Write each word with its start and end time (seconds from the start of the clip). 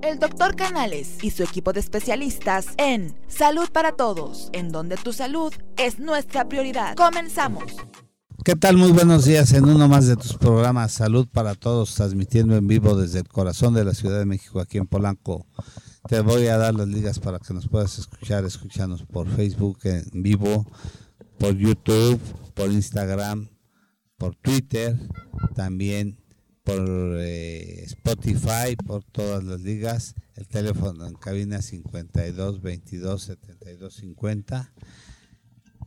El 0.00 0.20
doctor 0.20 0.54
Canales 0.54 1.18
y 1.22 1.30
su 1.30 1.42
equipo 1.42 1.72
de 1.72 1.80
especialistas 1.80 2.68
en 2.76 3.16
Salud 3.26 3.68
para 3.72 3.92
Todos, 3.92 4.48
en 4.52 4.70
donde 4.70 4.96
tu 4.96 5.12
salud 5.12 5.52
es 5.76 5.98
nuestra 5.98 6.48
prioridad. 6.48 6.94
Comenzamos. 6.94 7.64
¿Qué 8.44 8.54
tal? 8.54 8.76
Muy 8.76 8.92
buenos 8.92 9.24
días 9.24 9.52
en 9.52 9.64
uno 9.64 9.88
más 9.88 10.06
de 10.06 10.16
tus 10.16 10.34
programas 10.34 10.92
Salud 10.92 11.26
para 11.26 11.56
Todos, 11.56 11.94
transmitiendo 11.96 12.56
en 12.56 12.68
vivo 12.68 12.96
desde 12.96 13.18
el 13.18 13.28
corazón 13.28 13.74
de 13.74 13.84
la 13.84 13.92
Ciudad 13.92 14.20
de 14.20 14.26
México, 14.26 14.60
aquí 14.60 14.78
en 14.78 14.86
Polanco. 14.86 15.46
Te 16.06 16.20
voy 16.20 16.46
a 16.46 16.56
dar 16.56 16.74
las 16.74 16.86
ligas 16.86 17.18
para 17.18 17.40
que 17.40 17.52
nos 17.52 17.66
puedas 17.66 17.98
escuchar, 17.98 18.44
escucharnos 18.44 19.02
por 19.02 19.28
Facebook 19.28 19.80
en 19.82 20.22
vivo, 20.22 20.64
por 21.38 21.56
YouTube, 21.56 22.20
por 22.54 22.70
Instagram, 22.70 23.48
por 24.16 24.36
Twitter, 24.36 24.96
también 25.56 26.18
por 26.68 27.16
eh, 27.20 27.82
Spotify, 27.84 28.76
por 28.76 29.02
todas 29.04 29.42
las 29.42 29.60
ligas. 29.60 30.14
El 30.34 30.46
teléfono 30.46 31.06
en 31.06 31.14
cabina 31.14 31.62
52 31.62 32.60
22 32.60 33.22
72 33.22 33.94
50. 33.94 34.72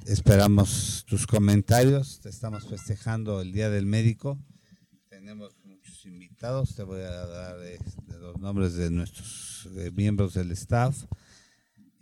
Esperamos 0.08 1.06
tus 1.08 1.28
comentarios. 1.28 2.20
Te 2.22 2.30
estamos 2.30 2.68
festejando 2.68 3.42
el 3.42 3.52
Día 3.52 3.70
del 3.70 3.86
Médico. 3.86 4.40
Tenemos 5.10 5.56
muchos 5.64 6.04
invitados. 6.08 6.74
Te 6.74 6.82
voy 6.82 7.02
a 7.02 7.12
dar 7.28 7.62
este, 7.62 8.18
los 8.20 8.40
nombres 8.40 8.74
de 8.74 8.90
nuestros 8.90 9.70
eh, 9.78 9.92
miembros 9.96 10.34
del 10.34 10.52
staff. 10.52 11.06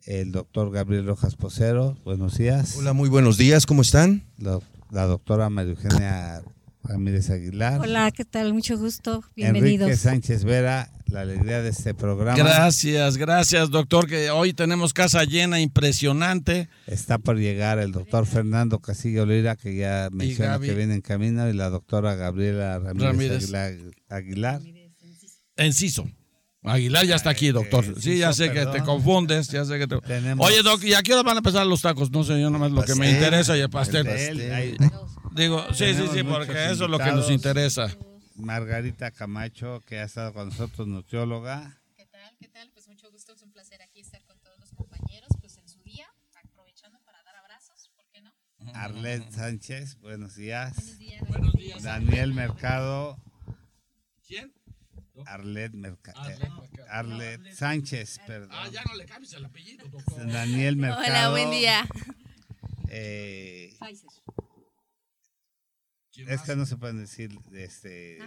El 0.06 0.32
doctor 0.32 0.72
Gabriel 0.72 1.06
Rojas 1.06 1.36
Posero. 1.36 1.98
Buenos 2.06 2.38
días. 2.38 2.78
Hola, 2.78 2.94
muy 2.94 3.10
buenos 3.10 3.38
días. 3.38 3.66
¿Cómo 3.66 3.82
están? 3.82 4.24
La, 4.38 4.60
la 4.90 5.06
doctora 5.06 5.50
María 5.50 5.74
Eugenia 5.74 6.42
Ramírez 6.84 7.30
Aguilar. 7.30 7.80
Hola, 7.82 8.12
¿qué 8.12 8.26
tal? 8.26 8.54
Mucho 8.54 8.78
gusto. 8.78 9.24
Bienvenidos. 9.36 9.88
Enrique 9.88 9.98
Sánchez 9.98 10.44
Vera, 10.44 10.90
la 11.08 11.22
alegría 11.22 11.62
de 11.62 11.70
este 11.70 11.94
programa. 11.94 12.38
Gracias, 12.38 13.18
gracias, 13.18 13.70
doctor, 13.70 14.08
que 14.08 14.30
hoy 14.32 14.54
tenemos 14.54 14.94
casa 14.94 15.24
llena, 15.26 15.60
impresionante. 15.60 16.70
Está 16.88 17.18
por 17.18 17.38
llegar 17.38 17.80
el 17.80 17.92
doctor 17.92 18.26
Fernando 18.26 18.80
Casilla 18.80 19.24
Olira, 19.24 19.56
que 19.56 19.76
ya 19.76 20.10
menciona 20.12 20.60
que 20.60 20.74
viene 20.74 20.96
en 20.96 21.02
camino, 21.02 21.50
y 21.50 21.54
la 21.54 21.70
doctora 21.70 22.16
Gabriela 22.16 22.80
Ramírez, 22.80 23.12
Ramírez. 23.12 23.44
Aguilar. 23.44 23.74
Aguilar. 24.10 24.62
Enciso. 25.58 26.10
Aguilar 26.64 27.06
ya 27.06 27.16
está 27.16 27.30
aquí, 27.30 27.52
doctor. 27.52 27.86
eh, 27.86 27.94
Sí, 28.00 28.18
ya 28.18 28.34
sé 28.34 28.52
que 28.52 28.66
te 28.66 28.82
confundes, 28.84 29.48
ya 29.48 29.64
sé 29.64 29.78
que 29.80 29.88
te... 29.88 29.96
Oye, 30.40 30.62
doc, 30.62 30.84
¿y 30.84 30.94
a 30.94 31.02
qué 31.02 31.14
hora 31.14 31.24
van 31.24 31.38
a 31.38 31.40
empezar 31.40 31.66
los 31.66 31.82
tacos? 31.82 32.12
No 32.12 32.24
sé, 32.24 32.40
yo 32.40 32.50
nomás 32.50 32.72
lo 32.72 32.84
que 32.84 32.96
me 32.96 33.10
interesa 33.12 33.56
y 33.58 33.62
el 33.62 33.70
pastel. 33.70 34.08
Digo, 35.40 35.74
sí, 35.74 35.94
sí, 35.94 36.08
sí, 36.14 36.24
porque 36.24 36.66
eso 36.72 36.84
es 36.86 36.90
lo 36.90 36.98
que 37.00 37.12
nos 37.12 37.32
interesa. 37.32 37.88
Margarita 38.36 39.12
Camacho, 39.12 39.82
que 39.86 40.00
ha 40.00 40.04
estado 40.04 40.34
con 40.34 40.50
nosotros, 40.50 40.88
nutrióloga. 40.88 41.82
¿Qué 41.96 42.06
tal? 42.06 42.36
¿Qué 42.40 42.48
tal? 42.50 42.70
Pues 42.74 42.88
mucho 42.90 43.10
gusto, 43.12 43.34
es 43.34 43.42
un 43.42 43.52
placer 43.52 43.82
aquí 43.82 44.02
estar 44.02 44.22
con 44.26 44.38
todos 44.40 44.60
los 44.60 44.72
compañeros, 44.74 45.30
pues 45.40 45.58
en 45.58 45.68
su 45.70 45.82
día, 45.84 46.08
aprovechando 46.44 47.00
para 47.06 47.24
dar 47.24 47.36
abrazos, 47.38 47.90
¿por 47.96 48.06
qué 48.10 48.22
no? 48.22 48.34
Arlet 48.74 49.30
Sánchez, 49.32 49.98
buenos 50.00 50.36
días. 50.36 50.98
Buenos 51.28 51.54
días. 51.54 51.84
Daniel 51.84 52.34
Mercado. 52.34 53.18
¿Quién? 54.28 54.54
Arlet, 55.26 55.74
Merca- 55.74 56.14
Arlet 56.16 56.44
eh, 56.44 56.50
Mercado. 56.62 56.88
Arlet 56.90 57.54
Sánchez, 57.54 58.20
perdón. 58.26 58.52
Ah, 58.54 58.70
ya 58.72 58.84
no 58.86 58.96
le 58.96 59.06
cambies 59.06 59.34
el 59.34 59.44
apellido, 59.46 59.86
doctor. 59.90 60.28
Daniel 60.32 60.76
Mercado. 60.78 61.04
Hola, 61.06 61.30
buen 61.32 61.52
día. 61.52 61.88
Eh, 62.90 63.76
Pfizer. 63.80 64.10
¿Quién 66.26 66.30
es 66.34 66.38
más? 66.40 66.46
que 66.50 66.56
no 66.56 66.66
se 66.66 66.78
pueden 66.78 66.98
decir 66.98 67.32
este 67.54 68.20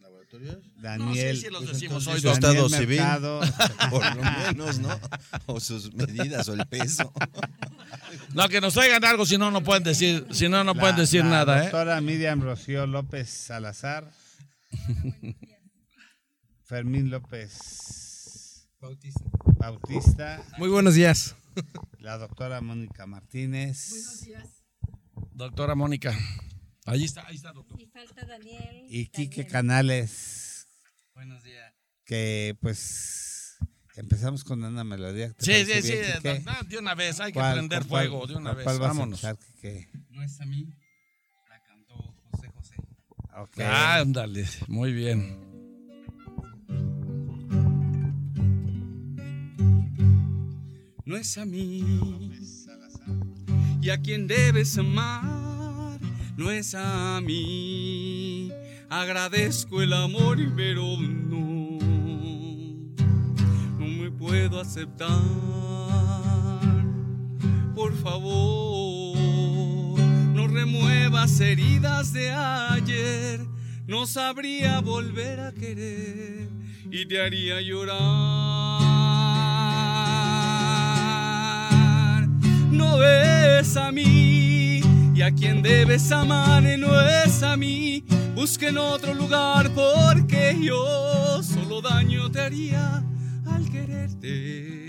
¿Laboratorios? 0.00 0.58
Daniel 0.80 1.36
sí, 1.36 1.42
sí 1.44 1.50
los 1.50 1.62
Pues 1.64 1.72
decimos 1.74 2.06
entonces, 2.06 2.24
hoy, 2.24 2.34
su. 2.34 2.40
Daniel 2.40 2.64
estado 2.64 2.80
civil. 2.80 2.98
Mercado. 3.00 3.40
Por 3.90 4.16
lo 4.16 4.22
menos, 4.22 4.78
¿no? 4.78 5.00
O 5.46 5.58
sus 5.60 5.92
medidas 5.94 6.48
o 6.48 6.54
el 6.54 6.66
peso. 6.66 7.12
No, 8.34 8.48
que 8.48 8.60
nos 8.60 8.74
traigan 8.74 9.04
algo, 9.04 9.24
si 9.24 9.38
no, 9.38 9.50
no 9.52 9.62
pueden 9.62 9.82
decir, 9.84 10.26
si 10.32 10.48
no, 10.48 10.62
no 10.64 10.74
La- 10.74 10.80
pueden 10.80 10.96
decir 10.96 11.22
la 11.24 11.30
nada, 11.30 11.58
¿eh? 11.60 11.62
Doctora 11.62 12.00
Miriam 12.00 12.40
Rocío 12.42 12.86
López 12.86 13.28
Salazar. 13.30 14.10
Fermín 16.64 17.10
López 17.10 18.68
Bautista. 19.58 20.42
Muy 20.58 20.68
buenos 20.68 20.94
días. 20.94 21.34
La 21.98 22.18
doctora 22.18 22.60
Mónica 22.60 23.06
Martínez. 23.06 24.26
Doctora 25.32 25.74
Mónica. 25.74 26.16
Ahí 26.90 27.04
está, 27.04 27.26
ahí 27.26 27.36
está, 27.36 27.52
doctor. 27.52 27.80
Y 27.80 27.86
falta 27.86 28.26
Daniel. 28.26 28.84
Y 28.88 29.06
Quique. 29.06 29.46
Canales. 29.46 30.66
Buenos 31.14 31.42
días. 31.44 31.72
Que 32.04 32.56
pues 32.60 33.56
empezamos 33.96 34.42
con 34.42 34.64
una 34.64 34.82
melodía. 34.82 35.32
¿te 35.34 35.44
Sí, 35.44 35.72
sí, 35.72 35.82
sí, 35.82 35.92
bien, 35.92 36.12
Quique? 36.16 36.40
no, 36.40 36.62
de 36.68 36.78
una 36.78 36.94
vez, 36.94 37.20
hay 37.20 37.32
que 37.32 37.38
¿Cuál- 37.38 37.54
prender 37.54 37.84
fuego, 37.84 38.26
de 38.26 38.34
una 38.36 38.54
vez, 38.54 38.64
vámonos. 38.64 39.22
empezar, 39.22 39.38
Quique? 39.38 39.88
No 40.08 40.22
es 40.22 40.40
a 40.40 40.46
mí. 40.46 40.66
La 41.48 41.62
cantó 41.62 41.94
José 42.30 42.48
José. 42.48 42.74
Ok. 43.36 43.60
Ándale, 43.60 44.46
muy 44.66 44.92
bien. 44.92 45.48
No 51.04 51.16
es 51.16 51.38
a 51.38 51.44
mí. 51.44 52.32
Y 53.82 53.90
a 53.90 53.98
quien 54.00 54.26
debes 54.26 54.76
amar. 54.78 55.59
No 56.40 56.50
es 56.50 56.74
a 56.74 57.20
mí. 57.20 58.50
Agradezco 58.88 59.82
el 59.82 59.92
amor, 59.92 60.38
pero 60.56 60.96
no. 60.96 61.78
No 63.78 63.86
me 63.86 64.10
puedo 64.10 64.58
aceptar. 64.58 65.20
Por 67.74 67.94
favor, 67.98 69.18
no 70.32 70.48
remuevas 70.48 71.38
heridas 71.40 72.14
de 72.14 72.30
ayer. 72.30 73.46
No 73.86 74.06
sabría 74.06 74.80
volver 74.80 75.40
a 75.40 75.52
querer 75.52 76.48
y 76.90 77.04
te 77.04 77.20
haría 77.20 77.60
llorar. 77.60 78.00
No 82.70 83.04
es 83.04 83.76
a 83.76 83.92
mí 83.92 84.59
y 85.20 85.22
a 85.22 85.30
quien 85.30 85.60
debes 85.60 86.10
amar 86.12 86.62
no 86.78 86.98
es 86.98 87.42
a 87.42 87.54
mí. 87.54 88.02
Busca 88.34 88.68
en 88.68 88.78
otro 88.78 89.12
lugar 89.12 89.70
porque 89.74 90.56
yo 90.58 91.42
solo 91.42 91.82
daño 91.82 92.30
te 92.30 92.40
haría 92.40 93.04
al 93.44 93.68
quererte 93.68 94.80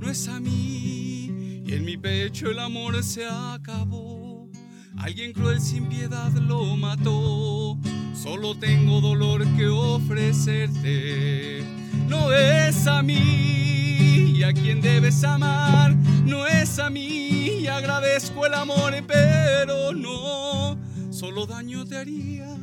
no 0.00 0.08
es 0.08 0.26
a 0.26 0.40
mí. 0.40 1.62
Y 1.66 1.74
en 1.74 1.84
mi 1.84 1.98
pecho 1.98 2.50
el 2.50 2.58
amor 2.58 3.02
se 3.04 3.26
acabó. 3.26 4.48
Alguien 4.96 5.34
cruel 5.34 5.60
sin 5.60 5.86
piedad 5.90 6.32
lo 6.32 6.74
mató. 6.74 7.76
Solo 8.14 8.54
tengo 8.54 9.02
dolor 9.02 9.44
que 9.54 9.66
ofrecerte. 9.66 11.62
No 12.08 12.32
es 12.32 12.86
a 12.86 13.02
mí 13.02 13.97
y 14.38 14.44
a 14.44 14.52
quien 14.52 14.80
debes 14.80 15.24
amar. 15.24 15.96
No 16.24 16.46
es 16.46 16.78
a 16.78 16.88
mí 16.88 17.66
agradezco 17.78 18.46
el 18.46 18.54
amor, 18.54 18.94
pero 19.06 19.92
no. 19.92 20.78
Solo 21.10 21.46
daño 21.46 21.84
te 21.84 21.96
haría 21.96 22.56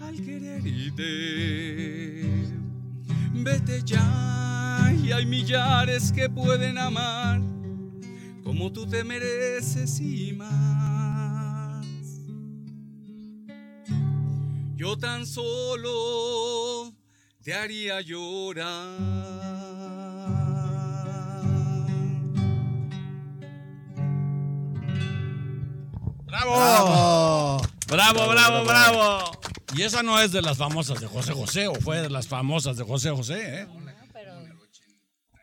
al 0.00 0.16
quererte. 0.16 1.02
Vete 3.32 3.82
ya 3.84 4.92
y 5.02 5.12
hay 5.12 5.26
millares 5.26 6.10
que 6.12 6.28
pueden 6.28 6.78
amar 6.78 7.40
como 8.42 8.72
tú 8.72 8.86
te 8.86 9.04
mereces 9.04 10.00
y 10.00 10.32
más. 10.32 11.86
Yo 14.76 14.96
tan 14.96 15.26
solo 15.26 16.94
te 17.42 17.54
haría 17.54 18.00
llorar. 18.00 19.58
¡Bravo! 26.28 27.62
¡Bravo, 27.88 28.28
bravo, 28.28 28.64
bravo! 28.64 29.40
Y 29.74 29.82
esa 29.82 30.02
no 30.02 30.20
es 30.20 30.30
de 30.32 30.42
las 30.42 30.58
famosas 30.58 31.00
de 31.00 31.06
José 31.06 31.32
José, 31.32 31.68
o 31.68 31.74
fue 31.74 32.02
de 32.02 32.10
las 32.10 32.28
famosas 32.28 32.76
de 32.76 32.84
José 32.84 33.10
José, 33.10 33.62
¿eh? 33.62 33.66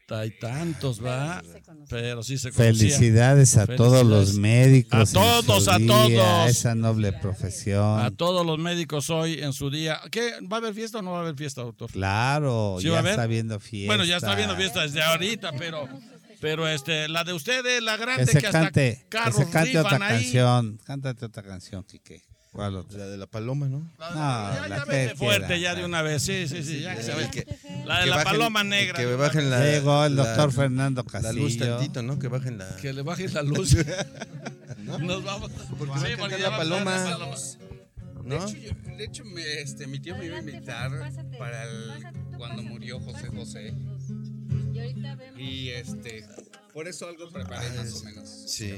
Hay 0.10 0.38
tantos, 0.38 1.04
¿va? 1.04 1.42
Pero 1.90 2.22
sí 2.22 2.38
se 2.38 2.52
conocía. 2.52 2.74
Felicidades 2.74 3.58
a 3.58 3.66
todos 3.66 4.06
los 4.06 4.36
médicos. 4.36 4.94
A 4.94 5.00
en 5.00 5.08
su 5.08 5.14
todos, 5.14 5.68
a 5.68 5.80
día, 5.80 5.88
todos. 5.88 6.50
Esa 6.50 6.76
noble 6.76 7.12
profesión. 7.12 8.00
A 8.00 8.12
todos 8.12 8.46
los 8.46 8.60
médicos 8.60 9.10
hoy 9.10 9.42
en 9.42 9.52
su 9.52 9.72
día. 9.72 10.00
¿Qué? 10.12 10.34
¿Va 10.42 10.58
a 10.58 10.60
haber 10.60 10.76
fiesta 10.76 11.00
o 11.00 11.02
no 11.02 11.14
va 11.14 11.20
a 11.20 11.22
haber 11.22 11.36
fiesta, 11.36 11.64
doctor? 11.64 11.90
Claro, 11.90 12.78
¿Sí 12.80 12.88
ya 12.88 13.00
está 13.00 13.24
habiendo 13.24 13.60
fiesta. 13.60 13.88
Bueno, 13.88 14.04
ya 14.04 14.18
está 14.18 14.34
habiendo 14.34 14.56
fiesta 14.56 14.82
desde 14.84 15.02
ahorita, 15.02 15.54
pero, 15.58 15.90
pero 16.46 16.68
este, 16.68 17.08
la 17.08 17.24
de 17.24 17.34
ustedes, 17.34 17.82
la 17.82 17.98
Que 17.98 18.02
grande 18.04 18.26
se 18.28 18.40
que 18.40 18.46
hasta 18.46 18.62
cante, 18.66 18.98
que 19.02 19.10
carros 19.10 19.36
se 19.36 19.50
cante 19.50 19.80
otra 19.80 19.96
ahí. 19.96 20.22
canción. 20.22 20.80
Cántate 20.86 21.26
otra 21.26 21.42
canción, 21.42 21.84
Quique. 21.84 22.22
La 22.54 22.70
de 23.08 23.18
la 23.18 23.26
paloma, 23.26 23.68
¿no? 23.68 23.80
No, 23.80 23.90
ya, 24.00 24.68
la 24.70 24.78
ya 24.78 24.84
que 24.86 24.90
vete 24.92 25.16
fuerte 25.16 25.48
quiera. 25.48 25.58
ya 25.58 25.76
de 25.76 25.84
una 25.86 26.04
vez. 26.04 26.22
Sí, 26.22 26.48
sí, 26.48 26.64
sí. 26.64 26.82
Ya 26.82 26.96
que 26.96 27.02
se 27.02 27.16
ve. 27.16 27.30
Que- 27.32 27.46
La 27.84 27.98
de 27.98 28.04
que 28.04 28.10
la 28.12 28.16
bajen- 28.18 28.24
paloma 28.24 28.64
negra. 28.64 28.98
Que 28.98 29.06
bajen 29.16 29.50
la. 29.50 29.60
Llegó 29.66 30.06
el 30.06 30.16
la- 30.16 30.24
doctor 30.24 30.52
Fernando 30.54 31.04
La 31.04 31.12
Castillo. 31.12 31.34
luz 31.44 31.58
tantito, 31.58 32.02
¿no? 32.04 32.20
Que 32.20 32.28
bajen 32.28 32.60
la. 32.60 32.76
Que 32.78 32.94
le 32.94 33.02
bajes 33.02 33.34
la 33.34 33.42
luz. 33.42 33.76
Nos 35.00 35.24
vamos. 35.24 35.52
Porque 35.80 36.00
Sí, 36.00 36.14
porque 36.20 36.36
la 36.38 36.40
ya 36.44 36.50
va 36.50 36.56
a 36.56 36.60
paloma. 36.60 36.96
la 36.96 37.12
paloma. 37.18 37.36
De 38.24 38.30
¿No? 38.30 38.36
hecho, 38.48 38.58
yo- 38.58 38.96
de 38.98 39.04
hecho, 39.04 39.26
me- 39.26 39.62
este, 39.62 39.88
mi 39.88 40.00
tío 40.00 40.16
me 40.16 40.26
iba 40.28 40.38
a 40.38 40.40
invitar 40.40 40.92
Pásate, 41.00 41.38
para 41.38 41.64
el, 41.66 41.88
cuando 42.38 42.56
pásate, 42.58 42.62
murió 42.70 43.00
José 43.02 43.12
pásate 43.28 43.36
José. 43.38 43.74
Y 44.86 44.92
ahorita 44.92 45.16
vemos. 45.16 45.40
Y 45.40 45.70
este, 45.70 46.26
por 46.74 46.88
eso 46.88 47.08
algo 47.08 47.30
preparé 47.32 47.70
más 47.78 48.02
o 48.02 48.06
menos. 48.06 48.30
Sí. 48.48 48.74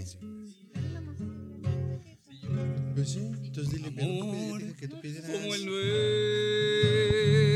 Pues 2.95 3.09
sí, 3.09 3.19
entonces 3.43 3.73
dile, 3.73 3.89
Amor, 4.21 4.61
que 4.75 4.87
tú 4.87 4.99
pidieras. 5.01 5.29
como 5.29 5.53
el 5.53 5.65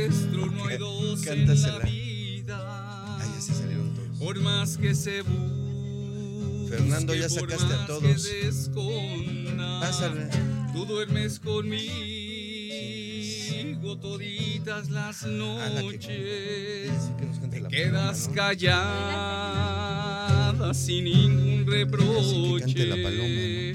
nuestro, 0.10 0.46
no 0.52 0.66
hay 0.66 0.78
dos 0.78 1.26
en 1.26 1.30
la 1.30 1.36
Cántasela. 1.48 1.80
vida. 1.80 2.58
Ah, 2.62 3.32
ya 3.36 3.42
se 3.42 3.54
salieron 3.56 3.94
todos. 3.96 4.20
Por 4.20 4.40
más 4.42 4.78
que 4.78 4.94
se 4.94 5.22
busque, 5.24 6.76
Fernando, 6.78 7.16
ya 7.16 7.28
sacaste 7.30 7.74
a 7.74 7.88
todos. 7.88 8.70
Pásale. 9.80 10.30
Tú 10.74 10.86
duermes 10.86 11.40
conmigo 11.40 11.94
toditas 14.02 14.90
las 14.90 15.24
que- 15.24 15.30
noches. 15.30 16.92
Quedas 17.70 18.30
callada 18.34 18.74
sin 20.74 21.04
ningún 21.06 21.66
reproche. 21.68 23.74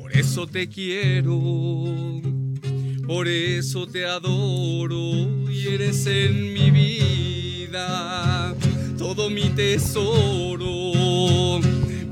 Por 0.00 0.12
eso 0.16 0.46
te 0.46 0.68
quiero, 0.68 2.22
por 3.06 3.28
eso 3.28 3.86
te 3.86 4.06
adoro 4.06 5.50
y 5.50 5.68
eres 5.68 6.06
en 6.06 6.52
mi 6.54 6.70
vida 6.70 8.54
todo 8.96 9.28
mi 9.30 9.48
tesoro. 9.50 10.92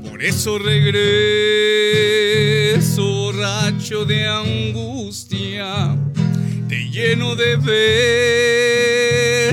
Por 0.09 0.23
eso 0.23 0.57
regreso, 1.67 3.31
racho 3.33 4.05
de 4.05 4.27
angustia, 4.27 5.97
te 6.67 6.89
lleno 6.89 7.35
de 7.35 7.55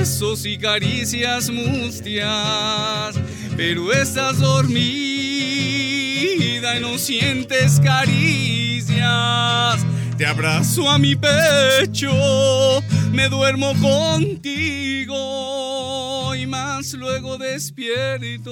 besos 0.01 0.45
y 0.47 0.59
caricias 0.59 1.49
mustias, 1.51 3.15
pero 3.57 3.93
estás 3.93 4.41
dormida 4.41 4.75
y 6.77 6.81
no 6.81 6.99
sientes 6.99 7.81
caricias. 7.81 9.05
Te 10.19 10.27
abrazo 10.27 10.91
a 10.91 10.99
mi 10.99 11.15
pecho, 11.17 12.11
me 13.13 13.29
duermo 13.29 13.75
contigo 13.81 15.15
y 16.35 16.47
más 16.47 16.95
luego 16.95 17.39
despierto. 17.39 18.51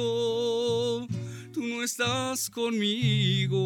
Tú 1.53 1.63
no 1.63 1.83
estás 1.83 2.49
conmigo, 2.51 3.59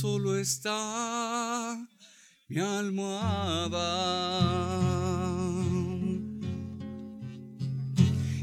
solo 0.00 0.38
está 0.38 1.76
mi 2.46 2.60
almohada. 2.60 3.80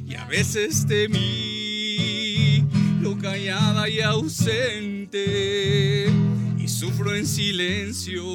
Y 0.06 0.16
a 0.16 0.26
veces 0.26 0.86
te 0.86 1.08
miro 1.08 2.68
callada 3.22 3.88
y 3.88 4.02
ausente 4.02 6.08
y 6.58 6.68
sufro 6.68 7.16
en 7.16 7.26
silencio 7.26 8.26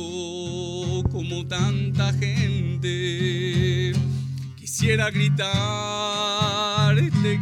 como 1.11 1.47
tanta 1.47 2.15
gente. 2.15 3.93
Quisiera 4.57 5.11
gritarte 5.11 5.51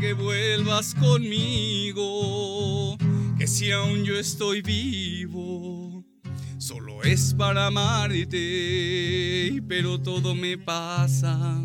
que 0.00 0.12
vuelvas 0.12 0.96
conmigo, 0.96 2.97
si 3.48 3.72
aún 3.72 4.04
yo 4.04 4.16
estoy 4.18 4.60
vivo, 4.60 6.04
solo 6.58 7.02
es 7.02 7.34
para 7.34 7.68
amarte, 7.68 9.62
pero 9.66 9.98
todo 9.98 10.34
me 10.34 10.58
pasa. 10.58 11.58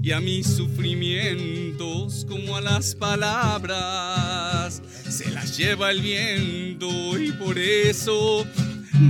Y 0.00 0.12
a 0.12 0.20
mis 0.20 0.46
sufrimientos, 0.46 2.24
como 2.28 2.56
a 2.56 2.60
las 2.60 2.94
palabras, 2.94 4.80
se 5.08 5.30
las 5.32 5.56
lleva 5.58 5.90
el 5.90 6.02
viento 6.02 7.18
y 7.18 7.32
por 7.32 7.58
eso 7.58 8.46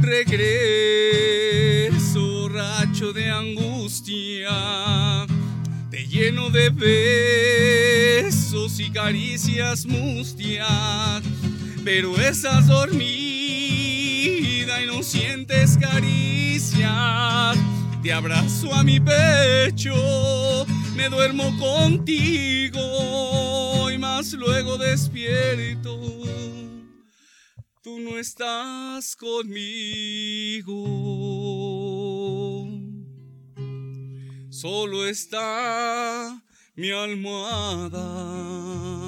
regreso, 0.01 0.39
racho 2.49 3.13
de 3.13 3.29
angustia. 3.31 5.27
Te 5.91 6.07
lleno 6.07 6.49
de 6.49 6.71
besos 6.71 8.31
y 8.81 8.91
caricias 8.91 9.85
mustias, 9.87 11.23
pero 11.85 12.19
estás 12.21 12.67
dormida 12.67 13.09
y 14.83 14.87
no 14.87 15.03
sientes 15.03 15.79
caricias. 15.79 17.57
Te 18.03 18.13
abrazo 18.13 18.75
a 18.75 18.83
mi 18.83 19.01
pecho, 19.01 20.67
me 20.95 21.09
duermo 21.09 21.57
contigo 21.59 22.81
y 23.91 23.97
más 23.99 24.33
luego 24.33 24.79
despierto. 24.79 26.01
Tú 27.83 27.99
no 28.01 28.19
estás 28.19 29.17
conmigo, 29.17 30.75
solo 34.51 35.07
está 35.07 36.43
mi 36.77 36.91
almohada. 36.91 39.00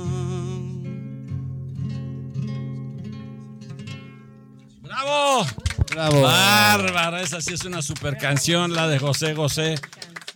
¡Bravo! 4.93 5.47
Bravo. 5.91 6.23
Bárbara, 6.23 7.23
esa 7.23 7.41
sí 7.41 7.55
es 7.55 7.65
una 7.65 7.83
super 7.83 8.17
canción, 8.19 8.75
la 8.75 8.89
de 8.89 8.99
José 8.99 9.35
José. 9.35 9.77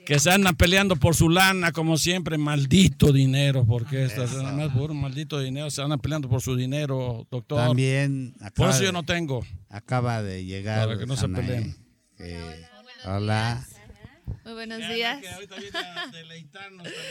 Que 0.04 0.20
se 0.20 0.30
andan 0.30 0.54
peleando 0.54 0.94
por 0.94 1.16
su 1.16 1.28
lana, 1.28 1.72
como 1.72 1.98
siempre, 1.98 2.38
maldito 2.38 3.12
dinero, 3.12 3.66
porque 3.66 4.04
estas 4.04 4.32
más 4.54 4.70
por 4.72 4.92
un 4.92 5.00
maldito 5.00 5.40
dinero, 5.40 5.68
se 5.68 5.82
andan 5.82 5.98
peleando 5.98 6.28
por 6.28 6.40
su 6.40 6.54
dinero, 6.54 7.26
doctor. 7.28 7.58
También 7.66 8.34
por 8.54 8.70
eso 8.70 8.84
yo 8.84 8.92
no 8.92 9.02
tengo. 9.02 9.44
acaba 9.68 10.22
de 10.22 10.44
llegar. 10.44 10.86
Para 10.86 10.98
que 10.98 11.06
no 11.06 11.16
se 11.16 11.28
peleen. 11.28 11.76
que- 12.16 12.64
hola. 13.04 13.66
Muy 14.46 14.54
buenos 14.54 14.78
días. 14.78 15.24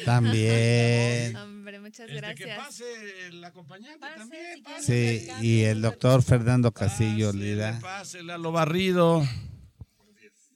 También. 0.06 1.36
Hombre, 1.36 1.82
muchas 1.82 2.10
Este, 2.10 2.14
que 2.34 2.46
gracias. 2.46 2.58
pase 2.58 3.28
el 3.28 3.44
acompañante 3.44 4.00
también. 4.00 4.64
Sí, 4.80 5.28
y 5.42 5.64
el 5.64 5.82
doctor 5.82 6.24
Fernando 6.24 6.72
Castillo 6.72 7.34
Pásele, 7.34 7.46
Lira. 7.46 7.80
Pásele 7.82 8.32
a 8.32 8.38
lo 8.38 8.54
barrido. 8.54 9.22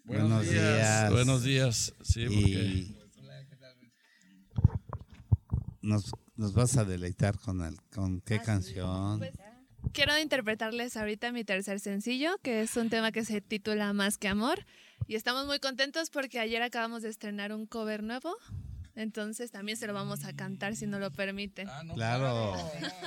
Buenos 0.05 0.49
días. 0.49 1.11
Buenos 1.11 1.43
días. 1.43 1.93
Sí, 2.01 2.23
porque 2.27 2.39
Y 2.39 2.95
nos, 5.81 6.13
nos 6.37 6.53
vas 6.53 6.77
a 6.77 6.85
deleitar 6.85 7.37
con, 7.39 7.61
el, 7.61 7.75
con 7.93 8.21
qué 8.21 8.39
canción. 8.39 9.19
Quiero 9.91 10.17
interpretarles 10.17 10.95
ahorita 10.95 11.33
mi 11.33 11.43
tercer 11.43 11.81
sencillo, 11.81 12.37
que 12.41 12.61
es 12.61 12.77
un 12.77 12.89
tema 12.89 13.11
que 13.11 13.25
se 13.25 13.41
titula 13.41 13.91
Más 13.91 14.17
que 14.17 14.29
Amor. 14.29 14.65
Y 15.09 15.15
estamos 15.15 15.47
muy 15.47 15.57
contentos 15.57 16.11
porque 16.11 16.39
ayer 16.39 16.61
acabamos 16.61 17.01
de 17.01 17.09
estrenar 17.09 17.51
un 17.51 17.65
cover 17.65 18.03
nuevo. 18.03 18.37
Entonces 18.93 19.49
también 19.49 19.75
se 19.75 19.87
lo 19.87 19.93
vamos 19.95 20.23
a 20.23 20.35
cantar 20.35 20.75
si 20.75 20.85
no 20.85 20.99
lo 20.99 21.09
permiten. 21.09 21.67
Ah, 21.67 21.81
no, 21.83 21.95
Claro. 21.95 22.53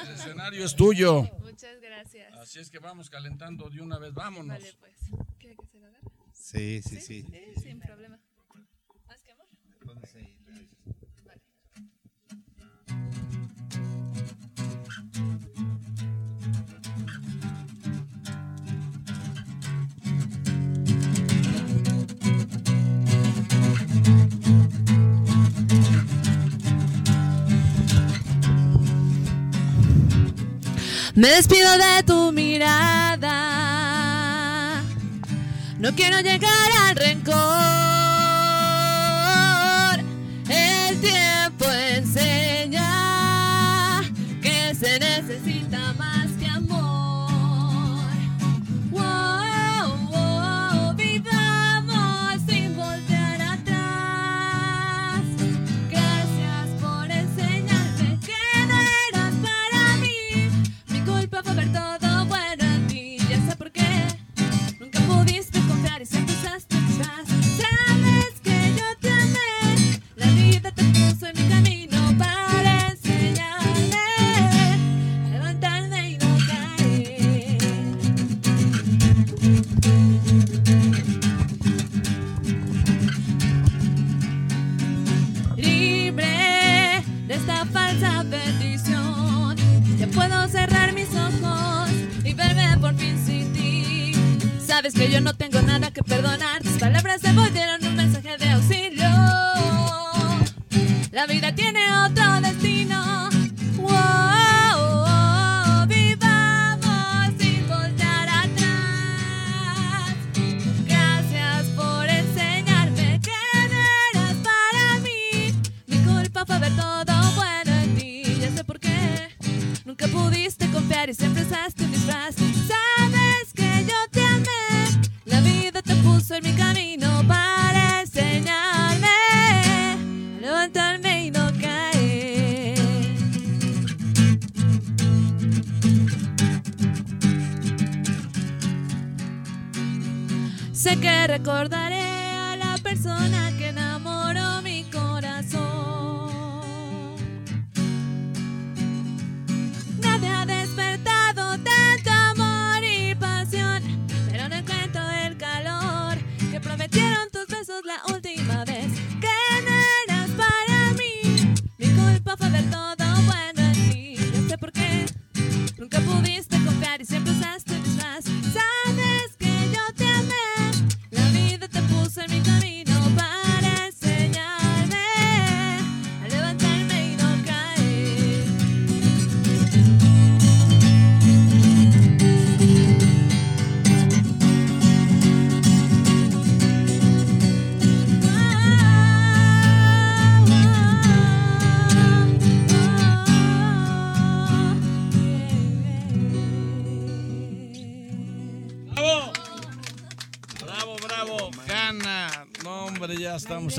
El 0.02 0.14
escenario 0.14 0.64
es 0.64 0.74
tuyo. 0.74 1.22
Muchas 1.38 1.80
gracias. 1.80 2.36
Así 2.38 2.58
es 2.58 2.70
que 2.70 2.80
vamos 2.80 3.08
calentando 3.08 3.70
de 3.70 3.80
una 3.80 4.00
vez. 4.00 4.12
Vámonos. 4.14 4.48
Vale, 4.48 4.74
pues. 4.80 4.94
¿Quiere 5.38 5.54
que 5.54 5.66
se 5.66 5.78
lo 5.78 5.86
agarre? 5.86 6.00
Sí, 6.32 6.82
sí, 6.82 7.00
sí. 7.00 7.22
Sí, 7.22 7.60
sin 7.62 7.78
problema. 7.78 8.18
Me 31.22 31.30
despido 31.30 31.70
de 31.78 32.02
tu 32.02 32.32
mirada. 32.32 33.30
No 35.78 35.94
quiero 35.94 36.18
llegar 36.18 36.50
al 36.88 36.96
rencor. 36.96 37.91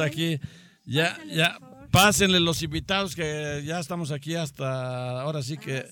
Aquí. 0.03 0.39
Ya, 0.85 1.17
ya. 1.27 1.57
Pásenle 1.91 2.39
los 2.39 2.61
invitados 2.63 3.15
que 3.15 3.61
ya 3.65 3.79
estamos 3.79 4.11
aquí 4.11 4.33
hasta 4.35 5.21
ahora 5.21 5.43
sí 5.43 5.57
que 5.57 5.85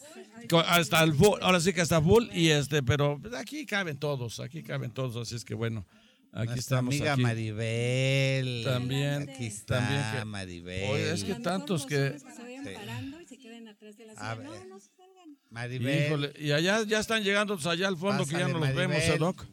hasta 0.68 1.03
el 1.03 1.13
full, 1.13 1.38
ahora 1.41 1.60
sí 1.60 1.72
que 1.74 1.82
hasta 1.82 2.01
full 2.01 2.25
y 2.34 2.50
este, 2.50 2.82
pero 2.82 3.22
aquí 3.38 3.65
caben 3.68 3.98
todos, 4.00 4.39
aquí 4.39 4.63
caben 4.63 4.89
todos, 4.91 5.15
así 5.27 5.36
es 5.36 5.46
que 5.46 5.53
bueno, 5.53 5.86
aquí 6.34 6.48
Nuestra 6.53 6.56
estamos 6.80 6.96
amiga 6.96 7.13
aquí. 7.13 7.22
Maribel. 7.22 8.63
También, 8.65 9.30
Aquí 9.30 9.46
está 9.46 9.77
también 9.80 10.01
que- 10.20 10.25
Maribel. 10.25 10.89
Oye, 10.91 11.12
es 11.13 11.24
que 11.24 11.36
tantos 11.36 11.86
que 11.86 12.18
se 12.18 12.41
vayan 12.41 12.65
Sí. 12.65 12.72
parando 12.74 13.22
y 13.22 13.25
se 13.27 13.38
queden 13.38 13.68
atrás 13.68 13.96
de 13.98 14.06
la 14.08 14.13
A 14.13 14.34
ver. 14.36 14.48
No, 14.48 14.65
no 14.65 14.80
se 14.80 14.89
salgan. 14.98 15.38
Maribel. 15.51 16.06
Híjole, 16.08 16.34
y 16.39 16.51
allá 16.51 16.84
ya 16.84 17.00
están 17.00 17.24
llegando 17.24 17.53
pues, 17.56 17.68
allá 17.68 17.88
al 17.88 17.98
fondo 17.98 18.25
que 18.25 18.32
ya 18.32 18.48
no 18.48 18.58
los 18.58 18.74
vemos, 18.74 18.98
Maribel. 18.98 19.13
¿eh, 19.13 19.18
Doc? 19.20 19.46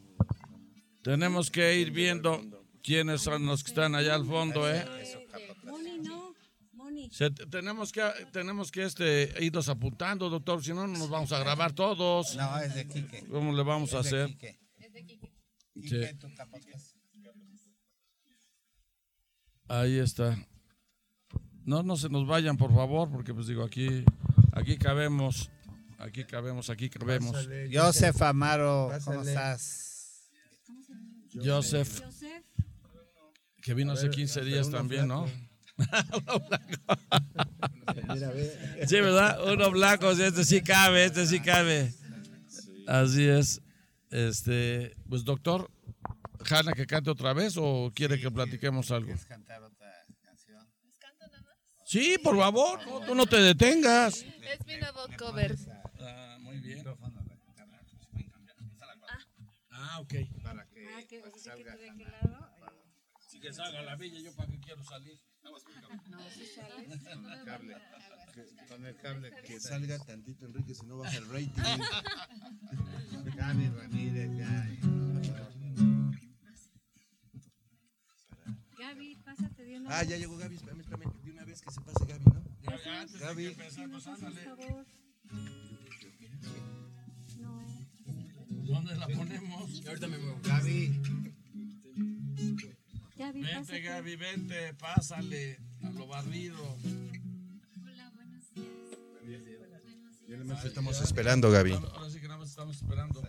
Tenemos 1.03 1.49
que 1.51 1.77
ir 1.77 1.91
viendo 1.91 2.41
quiénes 2.83 3.21
son 3.21 3.45
los 3.45 3.63
que 3.63 3.71
están 3.71 3.95
allá 3.95 4.15
al 4.15 4.25
fondo, 4.25 4.69
¿eh? 4.69 4.85
Moni, 5.65 5.99
no. 5.99 6.33
Moni. 6.73 7.09
Se- 7.11 7.29
tenemos 7.31 7.91
que 7.91 8.01
tenemos 8.31 8.71
que 8.71 8.83
este 8.83 9.33
irnos 9.43 9.69
apuntando, 9.69 10.29
doctor, 10.29 10.63
si 10.63 10.73
no 10.73 10.87
no 10.87 10.97
nos 10.97 11.09
vamos 11.09 11.31
a 11.31 11.39
grabar 11.39 11.73
todos. 11.73 12.35
No, 12.35 12.57
es 12.59 12.73
de 12.75 12.87
Quique. 12.87 13.25
¿Cómo 13.29 13.53
le 13.53 13.63
vamos 13.63 13.93
a 13.93 13.99
Es 13.99 14.09
de 14.11 14.23
hacer? 14.23 14.27
Quique. 14.35 14.59
Sí. 15.75 15.81
Quique, 15.81 16.13
tu 16.19 16.33
capataz. 16.35 16.95
Ahí 19.67 19.99
está. 19.99 20.35
No, 21.65 21.83
no 21.83 21.95
se 21.95 22.09
nos 22.09 22.25
vayan, 22.25 22.57
por 22.57 22.73
favor, 22.73 23.11
porque 23.11 23.33
pues 23.33 23.45
digo, 23.45 23.63
aquí 23.63 24.03
aquí 24.53 24.77
cabemos, 24.77 25.51
aquí 25.99 26.23
cabemos, 26.23 26.69
aquí 26.71 26.89
cabemos. 26.89 27.47
Joseph 27.71 28.19
Amaro, 28.23 28.91
¿cómo 29.05 29.21
estás? 29.21 30.29
Joseph, 31.31 32.01
Joseph. 32.01 32.18
Que 33.69 33.75
vino 33.75 33.91
hace 33.91 34.09
15 34.09 34.41
días 34.41 34.71
también, 34.71 35.07
¿no? 35.07 35.27
Sí, 38.87 38.95
¿verdad? 38.95 39.53
Uno 39.53 39.69
blanco, 39.69 40.09
este 40.09 40.43
sí 40.43 40.61
cabe, 40.61 41.05
este 41.05 41.27
sí 41.27 41.39
cabe. 41.39 41.93
Así 42.87 43.27
es. 43.27 43.61
Este, 44.09 44.95
pues 45.07 45.23
doctor, 45.23 45.69
Hanna 46.49 46.73
que 46.73 46.87
cante 46.87 47.11
otra 47.11 47.33
vez 47.33 47.57
o 47.57 47.91
quiere 47.93 48.19
que 48.19 48.31
platiquemos 48.31 48.89
algo? 48.89 49.07
¿Quieres 49.07 49.25
cantar 49.25 49.61
otra 49.61 49.93
canción? 50.23 50.67
Sí, 51.85 52.17
por 52.23 52.37
favor, 52.37 52.79
no, 52.87 53.01
tú 53.01 53.13
no 53.13 53.27
te 53.27 53.37
detengas. 53.37 54.23
Es 54.23 54.65
mi 54.65 54.77
nuevo 54.77 55.01
cover. 55.15 55.55
Ah, 55.99 56.37
muy 56.39 56.59
bien. 56.59 56.83
Ah, 59.69 59.99
ok. 59.99 60.13
Para 60.43 60.65
que 60.65 60.87
Ah, 60.87 61.01
que, 61.07 61.21
que 61.21 61.77
de 61.77 61.91
que 63.39 63.53
salga 63.53 63.81
la 63.81 63.95
villa, 63.95 64.19
yo 64.19 64.35
para 64.35 64.49
qué 64.51 64.59
quiero 64.59 64.83
salir. 64.83 65.19
No, 65.43 65.57
si 66.29 66.45
sales. 66.45 66.99
con 67.03 67.25
el 67.31 67.43
cable, 67.45 67.75
que- 68.33 68.67
con 68.67 68.85
el 68.85 68.95
cable 68.97 69.31
que 69.31 69.41
Que 69.43 69.59
salga 69.59 69.97
tantito, 69.99 70.45
Enrique, 70.45 70.75
si 70.75 70.85
no 70.85 70.97
baja 70.97 71.17
el 71.17 71.27
rating. 71.29 71.49
Gaby 73.35 73.69
Ramírez, 73.69 74.29
Gaby. 74.37 74.79
Gaby, 78.77 79.15
pásate 79.23 79.63
de 79.65 79.77
una 79.79 79.97
Ah, 79.97 80.03
ya 80.03 80.17
llegó 80.17 80.37
Gaby, 80.37 80.55
espérame, 80.55 80.79
espérame. 80.81 81.13
De 81.23 81.31
una 81.31 81.45
vez 81.45 81.61
que 81.61 81.71
se 81.71 81.81
pase 81.81 82.05
Gaby, 82.05 82.25
¿no? 82.25 82.43
Gaby. 83.19 83.55
por 83.55 83.71
favor. 84.57 84.85
No, 87.37 87.61
eh. 87.61 87.87
¿Dónde 88.49 88.95
la 88.95 89.07
ponemos? 89.07 89.81
Gaby, 89.83 89.99
Gaby, 90.43 91.01
Vente, 93.59 93.73
pásate. 93.73 93.81
Gaby, 93.81 94.15
vente, 94.15 94.73
pásale 94.75 95.59
a 95.83 95.89
lo 95.89 96.07
barrido. 96.07 96.77
Ya 100.27 100.37
nada 100.37 100.63
estamos 100.63 101.01
esperando, 101.01 101.51
Gaby. 101.51 101.73
Ahora 101.73 102.09
sí 102.09 102.21
que 102.21 102.27
nada 102.27 102.39
más 102.39 102.49
estamos 102.49 102.77
esperando. 102.77 103.21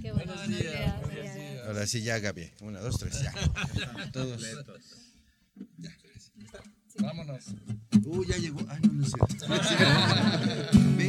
Qué 0.00 0.12
Buenos 0.12 0.36
buenos 0.36 0.48
días, 0.48 0.72
días. 0.72 1.00
buenos 1.02 1.34
días. 1.34 1.66
Ahora 1.66 1.86
sí, 1.86 2.02
ya, 2.02 2.18
Gaby. 2.18 2.50
Una, 2.60 2.80
dos, 2.80 2.98
tres, 2.98 3.20
ya. 3.20 3.32
Todos. 4.12 4.42
Vámonos. 6.98 7.44
Uh, 8.04 8.24
ya 8.24 8.38
llegó. 8.38 8.60
Ah, 8.68 8.78
no, 8.82 8.92
no 8.94 9.04
es 9.04 9.12
cierto. 9.12 9.46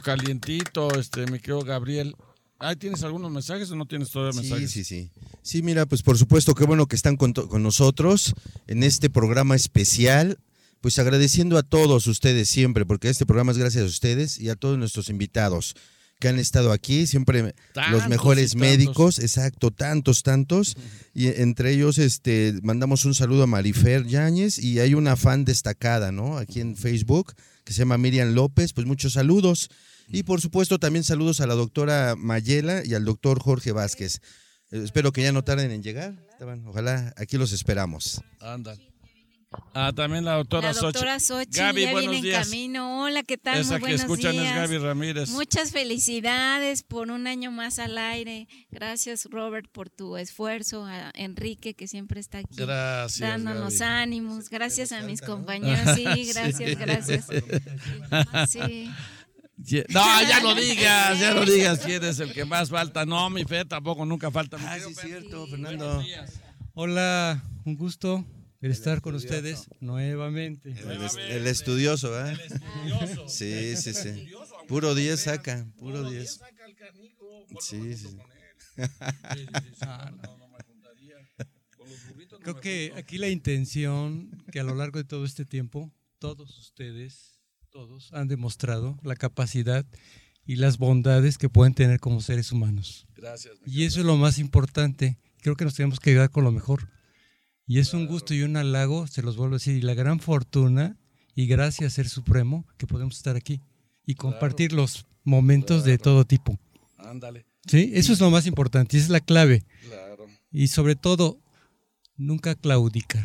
calientito, 0.00 0.98
este, 0.98 1.26
mi 1.30 1.38
querido 1.38 1.60
Gabriel. 1.62 2.14
Ay, 2.58 2.76
¿Tienes 2.76 3.02
algunos 3.02 3.30
mensajes 3.32 3.70
o 3.72 3.76
no 3.76 3.86
tienes 3.86 4.10
todavía 4.10 4.32
Sí, 4.32 4.48
mensajes? 4.48 4.70
sí, 4.70 4.84
sí. 4.84 5.10
Sí, 5.42 5.62
mira, 5.62 5.84
pues 5.86 6.02
por 6.02 6.16
supuesto, 6.16 6.54
qué 6.54 6.64
bueno 6.64 6.86
que 6.86 6.94
están 6.96 7.16
con, 7.16 7.32
con 7.32 7.62
nosotros 7.62 8.34
en 8.68 8.82
este 8.84 9.10
programa 9.10 9.56
especial. 9.56 10.38
Pues 10.80 10.98
agradeciendo 10.98 11.58
a 11.58 11.62
todos 11.62 12.08
ustedes 12.08 12.48
siempre, 12.48 12.84
porque 12.84 13.08
este 13.08 13.24
programa 13.26 13.52
es 13.52 13.58
gracias 13.58 13.84
a 13.84 13.86
ustedes 13.86 14.40
y 14.40 14.48
a 14.48 14.56
todos 14.56 14.78
nuestros 14.78 15.08
invitados 15.10 15.76
que 16.18 16.28
han 16.28 16.38
estado 16.38 16.70
aquí, 16.72 17.06
siempre 17.08 17.52
Tantos 17.72 17.92
los 17.92 18.08
mejores 18.08 18.54
médicos, 18.54 19.18
exacto, 19.18 19.70
tantos, 19.72 20.22
tantos. 20.22 20.76
Y 21.14 21.26
entre 21.28 21.72
ellos, 21.72 21.98
este, 21.98 22.54
mandamos 22.62 23.04
un 23.04 23.14
saludo 23.14 23.42
a 23.44 23.46
Marifer 23.48 24.06
Yáñez 24.06 24.58
y 24.58 24.78
hay 24.78 24.94
una 24.94 25.16
fan 25.16 25.44
destacada, 25.44 26.12
¿no? 26.12 26.38
Aquí 26.38 26.60
en 26.60 26.76
Facebook, 26.76 27.32
que 27.64 27.72
se 27.72 27.80
llama 27.80 27.98
Miriam 27.98 28.34
López, 28.34 28.72
pues 28.72 28.86
muchos 28.86 29.14
saludos. 29.14 29.68
Y 30.08 30.24
por 30.24 30.40
supuesto 30.40 30.78
también 30.78 31.04
saludos 31.04 31.40
a 31.40 31.46
la 31.46 31.54
doctora 31.54 32.14
Mayela 32.16 32.82
y 32.84 32.94
al 32.94 33.04
doctor 33.04 33.40
Jorge 33.40 33.72
Vázquez. 33.72 34.20
Eh, 34.70 34.82
espero 34.84 35.12
que 35.12 35.22
ya 35.22 35.32
no 35.32 35.42
tarden 35.44 35.70
en 35.70 35.82
llegar. 35.82 36.26
Ojalá 36.66 37.14
aquí 37.16 37.38
los 37.38 37.52
esperamos. 37.52 38.20
Anda. 38.40 38.76
Ah, 39.74 39.92
también 39.94 40.24
la 40.24 40.34
doctora 40.34 40.72
La 40.72 40.80
doctora 40.80 41.18
Xochitl 41.20 41.58
Gaby, 41.58 41.82
ya 41.82 41.90
buenos 41.92 42.10
viene 42.10 42.16
en 42.18 42.22
días. 42.22 42.44
camino. 42.48 43.02
Hola, 43.04 43.22
¿qué 43.22 43.38
tal? 43.38 43.58
Esa 43.60 43.70
Muy 43.70 43.76
que 43.78 43.82
buenos 43.82 44.00
escuchan 44.02 44.32
días. 44.32 44.46
es 44.46 44.54
Gaby 44.54 44.78
Ramírez. 44.78 45.28
Muchas 45.30 45.70
felicidades 45.72 46.82
por 46.82 47.10
un 47.10 47.26
año 47.26 47.50
más 47.50 47.78
al 47.78 47.96
aire. 47.98 48.48
Gracias, 48.70 49.26
Robert, 49.30 49.66
por 49.70 49.88
tu 49.90 50.16
esfuerzo. 50.16 50.84
A 50.84 51.10
Enrique, 51.14 51.74
que 51.74 51.88
siempre 51.88 52.20
está 52.20 52.38
aquí 52.38 52.54
Gracias. 52.56 53.20
dándonos 53.28 53.78
Gaby. 53.78 53.92
ánimos. 54.02 54.48
Gracias 54.50 54.92
a 54.92 55.00
mis 55.02 55.20
compañeros. 55.22 55.80
Sí, 55.96 56.04
gracias, 56.32 56.78
gracias. 56.78 57.26
Sí. 58.48 58.90
No, 59.90 60.22
ya 60.28 60.40
no 60.40 60.54
digas, 60.54 61.20
ya 61.20 61.34
no 61.34 61.44
digas 61.44 61.78
quién 61.80 62.02
es 62.04 62.18
el 62.18 62.32
que 62.32 62.44
más 62.44 62.68
falta. 62.70 63.04
No, 63.06 63.30
mi 63.30 63.44
fe 63.44 63.64
tampoco 63.64 64.04
nunca 64.04 64.30
falta. 64.30 64.56
Ah, 64.60 64.78
sí, 64.78 64.94
cierto, 64.94 65.44
Sí, 65.44 65.50
Fernando. 65.52 66.02
Hola, 66.74 67.42
un 67.64 67.76
gusto 67.76 68.24
el 68.62 68.70
estar 68.70 69.00
con 69.02 69.14
ustedes 69.14 69.68
nuevamente. 69.80 70.70
El, 70.70 71.02
es- 71.02 71.16
el 71.16 71.46
estudioso, 71.46 72.18
¿eh? 72.26 72.32
Estudioso. 72.32 73.28
Sí, 73.28 73.76
sí, 73.76 73.92
sí. 73.92 74.30
Puro 74.68 74.94
10 74.94 75.20
saca, 75.20 75.66
puro 75.78 76.08
10. 76.08 76.34
Saca 76.36 76.64
el 76.66 76.76
Sí, 77.60 77.94
sí. 77.96 78.16
Creo 82.42 82.60
que 82.60 82.92
aquí 82.96 83.18
la 83.18 83.28
intención 83.28 84.30
que 84.50 84.60
a 84.60 84.64
lo 84.64 84.74
largo 84.74 84.98
de 84.98 85.04
todo 85.04 85.24
este 85.24 85.44
tiempo, 85.44 85.92
todos 86.18 86.58
ustedes, 86.58 87.40
todos 87.70 88.12
han 88.12 88.26
demostrado 88.28 88.98
la 89.02 89.14
capacidad 89.16 89.84
y 90.44 90.56
las 90.56 90.78
bondades 90.78 91.38
que 91.38 91.48
pueden 91.48 91.74
tener 91.74 92.00
como 92.00 92.20
seres 92.20 92.50
humanos. 92.50 93.06
Gracias. 93.14 93.54
Y 93.64 93.84
eso 93.84 94.00
es 94.00 94.06
lo 94.06 94.16
más 94.16 94.38
importante. 94.38 95.18
Creo 95.40 95.54
que 95.56 95.64
nos 95.64 95.74
tenemos 95.74 96.00
que 96.00 96.10
ayudar 96.10 96.30
con 96.30 96.42
lo 96.44 96.50
mejor. 96.52 96.88
Y 97.72 97.78
es 97.78 97.94
un 97.94 98.06
gusto 98.06 98.34
y 98.34 98.42
un 98.42 98.58
halago, 98.58 99.06
se 99.06 99.22
los 99.22 99.38
vuelvo 99.38 99.54
a 99.54 99.56
decir, 99.58 99.74
y 99.74 99.80
la 99.80 99.94
gran 99.94 100.20
fortuna 100.20 100.98
y 101.34 101.46
gracias 101.46 101.94
Ser 101.94 102.06
Supremo 102.06 102.66
que 102.76 102.86
podemos 102.86 103.16
estar 103.16 103.34
aquí 103.34 103.62
y 104.04 104.14
compartir 104.14 104.74
los 104.74 105.06
momentos 105.24 105.82
de 105.82 105.96
todo 105.96 106.26
tipo. 106.26 106.58
Ándale. 106.98 107.46
¿Sí? 107.66 107.90
Eso 107.94 108.12
es 108.12 108.20
lo 108.20 108.30
más 108.30 108.46
importante, 108.46 108.98
esa 108.98 109.04
es 109.06 109.10
la 109.10 109.20
clave. 109.20 109.64
Claro. 109.86 110.26
Y 110.50 110.68
sobre 110.68 110.96
todo, 110.96 111.40
nunca 112.18 112.54
claudicar. 112.56 113.24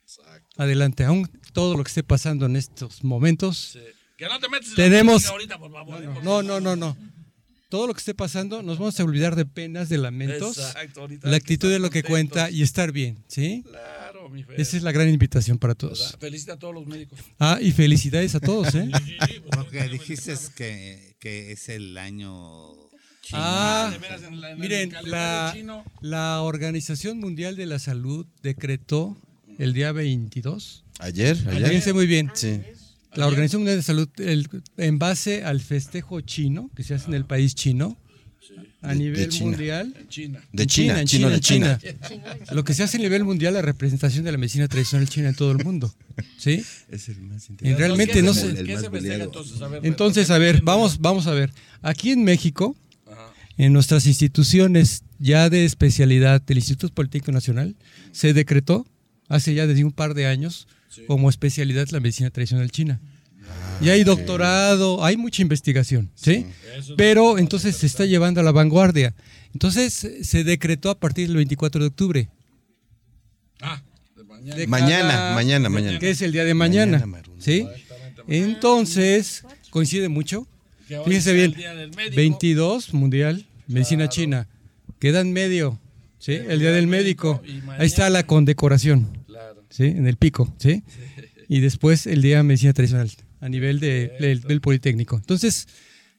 Exacto. 0.00 0.48
Adelante, 0.62 1.04
aún 1.04 1.28
todo 1.52 1.76
lo 1.76 1.84
que 1.84 1.88
esté 1.88 2.02
pasando 2.02 2.46
en 2.46 2.56
estos 2.56 3.04
momentos, 3.04 3.72
Sí. 3.74 3.80
Que 4.16 4.24
no 4.26 4.38
te 4.40 4.48
la 4.48 4.60
Tenemos- 4.76 5.26
política 5.28 5.56
ahorita, 5.56 5.58
por 5.58 5.72
favor. 5.72 6.02
¿eh? 6.02 6.20
no, 6.22 6.42
no, 6.42 6.58
no, 6.58 6.74
no. 6.74 6.96
Todo 7.74 7.88
lo 7.88 7.94
que 7.94 7.98
esté 7.98 8.14
pasando, 8.14 8.62
nos 8.62 8.78
vamos 8.78 9.00
a 9.00 9.02
olvidar 9.04 9.34
de 9.34 9.44
penas, 9.46 9.88
de 9.88 9.98
lamentos. 9.98 10.58
Exacto, 10.58 11.00
ahorita 11.00 11.28
La 11.28 11.36
actitud 11.36 11.72
es 11.72 11.80
lo 11.80 11.90
que 11.90 12.02
contentos. 12.04 12.10
cuenta 12.38 12.50
y 12.50 12.62
estar 12.62 12.92
bien, 12.92 13.18
¿sí? 13.26 13.64
Claro, 13.68 14.28
mi 14.28 14.44
fe. 14.44 14.54
Esa 14.62 14.76
es 14.76 14.84
la 14.84 14.92
gran 14.92 15.08
invitación 15.08 15.58
para 15.58 15.74
todos. 15.74 15.98
¿Verdad? 15.98 16.18
Felicita 16.20 16.52
a 16.52 16.56
todos 16.56 16.72
los 16.72 16.86
médicos. 16.86 17.18
Ah, 17.40 17.58
y 17.60 17.72
felicidades 17.72 18.34
a 18.36 18.40
todos, 18.40 18.72
¿eh? 18.76 18.88
Porque 19.50 19.88
dijiste 19.88 20.34
que, 20.54 21.16
que 21.18 21.50
es 21.50 21.68
el 21.68 21.98
año 21.98 22.74
chino. 23.22 23.40
Ah, 23.42 23.88
De 23.92 23.98
veras, 23.98 24.22
en 24.22 24.40
la- 24.40 24.48
en 24.50 24.54
el 24.54 24.60
miren, 24.60 24.92
la, 25.02 25.50
chino. 25.52 25.84
la 26.00 26.42
Organización 26.42 27.18
Mundial 27.18 27.56
de 27.56 27.66
la 27.66 27.80
Salud 27.80 28.24
decretó 28.42 29.16
el 29.58 29.72
día 29.72 29.90
22. 29.90 30.84
Ayer, 31.00 31.36
ayer. 31.48 31.66
Fíjense 31.66 31.92
muy 31.92 32.06
bien. 32.06 32.30
Sí. 32.34 32.60
La 33.16 33.26
Organización 33.26 33.62
Mundial 33.62 33.76
de 33.78 33.82
Salud, 33.82 34.08
el- 34.18 34.48
en 34.76 34.98
base 34.98 35.44
al 35.44 35.60
festejo 35.60 36.20
chino 36.20 36.70
que 36.74 36.82
se 36.82 36.94
hace 36.94 37.06
en 37.08 37.14
el 37.14 37.24
país 37.24 37.54
chino, 37.54 37.96
a 38.82 38.88
De- 38.88 38.94
de 38.94 39.00
nivel 39.00 39.28
China. 39.30 39.44
mundial, 39.50 39.94
China. 40.08 40.44
De 40.52 40.66
China, 40.66 41.00
en 41.00 41.06
chino 41.06 41.30
de 41.30 41.40
China. 41.40 41.80
Lo 42.52 42.62
que 42.64 42.74
se 42.74 42.82
hace 42.82 42.98
a 42.98 43.00
nivel 43.00 43.24
mundial, 43.24 43.54
la 43.54 43.62
representación 43.62 44.24
de 44.24 44.32
la 44.32 44.36
medicina 44.38 44.68
tradicional 44.68 45.08
china 45.08 45.30
en 45.30 45.34
todo 45.34 45.52
el 45.52 45.64
mundo. 45.64 45.94
¿Sí? 46.38 46.62
Es 46.90 47.08
el 47.08 47.20
más 47.22 47.48
Y 47.48 47.52
interesante. 47.52 47.74
realmente 47.78 48.12
¿Qué 48.14 48.22
no 48.22 48.34
se- 48.34 48.40
sé. 48.52 48.60
El 48.60 48.66
¿Qué 48.66 48.74
más 48.74 48.82
se 48.82 48.90
festeja 48.90 48.90
peleado. 48.90 49.24
entonces? 49.24 49.62
A 49.62 49.68
ver, 49.68 49.86
Entonces, 49.86 50.30
a 50.30 50.38
ver, 50.38 50.60
vamos, 50.62 50.98
vamos 51.00 51.26
a 51.26 51.32
ver. 51.32 51.52
Aquí 51.80 52.10
en 52.10 52.24
México, 52.24 52.76
Ajá. 53.06 53.32
en 53.56 53.72
nuestras 53.72 54.06
instituciones 54.06 55.04
ya 55.18 55.48
de 55.48 55.64
especialidad 55.64 56.42
del 56.42 56.58
Instituto 56.58 56.92
Politécnico 56.92 57.32
Nacional, 57.32 57.76
se 58.12 58.34
decretó 58.34 58.86
hace 59.28 59.54
ya 59.54 59.66
desde 59.66 59.84
un 59.84 59.92
par 59.92 60.12
de 60.12 60.26
años 60.26 60.68
como 61.06 61.28
especialidad 61.30 61.88
la 61.90 62.00
medicina 62.00 62.30
tradicional 62.30 62.70
china. 62.70 63.00
Y 63.80 63.88
hay 63.90 64.04
doctorado, 64.04 65.04
hay 65.04 65.16
mucha 65.16 65.42
investigación, 65.42 66.10
¿sí? 66.14 66.46
Pero 66.96 67.38
entonces 67.38 67.76
se 67.76 67.86
está 67.86 68.04
llevando 68.06 68.40
a 68.40 68.44
la 68.44 68.52
vanguardia. 68.52 69.14
Entonces 69.52 69.92
se 70.22 70.44
decretó 70.44 70.90
a 70.90 70.98
partir 70.98 71.26
del 71.28 71.36
24 71.36 71.80
de 71.80 71.86
octubre. 71.88 72.28
Ah, 73.60 73.82
de 74.16 74.24
mañana. 74.24 74.56
de 74.56 74.66
Mañana, 74.66 75.08
cada- 75.10 75.34
mañana, 75.34 75.68
mañana. 75.68 75.98
Que 75.98 76.10
es 76.10 76.22
el 76.22 76.32
día 76.32 76.44
de 76.44 76.54
mañana. 76.54 77.04
¿sí? 77.38 77.66
Entonces, 78.28 79.44
coincide 79.70 80.08
mucho. 80.08 80.46
Sea 80.88 81.02
bien, 81.32 81.44
el 81.52 81.54
día 81.54 81.74
del 81.74 81.90
médico. 81.94 82.16
22 82.16 82.92
mundial, 82.94 83.46
medicina 83.66 84.08
china. 84.08 84.48
Queda 84.98 85.20
en 85.20 85.32
medio, 85.32 85.78
¿sí? 86.18 86.32
El 86.32 86.58
día 86.60 86.72
del 86.72 86.86
médico. 86.86 87.42
Ahí 87.78 87.86
está 87.86 88.10
la 88.10 88.26
condecoración. 88.26 89.23
¿Sí? 89.74 89.84
En 89.84 90.06
el 90.06 90.16
pico, 90.16 90.54
¿sí? 90.58 90.84
Y 91.48 91.60
después 91.60 92.06
el 92.06 92.22
día 92.22 92.36
de 92.38 92.42
medicina 92.44 92.72
tradicional 92.72 93.10
a 93.40 93.48
nivel 93.48 93.80
de- 93.80 94.12
del, 94.20 94.40
del 94.42 94.60
Politécnico. 94.60 95.16
Entonces, 95.16 95.66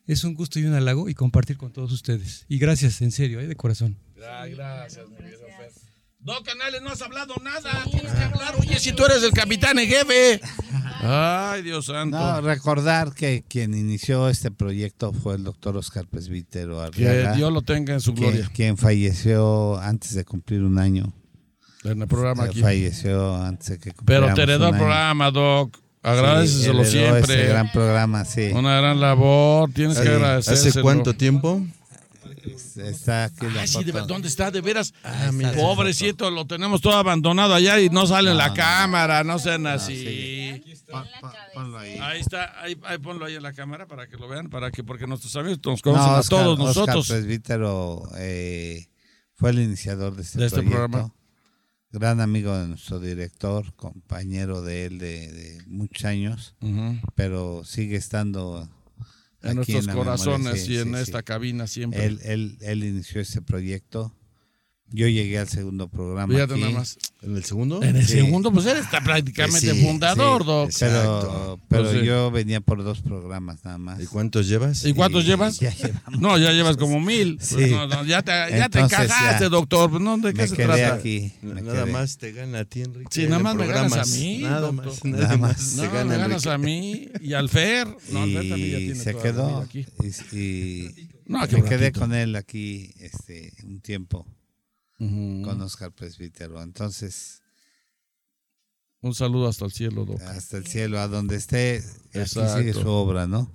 es 0.06 0.24
un 0.24 0.34
gusto 0.36 0.60
y 0.60 0.66
un 0.66 0.74
halago 0.74 1.08
y 1.10 1.14
compartir 1.14 1.58
con 1.58 1.72
todos 1.72 1.92
ustedes. 1.92 2.46
Y 2.50 2.58
gracias, 2.60 3.02
en 3.02 3.12
serio, 3.12 3.40
¿eh? 3.40 3.48
de 3.48 3.56
corazón. 3.56 3.98
Gracias, 4.16 5.08
mi 5.10 5.16
querido. 5.16 5.40
Dos 6.20 6.42
canales, 6.42 6.82
no 6.82 6.90
has 6.90 7.02
hablado 7.04 7.36
nada. 7.44 7.84
Tienes 7.92 8.12
que 8.12 8.24
hablar. 8.24 8.56
Oye, 8.60 8.80
si 8.80 8.94
tú 8.94 9.06
eres 9.06 9.22
el 9.22 9.32
capitán 9.32 9.78
en 9.78 9.88
jefe. 9.88 10.42
Ay, 11.02 11.62
Dios 11.62 11.86
santo. 11.86 12.18
No, 12.18 12.42
recordar 12.42 13.14
que 13.14 13.44
quien 13.48 13.76
inició 13.76 14.28
este 14.28 14.50
proyecto 14.50 15.14
fue 15.14 15.36
el 15.36 15.44
doctor 15.44 15.78
Oscar 15.78 16.08
Presbítero 16.08 16.78
que 16.92 17.08
Arriaga, 17.08 17.36
Dios 17.36 17.54
lo 17.54 17.62
tenga 17.62 17.94
en 17.94 18.02
su 18.02 18.16
que- 18.16 18.22
gloria. 18.22 18.50
quien 18.56 18.76
falleció 18.76 19.78
antes 19.78 20.16
de 20.16 20.26
cumplir 20.26 20.64
un 20.64 20.80
año. 20.80 21.14
En 21.86 22.02
el 22.02 22.08
programa 22.08 22.46
aquí. 22.46 22.62
falleció 22.62 23.36
antes 23.36 23.68
de 23.70 23.80
que 23.80 23.94
Pero 24.06 24.34
te 24.34 24.42
heredó 24.44 24.70
el 24.70 24.76
programa, 24.78 25.32
Doc. 25.32 25.76
Sí, 25.76 25.82
Agradeceselo 26.04 26.82
heredó 26.84 26.92
siempre. 26.92 27.34
Ese 27.42 27.48
gran 27.48 27.72
programa, 27.72 28.26
sí. 28.26 28.50
Una 28.54 28.78
gran 28.78 29.00
labor. 29.00 29.72
Tienes 29.74 29.98
que 29.98 30.04
¿Hace, 30.04 30.14
agradecer. 30.14 30.54
¿Hace 30.54 30.82
cuánto 30.82 31.14
tiempo? 31.16 31.62
Está 32.76 33.26
aquí 33.26 33.48
la 33.54 33.62
Ay, 33.62 33.68
sí, 33.68 33.84
de 33.84 33.92
ver- 33.92 34.06
¿dónde 34.06 34.28
está? 34.28 34.52
De 34.52 34.62
veras. 34.62 34.94
Ah. 35.04 35.32
Pobrecito, 35.56 36.30
lo 36.30 36.46
tenemos 36.46 36.82
todo 36.82 36.94
abandonado 36.94 37.54
allá 37.56 37.80
y 37.80 37.90
no 37.90 38.06
sale 38.06 38.32
en 38.32 38.38
la 38.38 38.54
cámara. 38.54 39.24
No 39.24 39.40
sean 39.40 39.66
así. 39.66 40.62
Pon- 40.92 41.06
pon- 41.22 41.32
ponlo 41.54 41.78
ahí. 41.80 41.98
Ahí 42.00 42.20
está, 42.22 42.62
ahí, 42.62 42.78
ahí 42.86 42.98
ponlo 43.00 43.26
ahí 43.26 43.36
en 43.36 43.44
la 43.44 43.54
cámara 43.54 43.88
para 43.88 44.08
que 44.08 44.18
lo 44.18 44.28
vean, 44.28 44.50
para 44.50 44.70
que, 44.72 44.84
porque 44.84 45.08
nuestros 45.08 45.36
amigos 45.36 45.60
nos 45.66 45.82
conocen 45.82 46.06
No, 46.08 46.16
a 46.18 46.20
Oscar- 46.20 46.40
todos 46.40 46.60
Oscar 46.60 46.66
nosotros. 46.68 47.08
Presbítero 47.08 48.04
eh, 48.18 48.88
fue 49.34 49.50
el 49.50 49.60
iniciador 49.62 50.16
de 50.16 50.22
este, 50.22 50.38
De 50.40 50.46
este 50.46 50.58
proyecto. 50.62 50.78
programa. 50.88 51.14
Gran 51.98 52.20
amigo 52.20 52.58
de 52.58 52.68
nuestro 52.68 53.00
director, 53.00 53.74
compañero 53.76 54.62
de 54.62 54.86
él 54.86 54.98
de, 55.00 55.32
de 55.32 55.64
muchos 55.66 56.04
años, 56.04 56.56
Ujú. 56.62 57.00
pero 57.16 57.64
sigue 57.64 57.96
estando 57.96 58.68
En 59.42 59.60
aquí 59.60 59.72
nuestros 59.74 59.88
memoria, 59.88 60.04
corazones 60.04 60.66
sí, 60.66 60.74
y 60.74 60.78
en 60.80 60.94
sí, 60.94 61.00
esta 61.02 61.20
sí. 61.20 61.24
cabina 61.24 61.68
siempre. 61.68 62.04
Él, 62.06 62.20
él, 62.24 62.58
él 62.60 62.84
inició 62.84 63.22
este 63.22 63.42
proyecto 63.42 64.14
Yo 64.92 65.08
llegué 65.08 65.40
al 65.40 65.50
segundo 65.50 65.88
programa. 65.90 66.32
Fíjate 66.32 66.54
aquí, 66.54 66.62
nada 66.62 66.74
más. 66.74 66.98
¿En 67.24 67.36
el 67.36 67.44
segundo? 67.44 67.82
En 67.82 67.96
el 67.96 68.06
Sí. 68.06 68.14
segundo, 68.14 68.52
pues 68.54 68.68
él 68.68 68.78
está 68.78 69.02
prácticamente 69.04 69.74
Sí, 69.74 69.84
fundador, 69.84 70.42
sí, 70.44 70.48
Doc. 70.48 70.70
Pero, 70.80 70.96
Exacto. 70.96 71.60
pero 71.68 71.84
Pues 71.86 72.00
sí. 72.00 72.06
yo 72.06 72.30
venía 72.32 72.62
por 72.62 72.84
dos 72.84 73.02
programas 73.02 73.66
nada 73.66 73.80
más. 73.80 74.00
¿Y 74.00 74.06
cuántos 74.06 74.48
llevas? 74.48 74.86
¿Y 74.86 74.94
cuántos 74.94 75.26
llevas? 75.26 75.60
Ya 75.60 75.74
llevamos. 75.76 76.22
No, 76.22 76.38
ya 76.38 76.52
llevas 76.52 76.78
como 76.78 77.00
mil. 77.02 77.38
Pues 77.38 77.48
Sí. 77.50 77.72
no, 77.72 77.88
no, 77.88 78.06
ya 78.06 78.22
te, 78.22 78.32
ya 78.32 78.70
te 78.70 78.80
ya. 78.88 79.50
doctor. 79.50 79.90
Pues, 79.90 80.02
no, 80.04 80.18
¿De 80.20 80.34
qué 80.34 80.44
Me 80.44 80.48
se 80.48 80.56
quedé 80.56 80.66
trata? 80.68 80.94
aquí. 80.94 81.34
me 81.42 81.62
Nada 81.64 81.84
quedé. 81.84 81.92
más 81.92 82.18
te 82.18 82.32
gana 82.32 82.60
a 82.60 82.66
ti, 82.66 82.82
Enrique. 82.84 83.10
Sí, 83.12 83.24
nada 83.24 83.40
más 83.40 83.56
me 83.56 83.66
ganas 83.68 83.94
a 83.98 84.06
mí, 84.18 84.38
Nada 84.44 84.60
doctor. 84.62 84.86
más, 84.86 85.04
Nada 85.06 85.24
nada 85.24 85.38
más. 85.38 85.58
más 85.58 85.74
No, 85.78 85.82
te 85.82 85.88
me 85.90 85.94
gana 85.98 86.18
ganas 86.18 86.46
a 86.46 86.58
mí 86.60 87.10
y 87.22 87.34
al 87.34 87.50
Fer. 87.50 87.88
No, 87.88 88.20
también 88.20 88.44
ya 88.50 88.56
y 88.80 88.86
tiene 88.86 88.96
se 88.96 89.16
quedó 89.16 89.58
aquí. 89.62 89.86
y, 90.32 90.38
y 90.40 91.10
No, 91.26 91.40
me 91.40 91.64
quedé 91.64 91.92
con 91.92 92.14
él 92.14 92.36
aquí 92.36 92.92
este 93.00 93.52
un 93.64 93.82
tiempo 93.82 94.28
Ujú. 95.00 95.42
con 95.44 95.62
Oscar 95.62 95.92
Presbítero 95.92 96.62
entonces 96.62 97.42
Un 99.02 99.14
saludo 99.14 99.48
hasta 99.48 99.66
el 99.66 99.72
cielo, 99.72 100.06
Doc. 100.06 100.22
hasta 100.22 100.58
el 100.58 100.66
cielo 100.68 101.00
a 101.00 101.08
donde 101.08 101.36
esté 101.36 101.78
aquí 102.10 102.20
Exacto. 102.20 102.58
sigue 102.58 102.74
su 102.74 102.88
obra 102.88 103.28
no 103.28 103.52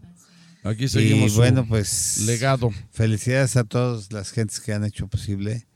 Aquí 0.62 0.84
y 0.84 0.88
seguimos. 0.88 1.32
su 1.32 1.38
bueno 1.38 1.66
pues 1.66 2.18
legado. 2.26 2.70
felicidades 2.92 3.56
a 3.56 3.64
todas 3.64 4.12
las 4.12 4.30
gentes 4.30 4.60
que 4.60 4.72
han 4.74 4.84
hecho 4.84 5.08
posible 5.08 5.66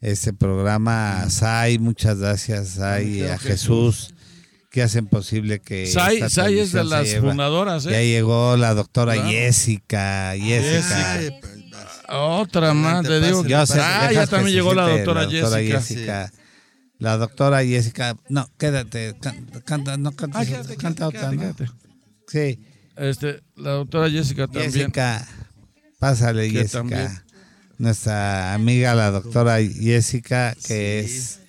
este 0.00 0.32
programa 0.32 1.30
Sai 1.30 1.78
muchas 1.78 2.18
gracias 2.18 2.70
Sai 2.70 3.22
a 3.22 3.38
Jesús 3.38 4.12
que 4.70 4.82
hacen 4.82 5.06
posible 5.06 5.60
que 5.60 5.86
Sai, 5.86 6.18
es 6.58 6.72
de 6.72 6.84
las 6.84 7.06
lleva. 7.06 7.28
fundadoras, 7.30 7.84
ya 7.84 8.00
¿eh? 8.02 8.08
llegó 8.08 8.56
la 8.58 8.74
doctora 8.74 9.14
Claro. 9.14 9.30
Jessica 9.30 10.34
Jessica 10.36 11.12
Ay, 11.14 11.30
Otra 12.08 12.72
más, 12.74 13.02
te 13.02 13.08
Adelante, 13.08 13.26
digo. 13.28 13.42
que- 13.42 13.48
Yo 13.50 13.66
sé, 13.66 13.80
ah, 13.80 14.10
ya 14.12 14.26
también 14.26 14.54
llegó 14.56 14.74
la 14.74 14.88
doctora, 14.88 15.22
la 15.24 15.26
doctora 15.32 15.58
Jessica. 15.62 15.80
Jessica. 15.80 16.32
La 16.98 17.16
doctora 17.18 17.64
Jessica, 17.64 18.16
no, 18.28 18.48
quédate, 18.58 19.14
can- 19.20 19.44
canta, 19.64 19.96
no 19.96 20.12
canta, 20.12 20.38
Ah, 20.40 20.46
quédate, 20.46 20.76
canta 20.76 21.10
quédate, 21.10 21.46
otra. 21.48 21.72
Sí, 22.28 22.58
Este, 22.96 23.42
la 23.56 23.70
doctora 23.72 24.08
Jessica 24.10 24.46
también. 24.46 24.72
Jessica, 24.72 25.26
pásale 25.98 26.50
Que 26.50 26.60
Jessica. 26.60 26.78
también. 26.78 27.08
Nuestra 27.78 28.54
amiga 28.54 28.94
la 28.94 29.10
doctora 29.10 29.58
Jessica, 29.60 30.56
que 30.66 31.00
es 31.00 31.40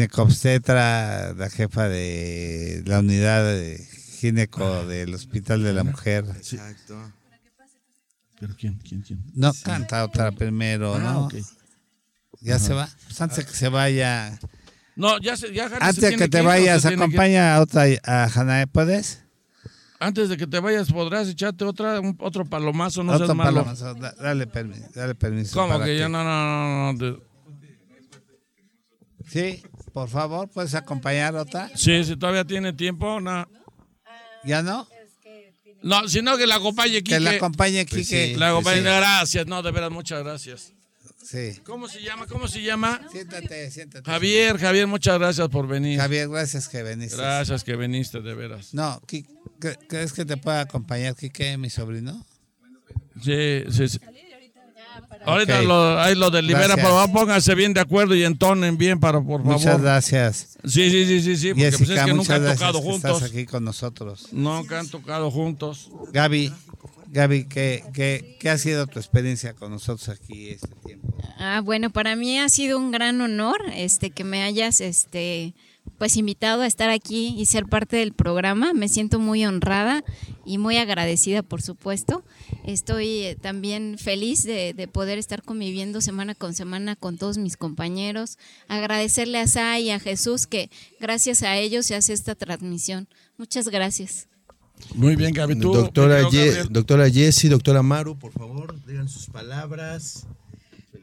ginecobstetra, 0.00 1.32
la 1.34 1.48
jefa 1.50 1.88
de 1.88 2.82
la 2.86 2.98
unidad 2.98 3.44
de 3.44 3.78
gineco 4.18 4.84
del 4.86 5.14
Hospital 5.14 5.62
de 5.62 5.72
la 5.72 5.84
Mujer. 5.84 6.24
Exacto. 6.36 7.12
¿Pero 8.40 8.54
quién? 8.58 8.78
¿Quién? 8.78 9.02
¿Quién? 9.02 9.22
No, 9.34 9.52
canta 9.62 10.02
otra 10.04 10.32
primero, 10.32 10.94
Ah, 10.94 10.98
¿no? 10.98 11.26
ok. 11.26 11.34
Ya 12.40 12.58
se 12.58 12.72
va. 12.72 12.88
Pues 13.04 13.20
antes 13.20 13.36
de 13.38 13.44
que 13.44 13.52
se 13.52 13.68
vaya. 13.68 14.38
No, 14.96 15.18
ya 15.20 15.36
se, 15.36 15.52
ya 15.52 15.66
Antes 15.66 15.96
de 15.96 16.08
tiene 16.08 16.16
que 16.24 16.28
te 16.28 16.40
vayas, 16.42 16.84
acompaña 16.86 17.54
a 17.56 17.60
otra 17.60 17.84
a 18.04 18.24
Hanae, 18.34 18.66
¿puedes? 18.66 19.22
Antes 19.98 20.30
de 20.30 20.38
que 20.38 20.46
te 20.46 20.58
vayas, 20.60 20.90
podrás 20.90 21.28
echarte 21.28 21.64
otra, 21.64 22.00
un- 22.00 22.16
otro 22.20 22.46
palomazo, 22.46 23.02
no 23.04 23.12
Otro 23.12 23.26
seas 23.26 23.36
malo. 23.36 23.56
palomazo, 23.60 23.94
da- 23.94 24.14
dale, 24.18 24.46
permiso, 24.46 24.88
dale 24.94 25.14
permiso. 25.14 25.54
¿Cómo 25.60 25.78
que 25.80 25.98
ya 25.98 26.08
no, 26.08 26.24
no, 26.24 26.46
no, 26.46 26.92
no, 26.94 26.98
de- 26.98 27.22
Sí, 29.28 29.62
por 29.92 30.08
favor, 30.08 30.48
puedes 30.48 30.74
acompañar 30.74 31.36
otra. 31.36 31.70
Sí, 31.76 32.02
si 32.04 32.16
todavía 32.16 32.44
tiene 32.44 32.72
tiempo, 32.72 33.20
no. 33.20 33.46
¿Ya 34.44 34.62
no? 34.62 34.88
No, 35.82 36.08
sino 36.08 36.36
que 36.36 36.46
la 36.46 36.56
acompañe 36.56 37.02
Quique. 37.02 37.10
Que 37.14 37.20
la 37.20 37.30
acompañe 37.32 37.86
Pues 37.86 38.06
Quique. 38.08 38.28
sí. 38.28 38.34
La 38.36 38.50
acompañe, 38.50 38.78
Sí. 38.78 38.82
gracias, 38.84 39.46
no, 39.46 39.62
de 39.62 39.70
veras, 39.72 39.90
muchas 39.90 40.22
gracias. 40.22 40.72
Sí. 41.22 41.60
¿Cómo 41.64 41.86
se 41.88 42.02
llama? 42.02 42.26
¿Cómo 42.26 42.48
se 42.48 42.62
llama? 42.62 43.00
Siéntate, 43.12 43.70
siéntate. 43.70 44.10
Javier, 44.10 44.58
Javier, 44.58 44.86
muchas 44.86 45.18
gracias 45.18 45.48
por 45.48 45.66
venir. 45.68 45.98
Javier, 46.00 46.28
gracias 46.28 46.68
que 46.68 46.82
viniste. 46.82 47.16
Gracias 47.16 47.62
que 47.62 47.76
viniste, 47.76 48.20
de 48.20 48.34
veras. 48.34 48.74
No, 48.74 49.00
Qui- 49.02 49.26
¿cre- 49.60 49.78
¿crees 49.88 50.12
que 50.12 50.24
te 50.24 50.36
pueda 50.36 50.60
acompañar 50.62 51.14
Quique, 51.14 51.56
mi 51.56 51.70
sobrino? 51.70 52.26
Sí, 53.22 53.64
sí, 53.70 53.88
sí. 53.88 53.98
Ahorita 55.24 55.60
Ok. 55.60 55.66
lo, 55.66 56.00
ahí 56.00 56.14
lo 56.14 56.30
delibera, 56.30 56.76
por 56.76 56.84
favor, 56.86 57.12
pónganse 57.12 57.54
bien 57.54 57.74
de 57.74 57.80
acuerdo 57.80 58.14
y 58.14 58.24
entonen 58.24 58.78
bien, 58.78 58.98
para, 59.00 59.20
por 59.20 59.42
favor. 59.42 59.58
Muchas 59.58 59.80
gracias. 59.80 60.58
Sí, 60.64 60.90
sí, 60.90 61.04
sí, 61.06 61.20
sí, 61.22 61.36
sí, 61.36 61.48
porque 61.50 61.72
pues 61.76 61.90
es 61.90 62.04
que 62.04 62.14
nunca 62.14 62.34
han 62.36 62.44
tocado 62.46 62.80
que 62.80 62.88
juntos. 62.90 63.10
estás 63.16 63.30
aquí 63.30 63.46
con 63.46 63.64
nosotros. 63.64 64.28
Nunca 64.32 64.80
han 64.80 64.88
tocado 64.88 65.30
juntos. 65.30 65.90
Gaby, 66.12 66.52
Gaby, 67.08 67.44
¿qué, 67.48 67.84
qué, 67.92 68.36
qué 68.40 68.50
ha 68.50 68.56
sido 68.58 68.86
tu 68.86 68.98
experiencia 68.98 69.52
con 69.54 69.70
nosotros 69.72 70.08
aquí 70.08 70.50
este 70.50 70.68
tiempo? 70.86 71.08
Ah, 71.38 71.60
bueno, 71.62 71.90
para 71.90 72.16
mí 72.16 72.38
ha 72.38 72.48
sido 72.48 72.78
un 72.78 72.90
gran 72.90 73.20
honor 73.20 73.58
este 73.74 74.10
que 74.10 74.24
me 74.24 74.42
hayas 74.42 74.80
este 74.80 75.54
pues 75.98 76.16
invitado 76.16 76.62
a 76.62 76.66
estar 76.66 76.88
aquí 76.90 77.34
y 77.38 77.46
ser 77.46 77.66
parte 77.66 77.96
del 77.96 78.12
programa. 78.12 78.72
Me 78.72 78.88
siento 78.88 79.18
muy 79.18 79.44
honrada 79.44 80.02
y 80.46 80.58
muy 80.58 80.76
agradecida, 80.78 81.42
por 81.42 81.60
supuesto. 81.62 82.24
Estoy 82.64 83.24
eh, 83.24 83.36
también 83.40 83.96
feliz 83.98 84.42
de, 84.44 84.72
de 84.74 84.88
poder 84.88 85.18
estar 85.18 85.42
conviviendo 85.42 86.00
semana 86.00 86.34
con 86.34 86.54
semana 86.54 86.96
con 86.96 87.18
todos 87.18 87.36
mis 87.38 87.56
compañeros. 87.56 88.38
Agradecerle 88.68 89.38
a 89.38 89.46
Sai 89.46 89.84
y 89.84 89.90
a 89.90 90.00
Jesús 90.00 90.46
que 90.46 90.70
gracias 91.00 91.42
a 91.42 91.56
ellos 91.58 91.86
se 91.86 91.94
hace 91.96 92.12
esta 92.12 92.34
transmisión. 92.34 93.08
Muchas 93.36 93.68
gracias. 93.68 94.26
Muy 94.94 95.14
bien, 95.16 95.34
Gaby. 95.34 95.58
¿Tú, 95.60 95.74
Doctora, 95.74 96.28
Ye- 96.30 96.64
doctora 96.70 97.10
Jessie, 97.10 97.50
doctora 97.50 97.82
Maru, 97.82 98.18
por 98.18 98.32
favor, 98.32 98.74
digan 98.86 99.10
sus 99.10 99.26
palabras. 99.26 100.26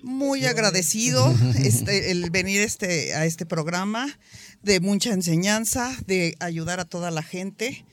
Muy 0.01 0.45
agradecido 0.45 1.33
este, 1.57 2.11
el 2.11 2.29
venir 2.31 2.61
este, 2.61 3.13
a 3.13 3.25
este 3.25 3.45
programa 3.45 4.07
de 4.67 4.79
mucha 4.81 5.11
enseñanza, 5.13 5.95
de 6.05 6.35
ayudar 6.39 6.79
a 6.79 6.85
toda 6.85 7.09
la 7.09 7.23
gente. 7.23 7.85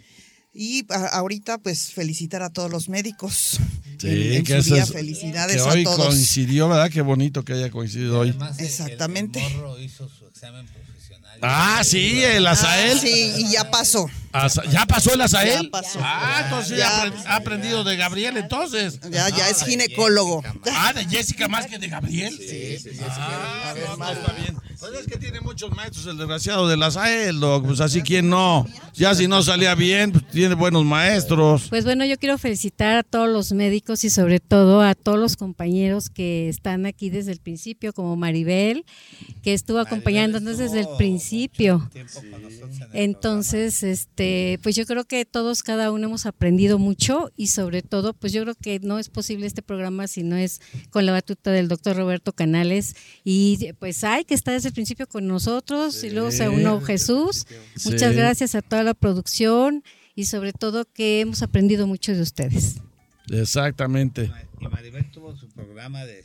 Y 0.53 0.85
a- 0.93 1.07
ahorita, 1.07 1.59
pues, 1.59 1.91
felicitar 1.93 2.43
a 2.43 2.51
todos 2.51 2.71
los 2.71 2.89
médicos. 2.89 3.59
en, 4.03 4.33
en 4.35 4.45
que 4.45 4.55
su 4.55 4.59
eso 4.61 4.75
día, 4.75 4.83
es- 4.83 4.93
felicidades 4.93 5.57
que 5.57 5.63
a 5.63 5.73
hoy 5.73 5.85
todos. 5.85 6.07
coincidió, 6.09 6.69
¿verdad? 6.69 6.91
Qué 6.91 7.01
bonito 7.01 7.43
que 7.45 7.55
haya 7.55 7.71
coincidido 7.71 8.21
hoy. 8.21 8.35
Exactamente. 8.59 9.41
hizo 9.81 10.09
su 10.09 10.27
examen 10.27 10.67
profesional. 10.67 11.39
Ah, 11.41 11.81
sí, 11.85 12.23
el 12.23 12.47
Azael. 12.47 12.99
Ah, 12.99 13.01
sí, 13.01 13.33
y 13.39 13.51
ya 13.53 13.71
pasó. 13.71 14.11
Asa- 14.35 14.65
¿Ya 14.69 14.85
pasó 14.85 15.15
el 15.15 15.21
Azael? 15.21 15.63
Ya 15.63 15.71
pasó. 15.71 16.01
Ah, 16.03 16.43
entonces 16.45 16.77
ya, 16.77 17.13
ha 17.27 17.37
aprendido 17.37 17.85
de 17.85 17.95
Gabriel, 17.97 18.37
entonces. 18.37 18.99
Ya, 19.09 19.29
ya 19.29 19.49
es 19.49 19.63
ginecólogo. 19.65 20.43
Ah, 20.73 20.93
de 20.93 21.05
Jessica 21.05 21.47
más 21.47 21.67
que 21.67 21.79
de 21.79 21.87
Gabriel. 21.87 22.37
Sí, 22.37 22.79
sí, 22.79 22.99
Ah, 23.09 23.73
no, 23.89 23.97
no, 23.97 24.11
está 24.11 24.33
bien. 24.33 24.57
Pues 24.81 24.93
es 25.01 25.07
que 25.07 25.19
tiene 25.19 25.41
muchos 25.41 25.71
maestros 25.75 26.05
el 26.09 26.19
desgraciado 26.19 26.67
de 26.69 26.85
Azael, 26.85 27.39
doc. 27.39 27.65
Pues 27.65 27.81
así, 27.81 28.03
¿quién 28.03 28.29
no? 28.29 28.67
Ya 28.93 29.15
si 29.15 29.29
no 29.29 29.41
salía 29.43 29.75
bien, 29.77 30.11
pues 30.11 30.29
tiene 30.29 30.55
buenos 30.57 30.85
maestros. 30.85 31.69
Pues 31.71 31.85
bueno, 31.85 32.05
yo 32.05 32.19
quiero 32.19 32.37
felicitar 32.37 32.97
a 32.97 33.03
todos 33.05 33.29
los 33.29 33.53
médicos 33.53 34.03
y 34.05 34.11
sobre 34.11 34.41
todo 34.41 34.83
a 34.83 34.95
todos 34.97 35.19
los 35.19 35.37
compañeros 35.37 36.11
que 36.11 36.49
están 36.49 36.87
aquí 36.87 37.09
desde 37.09 37.31
el 37.33 37.39
principio, 37.39 37.93
como 37.93 38.17
Maribel, 38.17 38.85
que 39.43 39.55
estuvo 39.55 39.79
acompañándonos 39.79 40.59
desde 40.59 40.81
el 40.81 40.89
principio. 40.99 41.89
Entonces, 42.93 43.83
este, 43.83 44.24
pues 44.63 44.77
yo 44.77 44.87
creo 44.87 45.05
que 45.05 45.25
todos, 45.25 45.63
cada 45.63 45.91
uno 45.91 46.07
hemos 46.07 46.27
aprendido 46.27 46.79
mucho 46.79 47.31
y 47.37 47.49
sobre 47.49 47.83
todo, 47.83 48.13
pues 48.15 48.33
yo 48.33 48.43
creo 48.43 48.55
que 48.55 48.81
no 48.81 48.99
es 48.99 49.09
posible 49.09 49.47
este 49.47 49.63
programa 49.63 50.07
si 50.07 50.23
no 50.23 50.37
es 50.37 50.61
con 50.91 51.07
la 51.07 51.13
batuta 51.13 51.51
del 51.51 51.69
doctor 51.69 51.97
Roberto 51.97 52.33
Canales 52.33 52.97
y 53.25 53.73
pues 53.79 54.05
hay 54.05 54.25
que 54.25 54.35
estar 54.35 54.55
desde 54.55 54.69
el 54.69 54.75
principio 54.75 55.07
con 55.07 55.27
nosotros 55.27 56.03
y 56.05 56.11
luego 56.11 56.31
se 56.31 56.49
unió 56.49 56.81
Jesús. 56.81 57.47
Muchas 57.85 58.15
gracias 58.15 58.55
a 58.55 58.63
toda 58.63 58.83
la 58.83 58.95
producción 58.95 59.83
y 60.15 60.27
sobre 60.27 60.53
todo 60.53 60.85
que 60.85 61.21
hemos 61.21 61.43
aprendido 61.43 61.87
mucho 61.87 62.13
de 62.13 62.23
ustedes. 62.23 62.77
Exactamente. 63.31 64.31
Y 64.65 64.69
Maribel 64.69 65.11
tuvo 65.11 65.37
su 65.37 65.49
programa 65.51 66.07
de... 66.07 66.25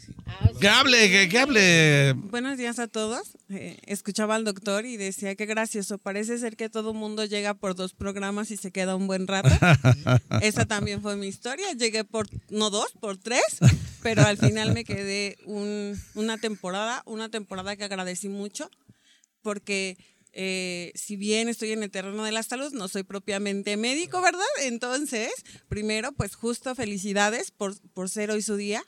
Que 0.62 0.69
hable, 0.69 1.10
que, 1.10 1.28
que 1.28 1.39
hable. 1.39 2.13
Buenos 2.13 2.58
días 2.58 2.80
a 2.80 2.88
todos. 2.88 3.38
Eh, 3.49 3.78
escuchaba 3.86 4.36
al 4.36 4.45
doctor 4.45 4.86
y 4.86 4.95
decía 4.95 5.36
que 5.36 5.45
gracioso. 5.45 5.97
Parece 5.97 6.38
ser 6.38 6.56
que 6.56 6.69
todo 6.69 6.93
mundo 6.93 7.25
llega 7.25 7.54
por 7.54 7.75
dos 7.75 7.93
programas 7.93 8.52
y 8.52 8.58
se 8.58 8.71
queda 8.71 8.95
un 8.95 9.08
buen 9.08 9.28
rato. 9.28 9.49
Esa 10.41 10.65
también 10.65 11.02
fue 11.02 11.17
mi 11.17 11.28
historia. 11.28 11.73
Llegué 11.73 12.06
por, 12.06 12.28
no 12.49 12.69
dos, 12.69 12.91
por 13.02 13.17
tres, 13.17 13.43
pero 14.04 14.21
al 14.21 14.38
final 14.38 14.73
me 14.73 14.86
quedé 14.86 15.38
un- 15.45 15.99
una 16.15 16.38
temporada, 16.38 17.04
una 17.06 17.28
temporada 17.30 17.75
que 17.75 17.84
agradecí 17.84 18.30
mucho 18.30 18.69
porque 19.41 19.97
eh, 20.32 20.92
si 20.96 21.15
bien 21.15 21.50
estoy 21.50 21.72
en 21.72 21.84
el 21.84 21.92
terreno 21.92 22.24
de 22.24 22.32
la 22.32 22.44
salud, 22.44 22.72
no 22.74 22.88
soy 22.88 23.04
propiamente 23.04 23.78
médico, 23.78 24.22
¿verdad? 24.22 24.46
Entonces, 24.63 25.32
primero, 25.68 26.12
pues 26.12 26.36
justo 26.36 26.76
felicidades 26.76 27.52
por, 27.52 27.80
por 27.92 28.10
ser 28.10 28.32
hoy 28.32 28.42
su 28.42 28.56
día. 28.56 28.84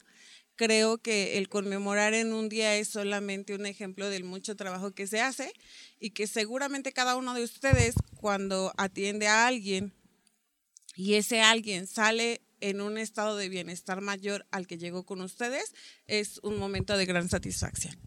Creo 0.56 1.00
que 1.00 1.38
el 1.38 1.50
conmemorar 1.50 2.14
en 2.14 2.34
un 2.34 2.50
día 2.50 2.76
es 2.76 2.90
solamente 2.90 3.56
un 3.56 3.66
ejemplo 3.66 4.10
del 4.10 4.24
mucho 4.24 4.56
trabajo 4.56 4.92
que 4.92 5.08
se 5.08 5.20
hace 5.20 5.52
y 6.00 6.12
que 6.12 6.28
seguramente 6.28 6.92
cada 6.92 7.16
uno 7.16 7.34
de 7.34 7.44
ustedes 7.44 7.96
cuando 8.18 8.72
atiende 8.78 9.28
a 9.28 9.48
alguien 9.48 9.94
y 10.96 11.16
ese 11.16 11.42
alguien 11.42 11.88
sale 11.88 12.42
en 12.60 12.80
un 12.80 12.98
estado 12.98 13.36
de 13.36 13.50
bienestar 13.50 14.02
mayor 14.02 14.46
al 14.52 14.68
que 14.68 14.78
llegó 14.78 15.04
con 15.04 15.22
ustedes, 15.22 15.74
es 16.06 16.40
un 16.44 16.58
momento 16.58 16.96
de 16.96 17.06
gran 17.06 17.28
satisfacción. 17.28 18.00